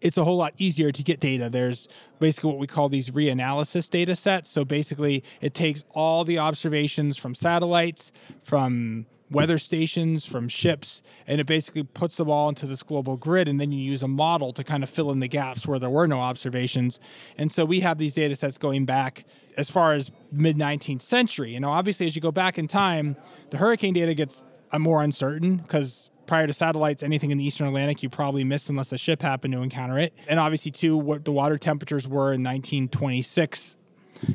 it's 0.00 0.16
a 0.16 0.24
whole 0.24 0.36
lot 0.36 0.54
easier 0.58 0.92
to 0.92 1.02
get 1.02 1.20
data. 1.20 1.48
There's 1.50 1.88
basically 2.18 2.50
what 2.50 2.58
we 2.58 2.66
call 2.66 2.88
these 2.88 3.10
reanalysis 3.10 3.90
data 3.90 4.16
sets. 4.16 4.50
So 4.50 4.64
basically, 4.64 5.24
it 5.40 5.54
takes 5.54 5.84
all 5.90 6.24
the 6.24 6.38
observations 6.38 7.16
from 7.16 7.34
satellites, 7.34 8.12
from 8.44 9.06
weather 9.30 9.58
stations, 9.58 10.24
from 10.24 10.48
ships, 10.48 11.02
and 11.26 11.40
it 11.40 11.46
basically 11.46 11.82
puts 11.82 12.16
them 12.16 12.30
all 12.30 12.48
into 12.48 12.66
this 12.66 12.82
global 12.82 13.16
grid. 13.16 13.48
And 13.48 13.60
then 13.60 13.72
you 13.72 13.78
use 13.78 14.02
a 14.02 14.08
model 14.08 14.52
to 14.54 14.64
kind 14.64 14.82
of 14.82 14.88
fill 14.88 15.10
in 15.10 15.20
the 15.20 15.28
gaps 15.28 15.66
where 15.66 15.78
there 15.78 15.90
were 15.90 16.06
no 16.06 16.20
observations. 16.20 16.98
And 17.36 17.52
so 17.52 17.64
we 17.64 17.80
have 17.80 17.98
these 17.98 18.14
data 18.14 18.36
sets 18.36 18.58
going 18.58 18.86
back 18.86 19.24
as 19.56 19.70
far 19.70 19.94
as 19.94 20.10
mid 20.32 20.56
19th 20.56 21.02
century. 21.02 21.52
You 21.52 21.60
know, 21.60 21.70
obviously, 21.70 22.06
as 22.06 22.16
you 22.16 22.22
go 22.22 22.32
back 22.32 22.58
in 22.58 22.68
time, 22.68 23.16
the 23.50 23.58
hurricane 23.58 23.94
data 23.94 24.14
gets 24.14 24.42
uh, 24.72 24.78
more 24.78 25.02
uncertain 25.02 25.56
because 25.56 26.10
prior 26.28 26.46
to 26.46 26.52
satellites, 26.52 27.02
anything 27.02 27.32
in 27.32 27.38
the 27.38 27.44
Eastern 27.44 27.66
Atlantic 27.66 28.02
you 28.02 28.08
probably 28.08 28.44
missed 28.44 28.68
unless 28.68 28.92
a 28.92 28.98
ship 28.98 29.22
happened 29.22 29.52
to 29.54 29.62
encounter 29.62 29.98
it. 29.98 30.14
And 30.28 30.38
obviously, 30.38 30.70
too, 30.70 30.96
what 30.96 31.24
the 31.24 31.32
water 31.32 31.58
temperatures 31.58 32.06
were 32.06 32.32
in 32.32 32.44
1926 32.44 33.76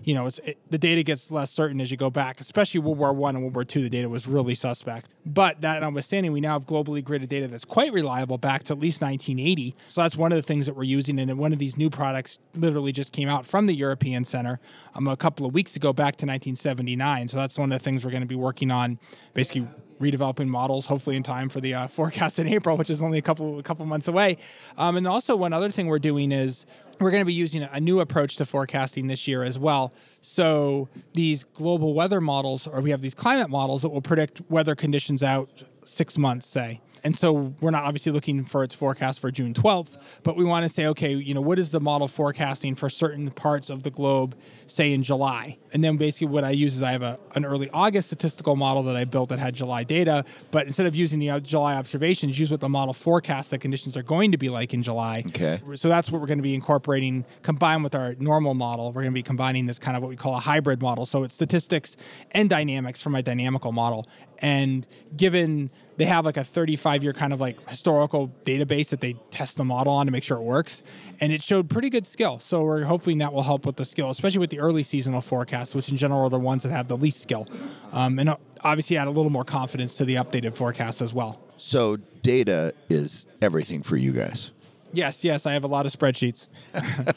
you 0.03 0.13
know, 0.13 0.27
it, 0.27 0.57
the 0.69 0.77
data 0.77 1.03
gets 1.03 1.31
less 1.31 1.51
certain 1.51 1.81
as 1.81 1.91
you 1.91 1.97
go 1.97 2.09
back, 2.09 2.39
especially 2.39 2.79
World 2.79 2.97
War 2.97 3.13
One 3.13 3.35
and 3.35 3.43
World 3.43 3.55
War 3.55 3.63
Two. 3.63 3.81
The 3.81 3.89
data 3.89 4.09
was 4.09 4.27
really 4.27 4.55
suspect. 4.55 5.09
But 5.25 5.61
that 5.61 5.81
notwithstanding, 5.81 6.31
we 6.31 6.41
now 6.41 6.53
have 6.53 6.65
globally 6.65 7.03
gridded 7.03 7.29
data 7.29 7.47
that's 7.47 7.65
quite 7.65 7.93
reliable 7.93 8.37
back 8.37 8.63
to 8.65 8.73
at 8.73 8.79
least 8.79 9.01
1980. 9.01 9.75
So 9.89 10.01
that's 10.01 10.17
one 10.17 10.31
of 10.31 10.35
the 10.35 10.43
things 10.43 10.65
that 10.65 10.75
we're 10.75 10.83
using. 10.83 11.19
And 11.19 11.37
one 11.37 11.53
of 11.53 11.59
these 11.59 11.77
new 11.77 11.89
products 11.89 12.39
literally 12.55 12.91
just 12.91 13.13
came 13.13 13.29
out 13.29 13.45
from 13.45 13.67
the 13.67 13.73
European 13.73 14.25
Center 14.25 14.59
um, 14.95 15.07
a 15.07 15.15
couple 15.15 15.45
of 15.45 15.53
weeks 15.53 15.75
ago, 15.75 15.93
back 15.93 16.15
to 16.17 16.25
1979. 16.25 17.29
So 17.29 17.37
that's 17.37 17.57
one 17.57 17.71
of 17.71 17.79
the 17.79 17.83
things 17.83 18.03
we're 18.03 18.11
going 18.11 18.21
to 18.21 18.27
be 18.27 18.35
working 18.35 18.71
on, 18.71 18.99
basically 19.33 19.67
redeveloping 19.99 20.47
models, 20.47 20.87
hopefully 20.87 21.15
in 21.15 21.23
time 21.23 21.49
for 21.49 21.61
the 21.61 21.73
uh, 21.73 21.87
forecast 21.97 22.37
in 22.39 22.47
April, 22.47 22.77
which 22.77 22.89
is 22.89 23.01
only 23.01 23.17
a 23.17 23.21
couple 23.21 23.59
a 23.59 23.63
couple 23.63 23.85
months 23.85 24.07
away. 24.07 24.37
Um, 24.77 24.97
and 24.97 25.07
also, 25.07 25.35
one 25.35 25.53
other 25.53 25.71
thing 25.71 25.87
we're 25.87 25.99
doing 25.99 26.31
is 26.31 26.65
we're 26.99 27.11
going 27.11 27.21
to 27.21 27.25
be 27.25 27.33
using 27.33 27.63
a 27.63 27.79
new 27.79 27.99
approach 27.99 28.37
to 28.37 28.45
forecasting 28.45 29.07
this 29.07 29.27
year 29.27 29.43
as 29.43 29.57
well. 29.59 29.93
So 30.21 30.89
these 31.13 31.43
global 31.43 31.93
weather 31.93 32.21
models, 32.21 32.67
or 32.67 32.81
we 32.81 32.91
have 32.91 33.01
these 33.01 33.15
climate 33.15 33.49
models 33.49 33.81
that 33.81 33.89
will 33.89 34.01
predict 34.01 34.41
weather 34.49 34.75
conditions 34.75 35.23
out 35.23 35.49
six 35.83 36.17
months, 36.17 36.47
say. 36.47 36.81
And 37.03 37.17
so 37.17 37.53
we're 37.59 37.71
not 37.71 37.83
obviously 37.83 38.11
looking 38.11 38.45
for 38.45 38.63
its 38.63 38.73
forecast 38.73 39.19
for 39.19 39.29
June 39.29 39.53
12th, 39.53 39.97
but 40.23 40.37
we 40.37 40.43
want 40.45 40.63
to 40.63 40.69
say, 40.69 40.85
okay, 40.87 41.13
you 41.13 41.33
know, 41.33 41.41
what 41.41 41.59
is 41.59 41.71
the 41.71 41.81
model 41.81 42.07
forecasting 42.07 42.75
for 42.75 42.89
certain 42.89 43.29
parts 43.31 43.69
of 43.69 43.83
the 43.83 43.91
globe, 43.91 44.35
say 44.67 44.93
in 44.93 45.03
July? 45.03 45.57
And 45.73 45.83
then 45.83 45.97
basically 45.97 46.27
what 46.27 46.43
I 46.43 46.51
use 46.51 46.75
is 46.75 46.81
I 46.81 46.91
have 46.91 47.01
a, 47.01 47.19
an 47.35 47.43
early 47.43 47.69
August 47.73 48.07
statistical 48.07 48.55
model 48.55 48.83
that 48.83 48.95
I 48.95 49.03
built 49.03 49.29
that 49.29 49.39
had 49.39 49.53
July 49.53 49.83
data, 49.83 50.23
but 50.51 50.65
instead 50.65 50.85
of 50.85 50.95
using 50.95 51.19
the 51.19 51.39
July 51.41 51.75
observations, 51.75 52.39
use 52.39 52.49
what 52.49 52.61
the 52.61 52.69
model 52.69 52.93
forecasts 52.93 53.49
the 53.49 53.57
conditions 53.57 53.97
are 53.97 54.03
going 54.03 54.31
to 54.31 54.37
be 54.37 54.49
like 54.49 54.73
in 54.73 54.81
July. 54.81 55.23
Okay. 55.27 55.59
So 55.75 55.89
that's 55.89 56.09
what 56.09 56.21
we're 56.21 56.27
going 56.27 56.39
to 56.39 56.43
be 56.43 56.55
incorporating 56.55 57.25
combined 57.41 57.83
with 57.83 57.95
our 57.95 58.15
normal 58.19 58.53
model. 58.53 58.87
We're 58.87 59.01
going 59.01 59.13
to 59.13 59.15
be 59.15 59.23
combining 59.23 59.65
this 59.65 59.79
kind 59.79 59.97
of 59.97 60.03
what 60.03 60.09
we 60.09 60.15
call 60.15 60.35
a 60.35 60.39
hybrid 60.39 60.81
model. 60.81 61.05
So 61.05 61.23
it's 61.23 61.33
statistics 61.33 61.97
and 62.31 62.49
dynamics 62.49 63.01
from 63.01 63.11
my 63.11 63.21
dynamical 63.21 63.73
model. 63.73 64.07
And 64.39 64.85
given 65.15 65.69
they 65.97 66.05
have 66.05 66.25
like 66.25 66.37
a 66.37 66.43
35 66.43 67.03
year 67.03 67.13
kind 67.13 67.33
of 67.33 67.39
like 67.39 67.69
historical 67.69 68.31
database 68.45 68.89
that 68.89 69.01
they 69.01 69.13
test 69.31 69.57
the 69.57 69.63
model 69.63 69.93
on 69.93 70.05
to 70.05 70.11
make 70.11 70.23
sure 70.23 70.37
it 70.37 70.43
works. 70.43 70.83
And 71.19 71.31
it 71.31 71.41
showed 71.43 71.69
pretty 71.69 71.89
good 71.89 72.07
skill. 72.07 72.39
So 72.39 72.63
we're 72.63 72.83
hoping 72.83 73.19
that 73.19 73.33
will 73.33 73.43
help 73.43 73.65
with 73.65 73.75
the 73.75 73.85
skill, 73.85 74.09
especially 74.09 74.39
with 74.39 74.49
the 74.49 74.59
early 74.59 74.83
seasonal 74.83 75.21
forecasts, 75.21 75.75
which 75.75 75.89
in 75.89 75.97
general 75.97 76.23
are 76.23 76.29
the 76.29 76.39
ones 76.39 76.63
that 76.63 76.71
have 76.71 76.87
the 76.87 76.97
least 76.97 77.21
skill. 77.21 77.47
Um, 77.91 78.19
and 78.19 78.35
obviously 78.61 78.97
add 78.97 79.07
a 79.07 79.11
little 79.11 79.31
more 79.31 79.45
confidence 79.45 79.95
to 79.97 80.05
the 80.05 80.15
updated 80.15 80.55
forecast 80.55 81.01
as 81.01 81.13
well. 81.13 81.39
So 81.57 81.97
data 82.23 82.73
is 82.89 83.27
everything 83.41 83.83
for 83.83 83.95
you 83.95 84.11
guys. 84.11 84.51
Yes, 84.91 85.23
yes. 85.23 85.45
I 85.45 85.53
have 85.53 85.63
a 85.63 85.67
lot 85.67 85.85
of 85.85 85.91
spreadsheets. 85.91 86.47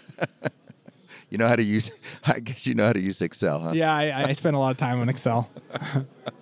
you 1.30 1.38
know 1.38 1.48
how 1.48 1.56
to 1.56 1.62
use, 1.62 1.90
I 2.24 2.40
guess 2.40 2.66
you 2.66 2.74
know 2.74 2.86
how 2.86 2.92
to 2.92 3.00
use 3.00 3.20
Excel, 3.20 3.60
huh? 3.60 3.70
Yeah, 3.74 3.94
I, 3.94 4.28
I 4.28 4.32
spend 4.32 4.56
a 4.56 4.58
lot 4.58 4.70
of 4.70 4.76
time 4.76 5.00
on 5.00 5.08
Excel. 5.08 5.50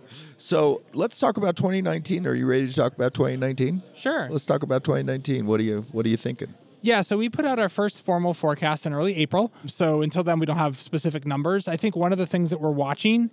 So 0.45 0.83
let's 0.93 1.19
talk 1.19 1.39
about 1.39 1.57
2019. 1.57 2.27
Are 2.27 2.35
you 2.35 2.45
ready 2.45 2.69
to 2.69 2.75
talk 2.75 2.93
about 2.93 3.15
2019? 3.15 3.83
Sure. 3.95 4.29
Let's 4.31 4.45
talk 4.45 4.63
about 4.63 4.85
2019. 4.85 5.47
What 5.47 5.59
are 5.59 5.63
you 5.63 5.87
What 5.91 6.05
are 6.05 6.11
you 6.11 6.19
thinking? 6.19 6.53
Yeah, 6.83 7.01
so 7.01 7.17
we 7.17 7.31
put 7.31 7.47
out 7.47 7.59
our 7.59 7.71
first 7.71 8.05
formal 8.05 8.35
forecast 8.35 8.85
in 8.85 8.93
early 8.93 9.17
April. 9.17 9.55
So 9.67 10.03
until 10.03 10.23
then, 10.23 10.39
we 10.39 10.45
don't 10.45 10.59
have 10.59 10.77
specific 10.77 11.25
numbers. 11.25 11.67
I 11.67 11.79
think 11.79 11.97
one 11.97 12.13
of 12.13 12.19
the 12.19 12.27
things 12.27 12.51
that 12.51 12.61
we're 12.61 12.69
watching 12.69 13.31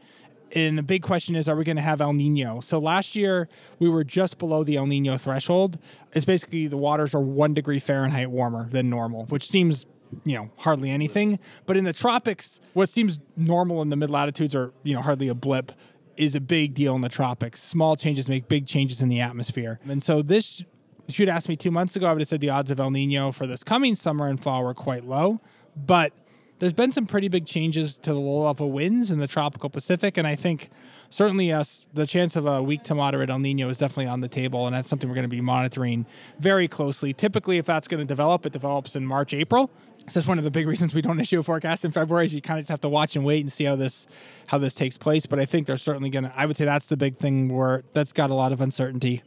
and 0.54 0.78
the 0.78 0.84
big 0.84 1.04
question 1.04 1.36
is 1.36 1.50
are 1.50 1.56
we 1.58 1.66
going 1.66 1.76
to 1.76 1.84
have 1.84 2.00
El 2.00 2.14
Nino? 2.14 2.62
So 2.62 2.80
last 2.80 3.14
year 3.14 3.50
we 3.78 3.90
were 3.90 4.06
just 4.06 4.38
below 4.38 4.64
the 4.64 4.78
El 4.78 4.86
Nino 4.86 5.18
threshold. 5.18 5.80
It's 6.14 6.24
basically 6.24 6.68
the 6.68 6.78
waters 6.78 7.14
are 7.14 7.20
one 7.20 7.54
degree 7.54 7.80
Fahrenheit 7.80 8.32
warmer 8.32 8.70
than 8.70 8.90
normal, 8.90 9.26
which 9.26 9.50
seems 9.50 9.86
you 10.24 10.36
know 10.36 10.50
hardly 10.60 10.90
anything. 10.90 11.40
But 11.66 11.76
in 11.76 11.84
the 11.84 11.94
tropics, 11.94 12.62
what 12.72 12.88
seems 12.88 13.20
normal 13.36 13.82
in 13.82 13.90
the 13.90 13.98
mid 13.98 14.10
latitudes 14.10 14.56
are 14.56 14.72
you 14.84 14.96
know 14.96 15.02
hardly 15.02 15.28
a 15.28 15.36
blip 15.36 15.74
is 16.18 16.36
a 16.36 16.42
big 16.42 16.74
deal 16.74 16.96
in 16.96 17.02
the 17.02 17.10
tropics. 17.10 17.62
Small 17.64 17.96
changes 17.96 18.30
make 18.30 18.48
big 18.48 18.66
changes 18.66 19.02
in 19.02 19.10
the 19.10 19.20
atmosphere. 19.20 19.80
And 19.88 20.02
so 20.02 20.22
this 20.22 20.64
if 21.08 21.20
you'd 21.20 21.30
asked 21.30 21.50
me 21.50 21.56
two 21.56 21.72
months 21.72 21.96
ago, 21.96 22.08
I 22.08 22.14
would 22.14 22.22
have 22.22 22.30
said 22.30 22.42
the 22.42 22.50
odds 22.50 22.72
of 22.72 22.80
El 22.80 22.92
Nino 22.92 23.32
for 23.32 23.46
this 23.46 23.64
coming 23.64 23.96
summer 23.96 24.28
and 24.28 24.40
fall 24.40 24.64
were 24.64 24.74
quite 24.74 25.04
low. 25.04 25.42
But 25.76 26.14
there's 26.60 26.74
been 26.74 26.92
some 26.92 27.06
pretty 27.06 27.28
big 27.28 27.46
changes 27.46 27.98
to 27.98 28.14
the 28.14 28.20
low 28.20 28.46
level 28.46 28.72
winds 28.72 29.10
in 29.10 29.20
the 29.20 29.28
tropical 29.28 29.70
Pacific, 29.70 30.16
and 30.16 30.28
I 30.28 30.36
think 30.36 30.70
certainly 31.10 31.52
uh, 31.52 31.62
us 31.62 31.86
the 31.94 32.06
chance 32.06 32.36
of 32.36 32.46
a 32.46 32.62
weak 32.62 32.84
to 32.84 32.96
moderate 32.96 33.30
El 33.30 33.40
Nino 33.40 33.68
is 33.70 33.80
definitely 33.80 34.06
on 34.06 34.22
the 34.22 34.28
table, 34.28 34.68
and 34.68 34.76
that's 34.76 34.90
something 34.90 35.10
we're 35.10 35.16
going 35.16 35.24
to 35.24 35.28
be 35.28 35.42
monitoring 35.42 36.06
very 36.40 36.68
closely. 36.68 37.14
Typically, 37.14 37.58
if 37.58 37.66
that's 37.66 37.88
going 37.88 38.00
to 38.00 38.06
develop, 38.06 38.46
it 38.46 38.54
develops 38.54 38.96
in 38.96 39.06
March, 39.06 39.34
April. 39.34 39.72
So 40.08 40.20
that's 40.20 40.28
one 40.28 40.38
of 40.38 40.44
the 40.44 40.52
big 40.52 40.68
reasons 40.68 40.94
we 40.94 41.02
don't 41.02 41.20
issue 41.20 41.40
a 41.40 41.44
forecast 41.44 41.86
in 41.86 41.92
February. 41.92 42.26
Is 42.26 42.34
you 42.34 42.42
kind 42.42 42.60
of 42.60 42.64
just 42.64 42.70
have 42.70 42.82
to 42.82 42.90
watch 42.90 43.16
and 43.16 43.24
wait 43.24 43.42
and 43.42 43.52
see 43.52 43.66
how 43.66 43.76
this 43.76 44.08
how 44.48 44.58
this 44.58 44.76
takes 44.76 44.98
place. 44.98 45.26
But 45.26 45.40
I 45.40 45.46
think 45.46 45.68
they're 45.68 45.78
certainly 45.78 46.10
going 46.10 46.26
to. 46.26 46.34
I 46.36 46.46
would 46.46 46.58
say 46.58 46.66
that's 46.66 46.88
the 46.88 46.98
big 46.98 47.18
thing 47.18 47.50
where 47.50 47.84
that's 47.94 48.14
got 48.14 48.30
a 48.30 48.34
lot 48.34 48.52
of 48.52 48.62
uncertainty. 48.62 49.24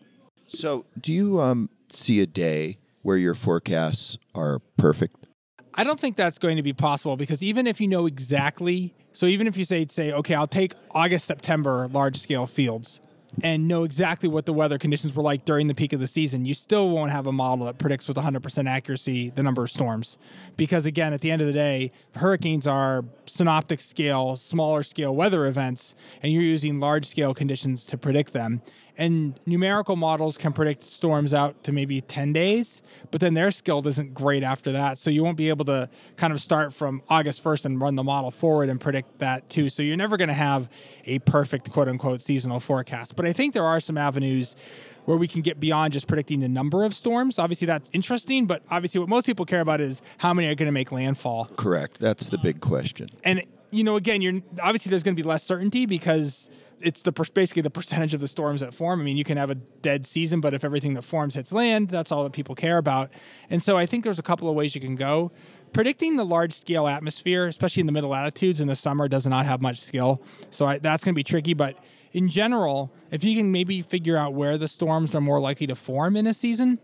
So, 0.48 0.84
do 1.00 1.12
you 1.12 1.40
um, 1.40 1.70
see 1.90 2.20
a 2.20 2.26
day 2.26 2.78
where 3.02 3.16
your 3.16 3.34
forecasts 3.34 4.18
are 4.34 4.60
perfect? 4.76 5.26
I 5.74 5.84
don't 5.84 5.98
think 5.98 6.16
that's 6.16 6.38
going 6.38 6.56
to 6.56 6.62
be 6.62 6.72
possible 6.72 7.16
because 7.16 7.42
even 7.42 7.66
if 7.66 7.80
you 7.80 7.88
know 7.88 8.06
exactly, 8.06 8.94
so 9.12 9.26
even 9.26 9.46
if 9.46 9.56
you 9.56 9.64
say 9.64 9.86
say 9.88 10.12
okay, 10.12 10.34
I'll 10.34 10.46
take 10.46 10.74
August 10.90 11.26
September 11.26 11.88
large 11.88 12.18
scale 12.18 12.46
fields 12.46 13.00
and 13.42 13.66
know 13.68 13.84
exactly 13.84 14.28
what 14.28 14.46
the 14.46 14.52
weather 14.52 14.78
conditions 14.78 15.14
were 15.14 15.22
like 15.22 15.44
during 15.44 15.66
the 15.66 15.74
peak 15.74 15.92
of 15.92 16.00
the 16.00 16.06
season, 16.06 16.44
you 16.44 16.54
still 16.54 16.90
won't 16.90 17.10
have 17.10 17.26
a 17.26 17.32
model 17.32 17.66
that 17.66 17.78
predicts 17.78 18.06
with 18.08 18.16
100% 18.16 18.68
accuracy 18.68 19.30
the 19.30 19.42
number 19.42 19.62
of 19.64 19.70
storms. 19.70 20.18
Because 20.56 20.86
again, 20.86 21.12
at 21.12 21.20
the 21.20 21.30
end 21.30 21.40
of 21.40 21.46
the 21.46 21.52
day, 21.52 21.92
hurricanes 22.16 22.66
are 22.66 23.04
synoptic 23.26 23.80
scale, 23.80 24.36
smaller 24.36 24.82
scale 24.82 25.14
weather 25.14 25.46
events, 25.46 25.94
and 26.22 26.32
you're 26.32 26.42
using 26.42 26.80
large 26.80 27.06
scale 27.06 27.34
conditions 27.34 27.86
to 27.86 27.98
predict 27.98 28.32
them. 28.32 28.62
And 28.96 29.38
numerical 29.44 29.96
models 29.96 30.38
can 30.38 30.52
predict 30.52 30.84
storms 30.84 31.34
out 31.34 31.64
to 31.64 31.72
maybe 31.72 32.00
10 32.00 32.32
days, 32.32 32.80
but 33.10 33.20
then 33.20 33.34
their 33.34 33.50
skill 33.50 33.86
isn't 33.86 34.14
great 34.14 34.42
after 34.42 34.70
that. 34.72 34.98
So 34.98 35.10
you 35.10 35.24
won't 35.24 35.36
be 35.36 35.48
able 35.48 35.64
to 35.64 35.88
kind 36.16 36.32
of 36.32 36.40
start 36.40 36.72
from 36.72 37.02
August 37.08 37.42
1st 37.42 37.64
and 37.64 37.80
run 37.80 37.96
the 37.96 38.04
model 38.04 38.30
forward 38.30 38.68
and 38.68 38.80
predict 38.80 39.18
that 39.18 39.50
too. 39.50 39.68
So 39.68 39.82
you're 39.82 39.96
never 39.96 40.16
going 40.16 40.28
to 40.28 40.34
have 40.34 40.68
a 41.06 41.18
perfect 41.20 41.72
quote 41.72 41.88
unquote 41.88 42.20
seasonal 42.20 42.60
forecast. 42.60 43.16
But 43.16 43.26
I 43.26 43.32
think 43.32 43.52
there 43.52 43.64
are 43.64 43.80
some 43.80 43.98
avenues 43.98 44.54
where 45.04 45.16
we 45.16 45.28
can 45.28 45.42
get 45.42 45.60
beyond 45.60 45.92
just 45.92 46.06
predicting 46.06 46.40
the 46.40 46.48
number 46.48 46.84
of 46.84 46.94
storms. 46.94 47.38
Obviously, 47.38 47.66
that's 47.66 47.90
interesting, 47.92 48.46
but 48.46 48.62
obviously, 48.70 49.00
what 49.00 49.08
most 49.08 49.26
people 49.26 49.44
care 49.44 49.60
about 49.60 49.80
is 49.80 50.00
how 50.18 50.32
many 50.32 50.48
are 50.48 50.54
going 50.54 50.66
to 50.66 50.72
make 50.72 50.92
landfall. 50.92 51.46
Correct. 51.56 51.98
That's 51.98 52.28
the 52.30 52.38
big 52.38 52.60
question. 52.60 53.08
And 53.22 53.42
you 53.70 53.82
know, 53.82 53.96
again, 53.96 54.22
you're 54.22 54.40
obviously 54.62 54.90
there's 54.90 55.02
going 55.02 55.16
to 55.16 55.22
be 55.22 55.28
less 55.28 55.42
certainty 55.42 55.84
because 55.84 56.48
it's 56.84 57.02
the 57.02 57.12
basically 57.32 57.62
the 57.62 57.70
percentage 57.70 58.14
of 58.14 58.20
the 58.20 58.28
storms 58.28 58.60
that 58.60 58.74
form. 58.74 59.00
I 59.00 59.04
mean, 59.04 59.16
you 59.16 59.24
can 59.24 59.36
have 59.36 59.50
a 59.50 59.54
dead 59.54 60.06
season, 60.06 60.40
but 60.40 60.54
if 60.54 60.64
everything 60.64 60.94
that 60.94 61.02
forms 61.02 61.34
hits 61.34 61.52
land, 61.52 61.88
that's 61.88 62.12
all 62.12 62.24
that 62.24 62.32
people 62.32 62.54
care 62.54 62.78
about. 62.78 63.10
And 63.50 63.62
so 63.62 63.76
I 63.76 63.86
think 63.86 64.04
there's 64.04 64.18
a 64.18 64.22
couple 64.22 64.48
of 64.48 64.54
ways 64.54 64.74
you 64.74 64.80
can 64.80 64.96
go. 64.96 65.32
Predicting 65.72 66.16
the 66.16 66.24
large 66.24 66.52
scale 66.52 66.86
atmosphere, 66.86 67.46
especially 67.46 67.80
in 67.80 67.86
the 67.86 67.92
middle 67.92 68.10
latitudes 68.10 68.60
in 68.60 68.68
the 68.68 68.76
summer, 68.76 69.08
does 69.08 69.26
not 69.26 69.44
have 69.46 69.60
much 69.60 69.80
skill. 69.80 70.22
So 70.50 70.66
I, 70.66 70.78
that's 70.78 71.02
going 71.02 71.14
to 71.14 71.16
be 71.16 71.24
tricky. 71.24 71.54
But 71.54 71.76
in 72.12 72.28
general, 72.28 72.92
if 73.10 73.24
you 73.24 73.36
can 73.36 73.50
maybe 73.50 73.82
figure 73.82 74.16
out 74.16 74.34
where 74.34 74.56
the 74.56 74.68
storms 74.68 75.14
are 75.14 75.20
more 75.20 75.40
likely 75.40 75.66
to 75.66 75.74
form 75.74 76.16
in 76.16 76.28
a 76.28 76.34
season, 76.34 76.78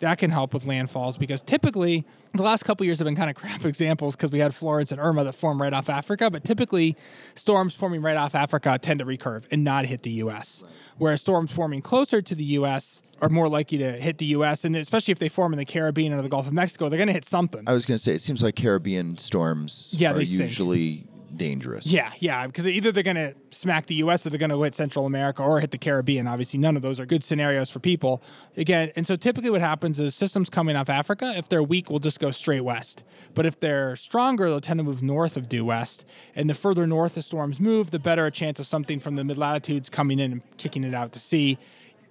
that 0.00 0.18
can 0.18 0.30
help 0.30 0.54
with 0.54 0.64
landfalls 0.64 1.18
because 1.18 1.42
typically 1.42 2.04
the 2.34 2.42
last 2.42 2.64
couple 2.64 2.84
years 2.86 2.98
have 2.98 3.06
been 3.06 3.16
kind 3.16 3.30
of 3.30 3.36
crap 3.36 3.64
examples 3.64 4.16
because 4.16 4.30
we 4.30 4.38
had 4.38 4.54
Florence 4.54 4.92
and 4.92 5.00
Irma 5.00 5.24
that 5.24 5.34
form 5.34 5.60
right 5.60 5.72
off 5.72 5.88
Africa, 5.88 6.30
but 6.30 6.44
typically 6.44 6.96
storms 7.34 7.74
forming 7.74 8.02
right 8.02 8.16
off 8.16 8.34
Africa 8.34 8.78
tend 8.80 9.00
to 9.00 9.06
recurve 9.06 9.46
and 9.50 9.64
not 9.64 9.86
hit 9.86 10.02
the 10.02 10.10
U.S. 10.10 10.62
Right. 10.62 10.72
Whereas 10.98 11.20
storms 11.20 11.52
forming 11.52 11.82
closer 11.82 12.22
to 12.22 12.34
the 12.34 12.44
U.S. 12.44 13.02
are 13.20 13.28
more 13.28 13.48
likely 13.48 13.78
to 13.78 13.92
hit 13.92 14.18
the 14.18 14.26
U.S. 14.26 14.64
and 14.64 14.76
especially 14.76 15.12
if 15.12 15.18
they 15.18 15.28
form 15.28 15.52
in 15.52 15.58
the 15.58 15.64
Caribbean 15.64 16.12
or 16.12 16.22
the 16.22 16.28
Gulf 16.28 16.46
of 16.46 16.52
Mexico, 16.52 16.88
they're 16.88 16.98
going 16.98 17.08
to 17.08 17.12
hit 17.12 17.24
something. 17.24 17.62
I 17.66 17.72
was 17.72 17.84
going 17.84 17.98
to 17.98 18.02
say 18.02 18.14
it 18.14 18.22
seems 18.22 18.42
like 18.42 18.56
Caribbean 18.56 19.18
storms 19.18 19.94
yeah, 19.96 20.12
are 20.12 20.20
usually 20.20 21.06
dangerous. 21.36 21.86
Yeah, 21.86 22.12
yeah, 22.18 22.46
because 22.46 22.66
either 22.66 22.92
they're 22.92 23.02
going 23.02 23.16
to 23.16 23.34
smack 23.50 23.86
the 23.86 23.96
U.S. 23.96 24.26
or 24.26 24.30
they're 24.30 24.38
going 24.38 24.50
to 24.50 24.62
hit 24.62 24.74
Central 24.74 25.06
America 25.06 25.42
or 25.42 25.60
hit 25.60 25.70
the 25.70 25.78
Caribbean. 25.78 26.26
Obviously, 26.26 26.58
none 26.58 26.76
of 26.76 26.82
those 26.82 27.00
are 27.00 27.06
good 27.06 27.24
scenarios 27.24 27.70
for 27.70 27.78
people. 27.78 28.22
Again, 28.56 28.90
and 28.96 29.06
so 29.06 29.16
typically 29.16 29.50
what 29.50 29.60
happens 29.60 29.98
is 30.00 30.14
systems 30.14 30.50
coming 30.50 30.76
off 30.76 30.88
Africa, 30.88 31.34
if 31.36 31.48
they're 31.48 31.62
weak, 31.62 31.90
will 31.90 31.98
just 31.98 32.20
go 32.20 32.30
straight 32.30 32.62
west. 32.62 33.02
But 33.34 33.46
if 33.46 33.58
they're 33.60 33.96
stronger, 33.96 34.48
they'll 34.48 34.60
tend 34.60 34.78
to 34.78 34.84
move 34.84 35.02
north 35.02 35.36
of 35.36 35.48
due 35.48 35.64
west. 35.64 36.04
And 36.34 36.48
the 36.48 36.54
further 36.54 36.86
north 36.86 37.14
the 37.14 37.22
storms 37.22 37.60
move, 37.60 37.90
the 37.90 37.98
better 37.98 38.26
a 38.26 38.30
chance 38.30 38.60
of 38.60 38.66
something 38.66 39.00
from 39.00 39.16
the 39.16 39.24
mid 39.24 39.38
latitudes 39.38 39.88
coming 39.88 40.18
in 40.18 40.32
and 40.32 40.56
kicking 40.56 40.84
it 40.84 40.94
out 40.94 41.12
to 41.12 41.20
sea. 41.20 41.58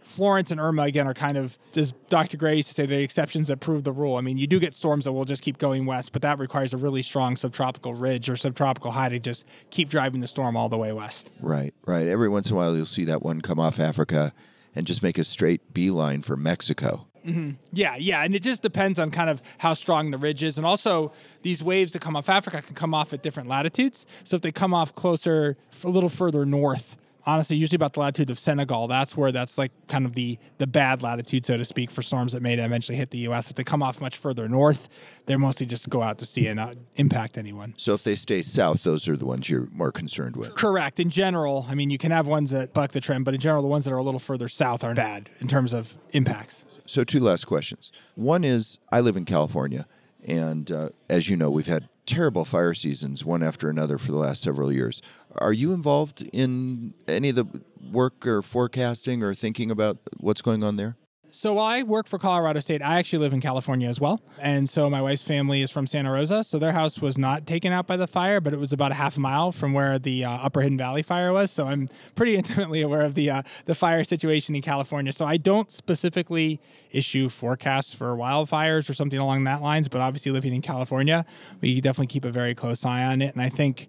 Florence 0.02 0.52
and 0.52 0.60
Irma 0.60 0.84
again 0.84 1.08
are 1.08 1.14
kind 1.14 1.38
of, 1.38 1.58
as 1.76 1.94
Dr. 2.10 2.38
Gray 2.38 2.58
used 2.58 2.68
to 2.70 2.74
say, 2.74 2.86
the 2.86 3.02
exceptions 3.02 3.48
that 3.48 3.60
prove 3.60 3.84
the 3.84 3.92
rule. 3.92 4.16
I 4.16 4.22
mean, 4.22 4.38
you 4.38 4.48
do 4.48 4.60
get 4.60 4.74
storms 4.74 5.06
that 5.06 5.14
will 5.14 5.26
just 5.26 5.44
keep 5.44 5.58
going 5.58 5.86
west, 5.86 6.12
but 6.12 6.22
that 6.22 6.40
requires 6.40 6.74
a 6.74 6.78
really 6.78 7.02
strong 7.02 7.36
subtropical 7.36 7.94
ridge 7.94 8.30
or 8.30 8.36
subtropical 8.36 8.92
high 8.92 9.10
to 9.10 9.20
just 9.20 9.46
keep 9.70 9.90
driving 9.90 10.22
the 10.22 10.28
storm 10.28 10.58
all 10.58 10.70
the 10.70 10.78
way 10.78 10.92
west. 10.92 11.32
Right, 11.40 11.74
right. 11.86 12.08
Every 12.08 12.30
once 12.30 12.48
in 12.48 12.54
a 12.54 12.56
while, 12.58 12.76
you'll 12.76 12.86
see 12.86 13.06
that 13.06 13.22
one 13.22 13.42
come 13.42 13.60
off 13.60 13.80
Africa 13.80 14.34
and 14.76 14.88
just 14.88 15.04
make 15.04 15.18
a 15.18 15.24
straight 15.24 15.74
beeline 15.74 16.22
for 16.22 16.36
Mexico. 16.36 17.08
Mm-hmm. 17.26 17.52
Yeah, 17.72 17.96
yeah, 17.98 18.24
and 18.24 18.34
it 18.34 18.42
just 18.42 18.64
depends 18.64 18.98
on 18.98 19.12
kind 19.12 19.30
of 19.30 19.42
how 19.60 19.74
strong 19.74 20.10
the 20.12 20.18
ridge 20.18 20.42
is, 20.42 20.58
and 20.58 20.66
also 20.66 21.12
these 21.44 21.64
waves 21.64 21.94
that 21.94 22.02
come 22.02 22.16
off 22.16 22.30
Africa 22.30 22.62
can 22.62 22.74
come 22.74 22.94
off 22.96 23.14
at 23.14 23.22
different 23.22 23.48
latitudes. 23.48 24.08
So 24.24 24.38
if 24.38 24.42
they 24.42 24.52
come 24.52 24.74
off 24.74 24.96
closer, 24.96 25.56
a 25.84 25.88
little 25.88 26.10
further 26.10 26.46
north, 26.46 26.98
honestly 27.26 27.58
usually 27.58 27.76
about 27.76 27.94
the 27.94 28.00
latitude 28.00 28.30
of 28.30 28.40
Senegal. 28.40 28.88
That's 28.88 29.16
where 29.16 29.32
that's 29.32 29.58
like 29.58 29.72
kind 29.88 30.06
of 30.06 30.14
the 30.14 30.38
the 30.58 30.68
bad 30.68 31.02
latitude, 31.02 31.46
so 31.46 31.58
to 31.58 31.66
speak, 31.66 31.92
for 31.92 32.02
storms 32.02 32.34
that 32.34 32.42
may 32.42 32.54
eventually 32.54 32.98
hit 32.98 33.12
the 33.12 33.20
U.S. 33.20 33.50
If 33.50 33.56
they 33.56 33.64
come 33.64 33.84
off 33.84 34.02
much 34.02 34.18
further 34.18 34.48
north, 34.48 34.90
they're 35.26 35.40
mostly 35.40 35.66
just 35.66 35.90
go 35.90 36.02
out 36.02 36.18
to 36.20 36.26
sea 36.26 36.48
and 36.48 36.58
not 36.58 36.76
impact 36.96 37.38
anyone. 37.38 37.74
So 37.78 37.94
if 37.94 38.04
they 38.04 38.16
stay 38.16 38.42
south, 38.42 38.84
those 38.84 39.08
are 39.08 39.18
the 39.18 39.26
ones 39.26 39.50
you're 39.50 39.68
more 39.72 39.92
concerned 39.92 40.36
with. 40.36 40.56
Correct. 40.56 41.00
In 41.00 41.10
general, 41.10 41.66
I 41.70 41.76
mean, 41.76 41.90
you 41.90 41.98
can 41.98 42.12
have 42.12 42.28
ones 42.28 42.52
that 42.52 42.74
buck 42.74 42.92
the 42.92 43.02
trend, 43.02 43.26
but 43.26 43.34
in 43.34 43.40
general, 43.40 43.62
the 43.62 43.68
ones 43.68 43.86
that 43.86 43.94
are 43.94 43.98
a 43.98 44.04
little 44.04 44.20
further 44.20 44.48
south 44.48 44.84
are 44.84 44.94
bad 44.94 45.30
in 45.40 45.48
terms 45.48 45.74
of 45.74 45.98
impacts. 46.12 46.64
So 46.86 47.04
two 47.04 47.20
last 47.20 47.46
questions. 47.46 47.92
One 48.16 48.44
is, 48.44 48.80
I 48.92 49.00
live 49.00 49.16
in 49.16 49.26
California. 49.26 49.88
And 50.24 50.72
uh, 50.72 50.90
as 51.10 51.30
you 51.30 51.38
know, 51.38 51.50
we've 51.50 51.68
had 51.68 51.90
terrible 52.06 52.46
fire 52.46 52.74
seasons, 52.74 53.24
one 53.24 53.42
after 53.44 53.70
another, 53.70 53.98
for 53.98 54.12
the 54.12 54.18
last 54.18 54.42
several 54.42 54.72
years. 54.72 55.02
Are 55.38 55.54
you 55.54 55.74
involved 55.74 56.22
in 56.34 56.94
any 57.08 57.30
of 57.30 57.36
the 57.36 57.46
work 57.92 58.26
or 58.26 58.42
forecasting 58.42 59.24
or 59.24 59.34
thinking 59.34 59.72
about 59.72 59.98
what's 60.18 60.42
going 60.42 60.64
on 60.64 60.76
there? 60.76 60.96
So 61.34 61.58
I 61.58 61.84
work 61.84 62.08
for 62.08 62.20
Colorado 62.20 62.60
State. 62.60 62.82
I 62.82 63.00
actually 63.00 63.20
live 63.20 63.32
in 63.32 63.40
California 63.40 63.88
as 63.88 64.02
well. 64.02 64.20
And 64.38 64.70
so 64.70 64.90
my 64.90 65.02
wife's 65.02 65.24
family 65.24 65.62
is 65.62 65.72
from 65.72 65.88
Santa 65.88 66.12
Rosa. 66.12 66.44
So 66.44 66.60
their 66.60 66.74
house 66.74 67.00
was 67.00 67.18
not 67.18 67.48
taken 67.48 67.72
out 67.72 67.88
by 67.88 67.96
the 67.96 68.06
fire, 68.06 68.42
but 68.42 68.52
it 68.52 68.60
was 68.60 68.74
about 68.74 68.92
a 68.92 68.96
half 68.96 69.18
mile 69.18 69.54
from 69.54 69.72
where 69.72 69.98
the 69.98 70.26
uh, 70.26 70.30
Upper 70.30 70.60
Hidden 70.60 70.78
Valley 70.78 71.04
fire 71.04 71.32
was. 71.32 71.50
So 71.50 71.68
I'm 71.68 71.88
pretty 72.16 72.36
intimately 72.38 72.82
aware 72.82 73.02
of 73.02 73.16
the 73.16 73.30
uh, 73.30 73.44
the 73.66 73.76
fire 73.76 74.04
situation 74.04 74.56
in 74.56 74.62
California. 74.62 75.14
So 75.14 75.26
I 75.26 75.38
don't 75.38 75.72
specifically 75.72 76.60
issue 76.92 77.30
forecasts 77.30 77.94
for 77.94 78.14
wildfires 78.18 78.90
or 78.90 78.94
something 78.94 79.20
along 79.20 79.46
that 79.46 79.62
lines, 79.62 79.88
but 79.88 80.02
obviously 80.02 80.34
living 80.34 80.54
in 80.54 80.62
California, 80.62 81.26
we 81.62 81.80
definitely 81.80 82.08
keep 82.08 82.26
a 82.26 82.32
very 82.32 82.54
close 82.54 82.84
eye 82.84 83.06
on 83.06 83.22
it. 83.22 83.34
And 83.34 83.42
I 83.42 83.48
think 83.48 83.88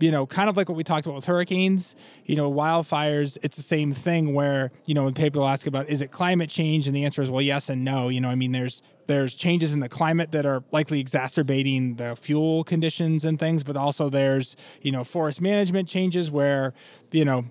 you 0.00 0.10
know, 0.10 0.26
kind 0.26 0.48
of 0.48 0.56
like 0.56 0.68
what 0.68 0.76
we 0.76 0.84
talked 0.84 1.06
about 1.06 1.16
with 1.16 1.26
hurricanes, 1.26 1.94
you 2.24 2.36
know, 2.36 2.50
wildfires, 2.50 3.38
it's 3.42 3.56
the 3.56 3.62
same 3.62 3.92
thing 3.92 4.34
where, 4.34 4.72
you 4.86 4.94
know, 4.94 5.04
when 5.04 5.14
people 5.14 5.46
ask 5.46 5.66
about 5.66 5.88
is 5.88 6.00
it 6.00 6.10
climate 6.10 6.50
change 6.50 6.86
and 6.86 6.96
the 6.96 7.04
answer 7.04 7.22
is 7.22 7.30
well 7.30 7.42
yes 7.42 7.68
and 7.68 7.84
no. 7.84 8.08
You 8.08 8.20
know, 8.20 8.28
I 8.28 8.34
mean 8.34 8.52
there's 8.52 8.82
there's 9.06 9.34
changes 9.34 9.72
in 9.72 9.80
the 9.80 9.88
climate 9.88 10.30
that 10.32 10.46
are 10.46 10.62
likely 10.70 11.00
exacerbating 11.00 11.96
the 11.96 12.14
fuel 12.14 12.62
conditions 12.62 13.24
and 13.24 13.38
things, 13.38 13.62
but 13.64 13.76
also 13.76 14.08
there's, 14.08 14.56
you 14.82 14.92
know, 14.92 15.02
forest 15.02 15.40
management 15.40 15.88
changes 15.88 16.30
where, 16.30 16.72
you 17.10 17.24
know, 17.24 17.46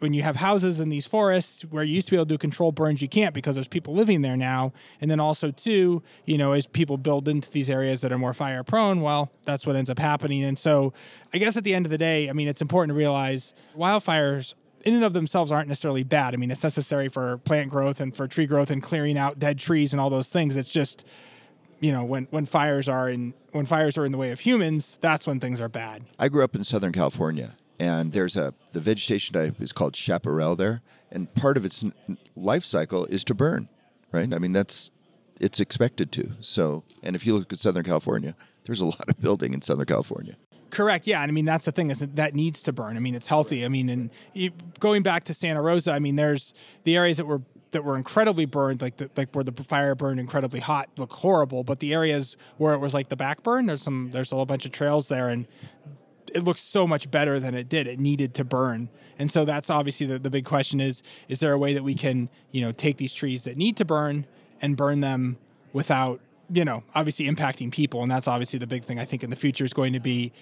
when 0.00 0.12
you 0.12 0.22
have 0.22 0.36
houses 0.36 0.80
in 0.80 0.88
these 0.88 1.06
forests 1.06 1.62
where 1.62 1.84
you 1.84 1.94
used 1.94 2.08
to 2.08 2.10
be 2.10 2.16
able 2.16 2.26
to 2.26 2.34
do 2.34 2.38
controlled 2.38 2.74
burns, 2.74 3.00
you 3.00 3.08
can't 3.08 3.34
because 3.34 3.54
there's 3.54 3.68
people 3.68 3.94
living 3.94 4.22
there 4.22 4.36
now. 4.36 4.72
And 5.00 5.10
then 5.10 5.20
also 5.20 5.50
too, 5.50 6.02
you 6.24 6.36
know, 6.36 6.52
as 6.52 6.66
people 6.66 6.98
build 6.98 7.28
into 7.28 7.50
these 7.50 7.70
areas 7.70 8.00
that 8.00 8.12
are 8.12 8.18
more 8.18 8.34
fire 8.34 8.64
prone, 8.64 9.00
well, 9.00 9.30
that's 9.44 9.66
what 9.66 9.76
ends 9.76 9.90
up 9.90 9.98
happening. 9.98 10.44
And 10.44 10.58
so 10.58 10.92
I 11.32 11.38
guess 11.38 11.56
at 11.56 11.64
the 11.64 11.74
end 11.74 11.86
of 11.86 11.90
the 11.90 11.98
day, 11.98 12.28
I 12.28 12.32
mean, 12.32 12.48
it's 12.48 12.60
important 12.60 12.90
to 12.90 12.98
realize 12.98 13.54
wildfires 13.76 14.54
in 14.84 14.94
and 14.94 15.04
of 15.04 15.14
themselves 15.14 15.50
aren't 15.50 15.68
necessarily 15.68 16.02
bad. 16.02 16.34
I 16.34 16.36
mean, 16.36 16.50
it's 16.50 16.62
necessary 16.62 17.08
for 17.08 17.38
plant 17.38 17.70
growth 17.70 18.00
and 18.00 18.14
for 18.14 18.28
tree 18.28 18.46
growth 18.46 18.70
and 18.70 18.82
clearing 18.82 19.16
out 19.16 19.38
dead 19.38 19.58
trees 19.58 19.92
and 19.92 20.00
all 20.00 20.10
those 20.10 20.28
things. 20.28 20.56
It's 20.56 20.70
just 20.70 21.04
you 21.80 21.92
know 21.92 22.04
when 22.04 22.26
when 22.30 22.46
fires 22.46 22.88
are 22.88 23.08
in 23.08 23.34
when 23.52 23.66
fires 23.66 23.98
are 23.98 24.06
in 24.06 24.12
the 24.12 24.18
way 24.18 24.30
of 24.30 24.40
humans 24.40 24.96
that's 25.00 25.26
when 25.26 25.40
things 25.40 25.60
are 25.60 25.68
bad 25.68 26.04
i 26.18 26.28
grew 26.28 26.42
up 26.42 26.54
in 26.54 26.64
southern 26.64 26.92
california 26.92 27.56
and 27.84 28.12
there's 28.12 28.36
a 28.36 28.54
the 28.72 28.80
vegetation 28.80 29.34
type 29.34 29.60
is 29.60 29.72
called 29.72 29.96
chaparral 29.96 30.56
there, 30.56 30.82
and 31.10 31.32
part 31.34 31.56
of 31.56 31.64
its 31.64 31.84
life 32.34 32.64
cycle 32.64 33.06
is 33.06 33.24
to 33.24 33.34
burn, 33.34 33.68
right? 34.12 34.32
I 34.32 34.38
mean 34.38 34.52
that's 34.52 34.90
it's 35.40 35.60
expected 35.60 36.12
to. 36.12 36.32
So, 36.40 36.84
and 37.02 37.16
if 37.16 37.26
you 37.26 37.34
look 37.36 37.52
at 37.52 37.58
Southern 37.58 37.84
California, 37.84 38.36
there's 38.64 38.80
a 38.80 38.86
lot 38.86 39.08
of 39.08 39.20
building 39.20 39.52
in 39.52 39.62
Southern 39.62 39.86
California. 39.86 40.36
Correct. 40.70 41.06
Yeah, 41.06 41.22
and 41.22 41.30
I 41.30 41.32
mean 41.32 41.44
that's 41.44 41.64
the 41.64 41.72
thing 41.72 41.90
is 41.90 42.00
that, 42.00 42.16
that 42.16 42.34
needs 42.34 42.62
to 42.64 42.72
burn. 42.72 42.96
I 42.96 43.00
mean 43.00 43.14
it's 43.14 43.28
healthy. 43.28 43.64
I 43.64 43.68
mean, 43.68 43.88
and 43.88 44.10
going 44.80 45.02
back 45.02 45.24
to 45.24 45.34
Santa 45.34 45.62
Rosa, 45.62 45.92
I 45.92 45.98
mean 45.98 46.16
there's 46.16 46.54
the 46.82 46.96
areas 46.96 47.16
that 47.18 47.26
were 47.26 47.42
that 47.74 47.84
were 47.84 47.96
incredibly 47.96 48.46
burned, 48.46 48.80
like 48.80 48.96
the, 48.96 49.10
like 49.16 49.34
where 49.34 49.44
the 49.44 49.52
fire 49.64 49.94
burned 49.94 50.18
incredibly 50.18 50.60
hot, 50.60 50.88
look 50.96 51.12
horrible. 51.12 51.64
But 51.64 51.80
the 51.80 51.92
areas 51.92 52.36
where 52.56 52.72
it 52.72 52.78
was 52.78 52.94
like 52.94 53.08
the 53.08 53.16
back 53.16 53.42
burn, 53.42 53.66
there's 53.66 53.82
some 53.82 54.10
there's 54.12 54.32
a 54.32 54.36
whole 54.36 54.46
bunch 54.46 54.64
of 54.64 54.72
trails 54.72 55.08
there, 55.08 55.28
and 55.28 55.46
it 56.34 56.42
looks 56.42 56.60
so 56.60 56.86
much 56.86 57.10
better 57.10 57.38
than 57.38 57.54
it 57.54 57.68
did. 57.68 57.86
It 57.86 57.98
needed 57.98 58.34
to 58.34 58.44
burn. 58.44 58.88
And 59.18 59.30
so 59.30 59.44
that's 59.44 59.70
obviously 59.70 60.06
the, 60.06 60.18
the 60.18 60.30
big 60.30 60.44
question 60.44 60.80
is 60.80 61.02
is 61.28 61.38
there 61.38 61.52
a 61.52 61.58
way 61.58 61.72
that 61.74 61.84
we 61.84 61.94
can, 61.94 62.28
you 62.50 62.60
know, 62.60 62.72
take 62.72 62.96
these 62.96 63.12
trees 63.12 63.44
that 63.44 63.56
need 63.56 63.76
to 63.76 63.84
burn 63.84 64.26
and 64.60 64.76
burn 64.76 65.00
them 65.00 65.38
without, 65.72 66.20
you 66.52 66.64
know, 66.64 66.82
obviously 66.94 67.26
impacting 67.26 67.70
people. 67.70 68.02
And 68.02 68.10
that's 68.10 68.26
obviously 68.26 68.58
the 68.58 68.66
big 68.66 68.84
thing 68.84 68.98
I 68.98 69.04
think 69.04 69.22
in 69.22 69.30
the 69.30 69.36
future 69.36 69.64
is 69.64 69.72
going 69.72 69.92
to 69.92 70.00
be 70.00 70.32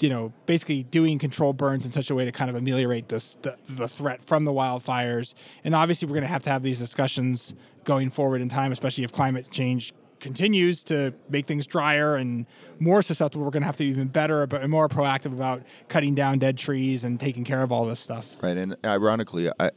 you 0.00 0.08
know, 0.08 0.32
basically 0.46 0.82
doing 0.84 1.18
controlled 1.18 1.58
burns 1.58 1.84
in 1.84 1.92
such 1.92 2.08
a 2.08 2.14
way 2.14 2.24
to 2.24 2.32
kind 2.32 2.48
of 2.48 2.56
ameliorate 2.56 3.08
this 3.10 3.36
the, 3.42 3.56
the 3.68 3.86
threat 3.86 4.22
from 4.22 4.46
the 4.46 4.52
wildfires. 4.52 5.34
And 5.62 5.74
obviously, 5.74 6.08
we're 6.08 6.14
going 6.14 6.22
to 6.22 6.28
have 6.28 6.42
to 6.44 6.50
have 6.50 6.62
these 6.62 6.78
discussions 6.78 7.54
going 7.84 8.08
forward 8.08 8.40
in 8.40 8.48
time, 8.48 8.72
especially 8.72 9.04
if 9.04 9.12
climate 9.12 9.50
change 9.50 9.92
continues 10.20 10.84
to 10.84 11.12
make 11.28 11.46
things 11.46 11.66
drier 11.66 12.16
and 12.16 12.46
more 12.78 13.02
susceptible, 13.02 13.44
we're 13.44 13.50
going 13.50 13.62
to 13.62 13.66
have 13.66 13.76
to 13.76 13.84
be 13.84 13.90
even 13.90 14.08
better 14.08 14.42
and 14.42 14.70
more 14.70 14.88
proactive 14.88 15.32
about 15.32 15.62
cutting 15.88 16.14
down 16.14 16.38
dead 16.38 16.56
trees 16.58 17.04
and 17.04 17.18
taking 17.18 17.44
care 17.44 17.62
of 17.62 17.72
all 17.72 17.84
this 17.84 18.00
stuff. 18.00 18.36
Right, 18.40 18.56
and 18.56 18.76
ironically, 18.84 19.50
I 19.58 19.70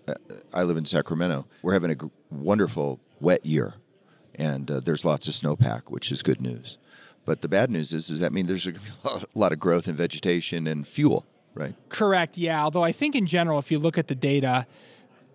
I 0.53 0.63
live 0.63 0.77
in 0.77 0.85
Sacramento. 0.85 1.47
We're 1.61 1.73
having 1.73 1.91
a 1.91 1.97
wonderful 2.29 2.99
wet 3.19 3.45
year, 3.45 3.75
and 4.35 4.69
uh, 4.69 4.79
there's 4.79 5.03
lots 5.05 5.27
of 5.27 5.33
snowpack, 5.33 5.83
which 5.87 6.11
is 6.11 6.21
good 6.21 6.41
news. 6.41 6.77
But 7.25 7.41
the 7.41 7.47
bad 7.47 7.71
news 7.71 7.93
is, 7.93 8.09
is 8.09 8.19
that 8.19 8.33
mean 8.33 8.47
there's 8.47 8.67
a 8.67 8.73
lot 9.33 9.51
of 9.51 9.59
growth 9.59 9.87
in 9.87 9.95
vegetation 9.95 10.67
and 10.67 10.87
fuel, 10.87 11.25
right? 11.53 11.75
Correct. 11.89 12.37
Yeah. 12.37 12.63
Although 12.63 12.83
I 12.83 12.91
think 12.91 13.15
in 13.15 13.25
general, 13.25 13.59
if 13.59 13.71
you 13.71 13.79
look 13.79 13.97
at 13.97 14.07
the 14.07 14.15
data, 14.15 14.67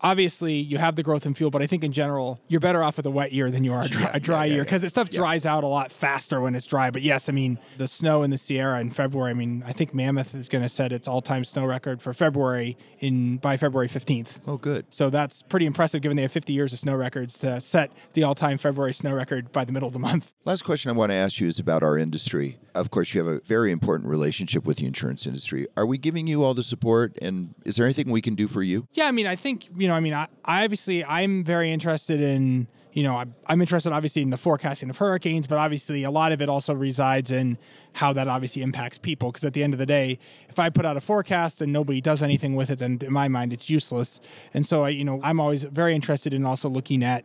obviously 0.00 0.54
you 0.54 0.78
have 0.78 0.96
the 0.96 1.02
growth 1.02 1.26
in 1.26 1.34
fuel, 1.34 1.50
but 1.50 1.62
I 1.62 1.66
think 1.66 1.84
in 1.84 1.92
general 1.92 2.40
you're 2.48 2.60
better 2.60 2.82
off 2.82 2.96
with 2.96 3.06
a 3.06 3.10
wet 3.10 3.32
year 3.32 3.50
than 3.50 3.64
you 3.64 3.72
are 3.72 3.82
a 3.82 3.88
dry, 3.88 4.10
a 4.14 4.20
dry 4.20 4.44
yeah, 4.44 4.48
yeah, 4.48 4.54
year 4.56 4.64
because 4.64 4.82
yeah. 4.82 4.88
stuff 4.88 5.10
dries 5.10 5.46
out 5.46 5.64
a 5.64 5.66
lot 5.66 5.92
faster 5.92 6.40
when 6.40 6.54
it's 6.54 6.66
dry. 6.66 6.90
But 6.90 7.02
yes, 7.02 7.28
I 7.28 7.32
mean 7.32 7.58
the 7.76 7.88
snow 7.88 8.22
in 8.22 8.30
the 8.30 8.38
Sierra 8.38 8.80
in 8.80 8.90
February. 8.90 9.30
I 9.30 9.34
mean 9.34 9.62
I 9.66 9.72
think 9.72 9.94
Mammoth 9.94 10.34
is 10.34 10.48
going 10.48 10.62
to 10.62 10.68
set 10.68 10.92
its 10.92 11.08
all-time 11.08 11.44
snow 11.44 11.64
record 11.64 12.02
for 12.02 12.12
February 12.12 12.76
in 13.00 13.38
by 13.38 13.56
February 13.56 13.88
15th. 13.88 14.40
Oh, 14.46 14.56
good. 14.56 14.86
So 14.90 15.10
that's 15.10 15.42
pretty 15.42 15.66
impressive 15.66 16.02
given 16.02 16.16
they 16.16 16.22
have 16.22 16.32
50 16.32 16.52
years 16.52 16.72
of 16.72 16.78
snow 16.78 16.94
records 16.94 17.38
to 17.40 17.60
set 17.60 17.92
the 18.12 18.22
all-time 18.22 18.58
February 18.58 18.94
snow 18.94 19.12
record 19.14 19.52
by 19.52 19.64
the 19.64 19.72
middle 19.72 19.88
of 19.88 19.92
the 19.92 19.98
month. 19.98 20.32
Last 20.44 20.62
question 20.62 20.90
I 20.90 20.94
want 20.94 21.10
to 21.10 21.16
ask 21.16 21.40
you 21.40 21.48
is 21.48 21.58
about 21.58 21.82
our 21.82 21.98
industry. 21.98 22.58
Of 22.74 22.90
course, 22.90 23.14
you 23.14 23.24
have 23.24 23.34
a 23.34 23.40
very 23.40 23.72
important 23.72 24.08
relationship 24.08 24.64
with 24.64 24.78
the 24.78 24.86
insurance 24.86 25.26
industry. 25.26 25.66
Are 25.76 25.86
we 25.86 25.98
giving 25.98 26.26
you 26.26 26.44
all 26.44 26.54
the 26.54 26.62
support, 26.62 27.16
and 27.20 27.54
is 27.64 27.76
there 27.76 27.86
anything 27.86 28.10
we 28.10 28.22
can 28.22 28.34
do 28.34 28.48
for 28.48 28.62
you? 28.62 28.86
Yeah, 28.92 29.06
I 29.06 29.10
mean, 29.10 29.26
I 29.26 29.36
think 29.36 29.68
you 29.76 29.88
know, 29.88 29.94
I 29.94 30.00
mean, 30.00 30.14
I, 30.14 30.28
I 30.44 30.64
obviously 30.64 31.04
I'm 31.04 31.42
very 31.44 31.70
interested 31.70 32.20
in 32.20 32.68
you 32.92 33.02
know 33.02 33.16
I'm, 33.16 33.34
I'm 33.46 33.60
interested 33.60 33.92
obviously 33.92 34.22
in 34.22 34.30
the 34.30 34.36
forecasting 34.36 34.90
of 34.90 34.98
hurricanes, 34.98 35.46
but 35.46 35.58
obviously 35.58 36.04
a 36.04 36.10
lot 36.10 36.32
of 36.32 36.40
it 36.42 36.48
also 36.48 36.74
resides 36.74 37.30
in 37.30 37.58
how 37.94 38.12
that 38.12 38.28
obviously 38.28 38.62
impacts 38.62 38.98
people. 38.98 39.32
Because 39.32 39.44
at 39.44 39.54
the 39.54 39.62
end 39.62 39.72
of 39.72 39.78
the 39.78 39.86
day, 39.86 40.18
if 40.48 40.58
I 40.58 40.70
put 40.70 40.84
out 40.84 40.96
a 40.96 41.00
forecast 41.00 41.60
and 41.60 41.72
nobody 41.72 42.00
does 42.00 42.22
anything 42.22 42.54
with 42.54 42.70
it, 42.70 42.78
then 42.78 42.98
in 43.00 43.12
my 43.12 43.28
mind 43.28 43.52
it's 43.52 43.70
useless. 43.70 44.20
And 44.54 44.64
so 44.64 44.84
I, 44.84 44.90
you 44.90 45.04
know, 45.04 45.20
I'm 45.22 45.40
always 45.40 45.64
very 45.64 45.94
interested 45.94 46.34
in 46.34 46.44
also 46.44 46.68
looking 46.68 47.02
at 47.02 47.24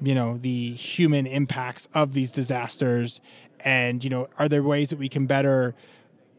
you 0.00 0.14
know 0.14 0.36
the 0.36 0.72
human 0.72 1.26
impacts 1.26 1.88
of 1.94 2.12
these 2.12 2.32
disasters 2.32 3.20
and 3.64 4.04
you 4.04 4.10
know 4.10 4.28
are 4.38 4.48
there 4.48 4.62
ways 4.62 4.90
that 4.90 4.98
we 4.98 5.08
can 5.08 5.26
better 5.26 5.74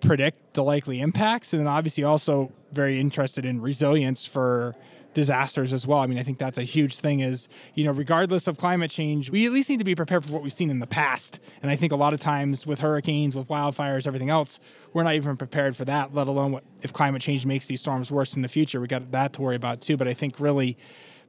predict 0.01 0.53
the 0.53 0.63
likely 0.63 1.01
impacts 1.01 1.53
and 1.53 1.59
then 1.59 1.67
obviously 1.67 2.03
also 2.03 2.51
very 2.71 2.99
interested 2.99 3.45
in 3.45 3.61
resilience 3.61 4.25
for 4.25 4.75
disasters 5.15 5.73
as 5.73 5.87
well. 5.87 5.99
I 5.99 6.07
mean, 6.07 6.19
I 6.19 6.23
think 6.23 6.37
that's 6.37 6.59
a 6.59 6.63
huge 6.63 6.97
thing 6.97 7.21
is, 7.21 7.49
you 7.73 7.85
know, 7.85 7.91
regardless 7.91 8.45
of 8.47 8.57
climate 8.57 8.91
change, 8.91 9.31
we 9.31 9.47
at 9.47 9.51
least 9.51 9.69
need 9.69 9.79
to 9.79 9.85
be 9.85 9.95
prepared 9.95 10.25
for 10.25 10.31
what 10.31 10.43
we've 10.43 10.53
seen 10.53 10.69
in 10.69 10.79
the 10.79 10.85
past. 10.85 11.39
And 11.63 11.71
I 11.71 11.75
think 11.75 11.91
a 11.91 11.95
lot 11.95 12.13
of 12.13 12.19
times 12.19 12.67
with 12.67 12.81
hurricanes, 12.81 13.33
with 13.33 13.47
wildfires, 13.47 14.05
everything 14.05 14.29
else, 14.29 14.59
we're 14.93 15.03
not 15.03 15.15
even 15.15 15.37
prepared 15.37 15.75
for 15.75 15.85
that, 15.85 16.13
let 16.13 16.27
alone 16.27 16.51
what 16.51 16.63
if 16.83 16.93
climate 16.93 17.21
change 17.21 17.45
makes 17.45 17.65
these 17.65 17.79
storms 17.79 18.11
worse 18.11 18.35
in 18.35 18.43
the 18.43 18.49
future. 18.49 18.79
We 18.79 18.87
got 18.87 19.11
that 19.11 19.33
to 19.33 19.41
worry 19.41 19.55
about 19.55 19.81
too. 19.81 19.97
But 19.97 20.07
I 20.07 20.13
think 20.13 20.39
really, 20.39 20.77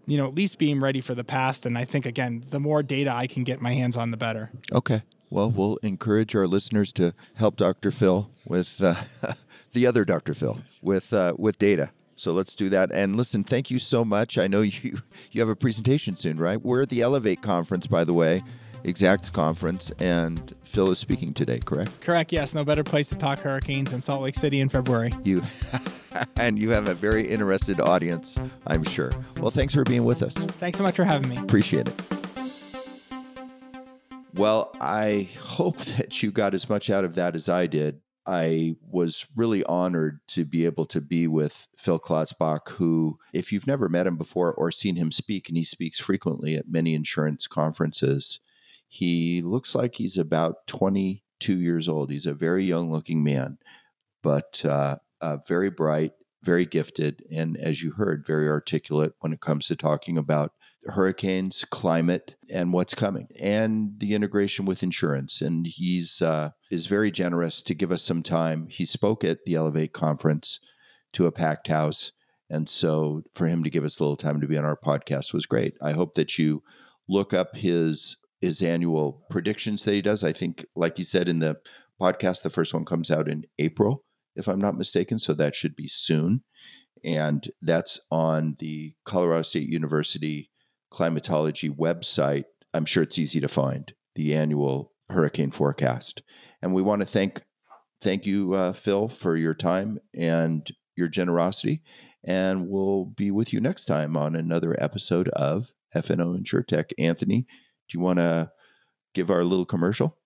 you 0.04 0.18
know, 0.18 0.26
at 0.26 0.34
least 0.34 0.58
being 0.58 0.80
ready 0.80 1.00
for 1.00 1.14
the 1.14 1.24
past. 1.24 1.64
And 1.64 1.78
I 1.78 1.84
think 1.84 2.04
again, 2.04 2.42
the 2.50 2.60
more 2.60 2.82
data 2.82 3.12
I 3.12 3.26
can 3.26 3.44
get 3.44 3.60
my 3.60 3.72
hands 3.72 3.96
on, 3.96 4.10
the 4.10 4.16
better. 4.16 4.50
Okay. 4.72 5.02
Well, 5.30 5.50
we'll 5.50 5.76
encourage 5.82 6.34
our 6.34 6.46
listeners 6.46 6.92
to 6.92 7.14
help 7.34 7.56
Dr. 7.56 7.90
Phil 7.90 8.30
with 8.46 8.82
uh, 8.82 9.04
the 9.72 9.86
other 9.86 10.04
Dr. 10.04 10.34
Phil 10.34 10.58
with 10.80 11.12
uh, 11.12 11.34
with 11.36 11.58
data. 11.58 11.90
So 12.16 12.32
let's 12.32 12.54
do 12.54 12.70
that. 12.70 12.90
And 12.92 13.16
listen, 13.16 13.44
thank 13.44 13.70
you 13.70 13.78
so 13.78 14.04
much. 14.04 14.38
I 14.38 14.46
know 14.46 14.60
you 14.62 15.00
you 15.30 15.40
have 15.40 15.48
a 15.48 15.56
presentation 15.56 16.16
soon, 16.16 16.38
right? 16.38 16.60
We're 16.62 16.82
at 16.82 16.88
the 16.88 17.02
Elevate 17.02 17.42
conference, 17.42 17.86
by 17.86 18.04
the 18.04 18.14
way, 18.14 18.42
Exact 18.84 19.32
conference, 19.32 19.90
and 19.98 20.54
Phil 20.62 20.90
is 20.92 20.98
speaking 20.98 21.34
today. 21.34 21.58
Correct? 21.58 22.00
Correct. 22.00 22.32
Yes. 22.32 22.54
No 22.54 22.64
better 22.64 22.84
place 22.84 23.08
to 23.08 23.16
talk 23.16 23.40
hurricanes 23.40 23.92
in 23.92 24.00
Salt 24.00 24.22
Lake 24.22 24.36
City 24.36 24.60
in 24.60 24.68
February. 24.68 25.12
You 25.24 25.42
and 26.36 26.58
you 26.58 26.70
have 26.70 26.88
a 26.88 26.94
very 26.94 27.28
interested 27.28 27.80
audience, 27.80 28.36
I'm 28.66 28.84
sure. 28.84 29.10
Well, 29.38 29.50
thanks 29.50 29.74
for 29.74 29.82
being 29.82 30.04
with 30.04 30.22
us. 30.22 30.34
Thanks 30.34 30.78
so 30.78 30.84
much 30.84 30.96
for 30.96 31.04
having 31.04 31.28
me. 31.28 31.36
Appreciate 31.36 31.88
it. 31.88 32.25
Well, 34.36 34.70
I 34.82 35.30
hope 35.38 35.78
that 35.96 36.22
you 36.22 36.30
got 36.30 36.52
as 36.52 36.68
much 36.68 36.90
out 36.90 37.04
of 37.04 37.14
that 37.14 37.34
as 37.34 37.48
I 37.48 37.66
did. 37.66 38.00
I 38.26 38.74
was 38.82 39.24
really 39.34 39.64
honored 39.64 40.20
to 40.28 40.44
be 40.44 40.64
able 40.64 40.84
to 40.86 41.00
be 41.00 41.26
with 41.26 41.68
Phil 41.78 41.98
Klotzbach, 41.98 42.68
who, 42.70 43.18
if 43.32 43.50
you've 43.52 43.68
never 43.68 43.88
met 43.88 44.06
him 44.06 44.16
before 44.16 44.52
or 44.52 44.70
seen 44.70 44.96
him 44.96 45.12
speak, 45.12 45.48
and 45.48 45.56
he 45.56 45.64
speaks 45.64 46.00
frequently 46.00 46.56
at 46.56 46.68
many 46.68 46.94
insurance 46.94 47.46
conferences, 47.46 48.40
he 48.88 49.42
looks 49.42 49.74
like 49.74 49.94
he's 49.94 50.18
about 50.18 50.66
22 50.66 51.58
years 51.58 51.88
old. 51.88 52.10
He's 52.10 52.26
a 52.26 52.34
very 52.34 52.64
young 52.64 52.90
looking 52.90 53.22
man, 53.22 53.58
but 54.22 54.62
uh, 54.64 54.96
uh, 55.20 55.38
very 55.46 55.70
bright, 55.70 56.12
very 56.42 56.66
gifted, 56.66 57.24
and 57.30 57.56
as 57.56 57.80
you 57.80 57.92
heard, 57.92 58.26
very 58.26 58.48
articulate 58.48 59.14
when 59.20 59.32
it 59.32 59.40
comes 59.40 59.68
to 59.68 59.76
talking 59.76 60.18
about 60.18 60.52
hurricanes, 60.88 61.64
climate, 61.70 62.34
and 62.50 62.72
what's 62.72 62.94
coming, 62.94 63.28
and 63.38 63.92
the 63.98 64.14
integration 64.14 64.64
with 64.64 64.82
insurance. 64.82 65.40
And 65.40 65.66
he's 65.66 66.22
uh, 66.22 66.50
is 66.70 66.86
very 66.86 67.10
generous 67.10 67.62
to 67.62 67.74
give 67.74 67.92
us 67.92 68.02
some 68.02 68.22
time. 68.22 68.68
He 68.70 68.86
spoke 68.86 69.24
at 69.24 69.44
the 69.44 69.54
Elevate 69.54 69.92
conference 69.92 70.60
to 71.12 71.26
a 71.26 71.32
packed 71.32 71.68
house, 71.68 72.12
and 72.50 72.68
so 72.68 73.22
for 73.34 73.46
him 73.46 73.64
to 73.64 73.70
give 73.70 73.84
us 73.84 73.98
a 73.98 74.02
little 74.02 74.16
time 74.16 74.40
to 74.40 74.46
be 74.46 74.56
on 74.56 74.64
our 74.64 74.78
podcast 74.78 75.32
was 75.32 75.46
great. 75.46 75.74
I 75.82 75.92
hope 75.92 76.14
that 76.14 76.38
you 76.38 76.62
look 77.08 77.32
up 77.32 77.56
his 77.56 78.16
his 78.40 78.62
annual 78.62 79.24
predictions 79.30 79.84
that 79.84 79.92
he 79.92 80.02
does. 80.02 80.22
I 80.22 80.32
think, 80.32 80.64
like 80.74 80.98
you 80.98 81.04
said 81.04 81.28
in 81.28 81.38
the 81.38 81.56
podcast, 82.00 82.42
the 82.42 82.50
first 82.50 82.74
one 82.74 82.84
comes 82.84 83.10
out 83.10 83.28
in 83.28 83.44
April, 83.58 84.04
if 84.34 84.48
I'm 84.48 84.60
not 84.60 84.76
mistaken. 84.76 85.18
So 85.18 85.32
that 85.34 85.54
should 85.54 85.74
be 85.74 85.88
soon. 85.88 86.42
And 87.04 87.48
that's 87.62 88.00
on 88.10 88.56
the 88.58 88.94
Colorado 89.04 89.42
State 89.42 89.68
University 89.68 90.50
climatology 90.96 91.68
website, 91.68 92.44
I'm 92.72 92.86
sure 92.86 93.02
it's 93.02 93.18
easy 93.18 93.38
to 93.40 93.48
find 93.48 93.92
the 94.14 94.34
annual 94.34 94.92
hurricane 95.10 95.50
forecast. 95.50 96.22
And 96.62 96.72
we 96.72 96.80
want 96.80 97.00
to 97.00 97.06
thank 97.06 97.42
thank 98.00 98.24
you, 98.24 98.54
uh, 98.54 98.72
Phil, 98.72 99.08
for 99.08 99.36
your 99.36 99.52
time 99.52 99.98
and 100.14 100.66
your 100.96 101.08
generosity. 101.08 101.82
And 102.24 102.68
we'll 102.68 103.04
be 103.04 103.30
with 103.30 103.52
you 103.52 103.60
next 103.60 103.84
time 103.84 104.16
on 104.16 104.34
another 104.34 104.74
episode 104.82 105.28
of 105.28 105.70
FNO 105.94 106.42
InsureTech. 106.42 106.92
Anthony, 106.98 107.42
do 107.42 107.98
you 107.98 108.00
want 108.00 108.18
to 108.18 108.50
give 109.14 109.30
our 109.30 109.44
little 109.44 109.66
commercial? 109.66 110.16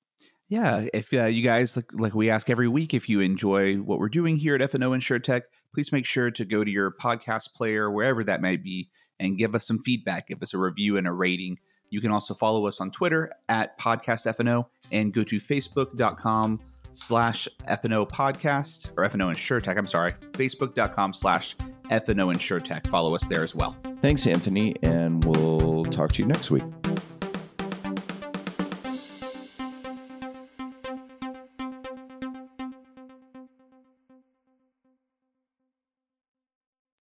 Yeah, 0.49 0.87
if 0.95 1.13
uh, 1.13 1.27
you 1.27 1.43
guys 1.43 1.75
like, 1.75 1.91
like 1.93 2.15
we 2.15 2.31
ask 2.31 2.49
every 2.49 2.69
week, 2.69 2.95
if 2.95 3.09
you 3.09 3.21
enjoy 3.21 3.77
what 3.77 3.99
we're 3.99 4.09
doing 4.09 4.37
here 4.37 4.55
at 4.55 4.71
FNO 4.71 4.97
InsureTech, 4.97 5.43
please 5.75 5.91
make 5.91 6.07
sure 6.07 6.31
to 6.31 6.45
go 6.45 6.63
to 6.63 6.71
your 6.71 6.93
podcast 6.93 7.55
player, 7.55 7.91
wherever 7.91 8.23
that 8.23 8.41
may 8.41 8.57
be, 8.57 8.89
and 9.21 9.39
give 9.39 9.55
us 9.55 9.65
some 9.65 9.79
feedback. 9.79 10.27
Give 10.27 10.43
us 10.43 10.53
a 10.55 10.59
review 10.59 10.97
and 10.97 11.07
a 11.07 11.13
rating. 11.13 11.59
You 11.91 12.01
can 12.01 12.11
also 12.11 12.35
follow 12.35 12.67
us 12.67 12.81
on 12.81 12.91
Twitter 12.91 13.33
at 13.49 13.79
podcastfno 13.79 14.67
and 14.91 15.13
go 15.13 15.23
to 15.23 15.41
facebook.com 15.41 16.61
slash 16.93 17.49
FNO 17.69 18.09
podcast 18.09 18.89
or 18.97 19.05
FNO 19.09 19.33
InsureTech. 19.33 19.77
I'm 19.77 19.87
sorry, 19.87 20.13
facebook.com 20.33 21.15
slash 21.15 21.57
FNO 21.91 22.35
InsureTech. 22.35 22.87
Follow 22.89 23.15
us 23.15 23.25
there 23.27 23.45
as 23.45 23.55
well. 23.55 23.77
Thanks, 24.01 24.27
Anthony, 24.27 24.75
and 24.83 25.25
we'll 25.25 25.85
talk 25.85 26.13
to 26.13 26.23
you 26.23 26.27
next 26.27 26.51
week. 26.51 26.65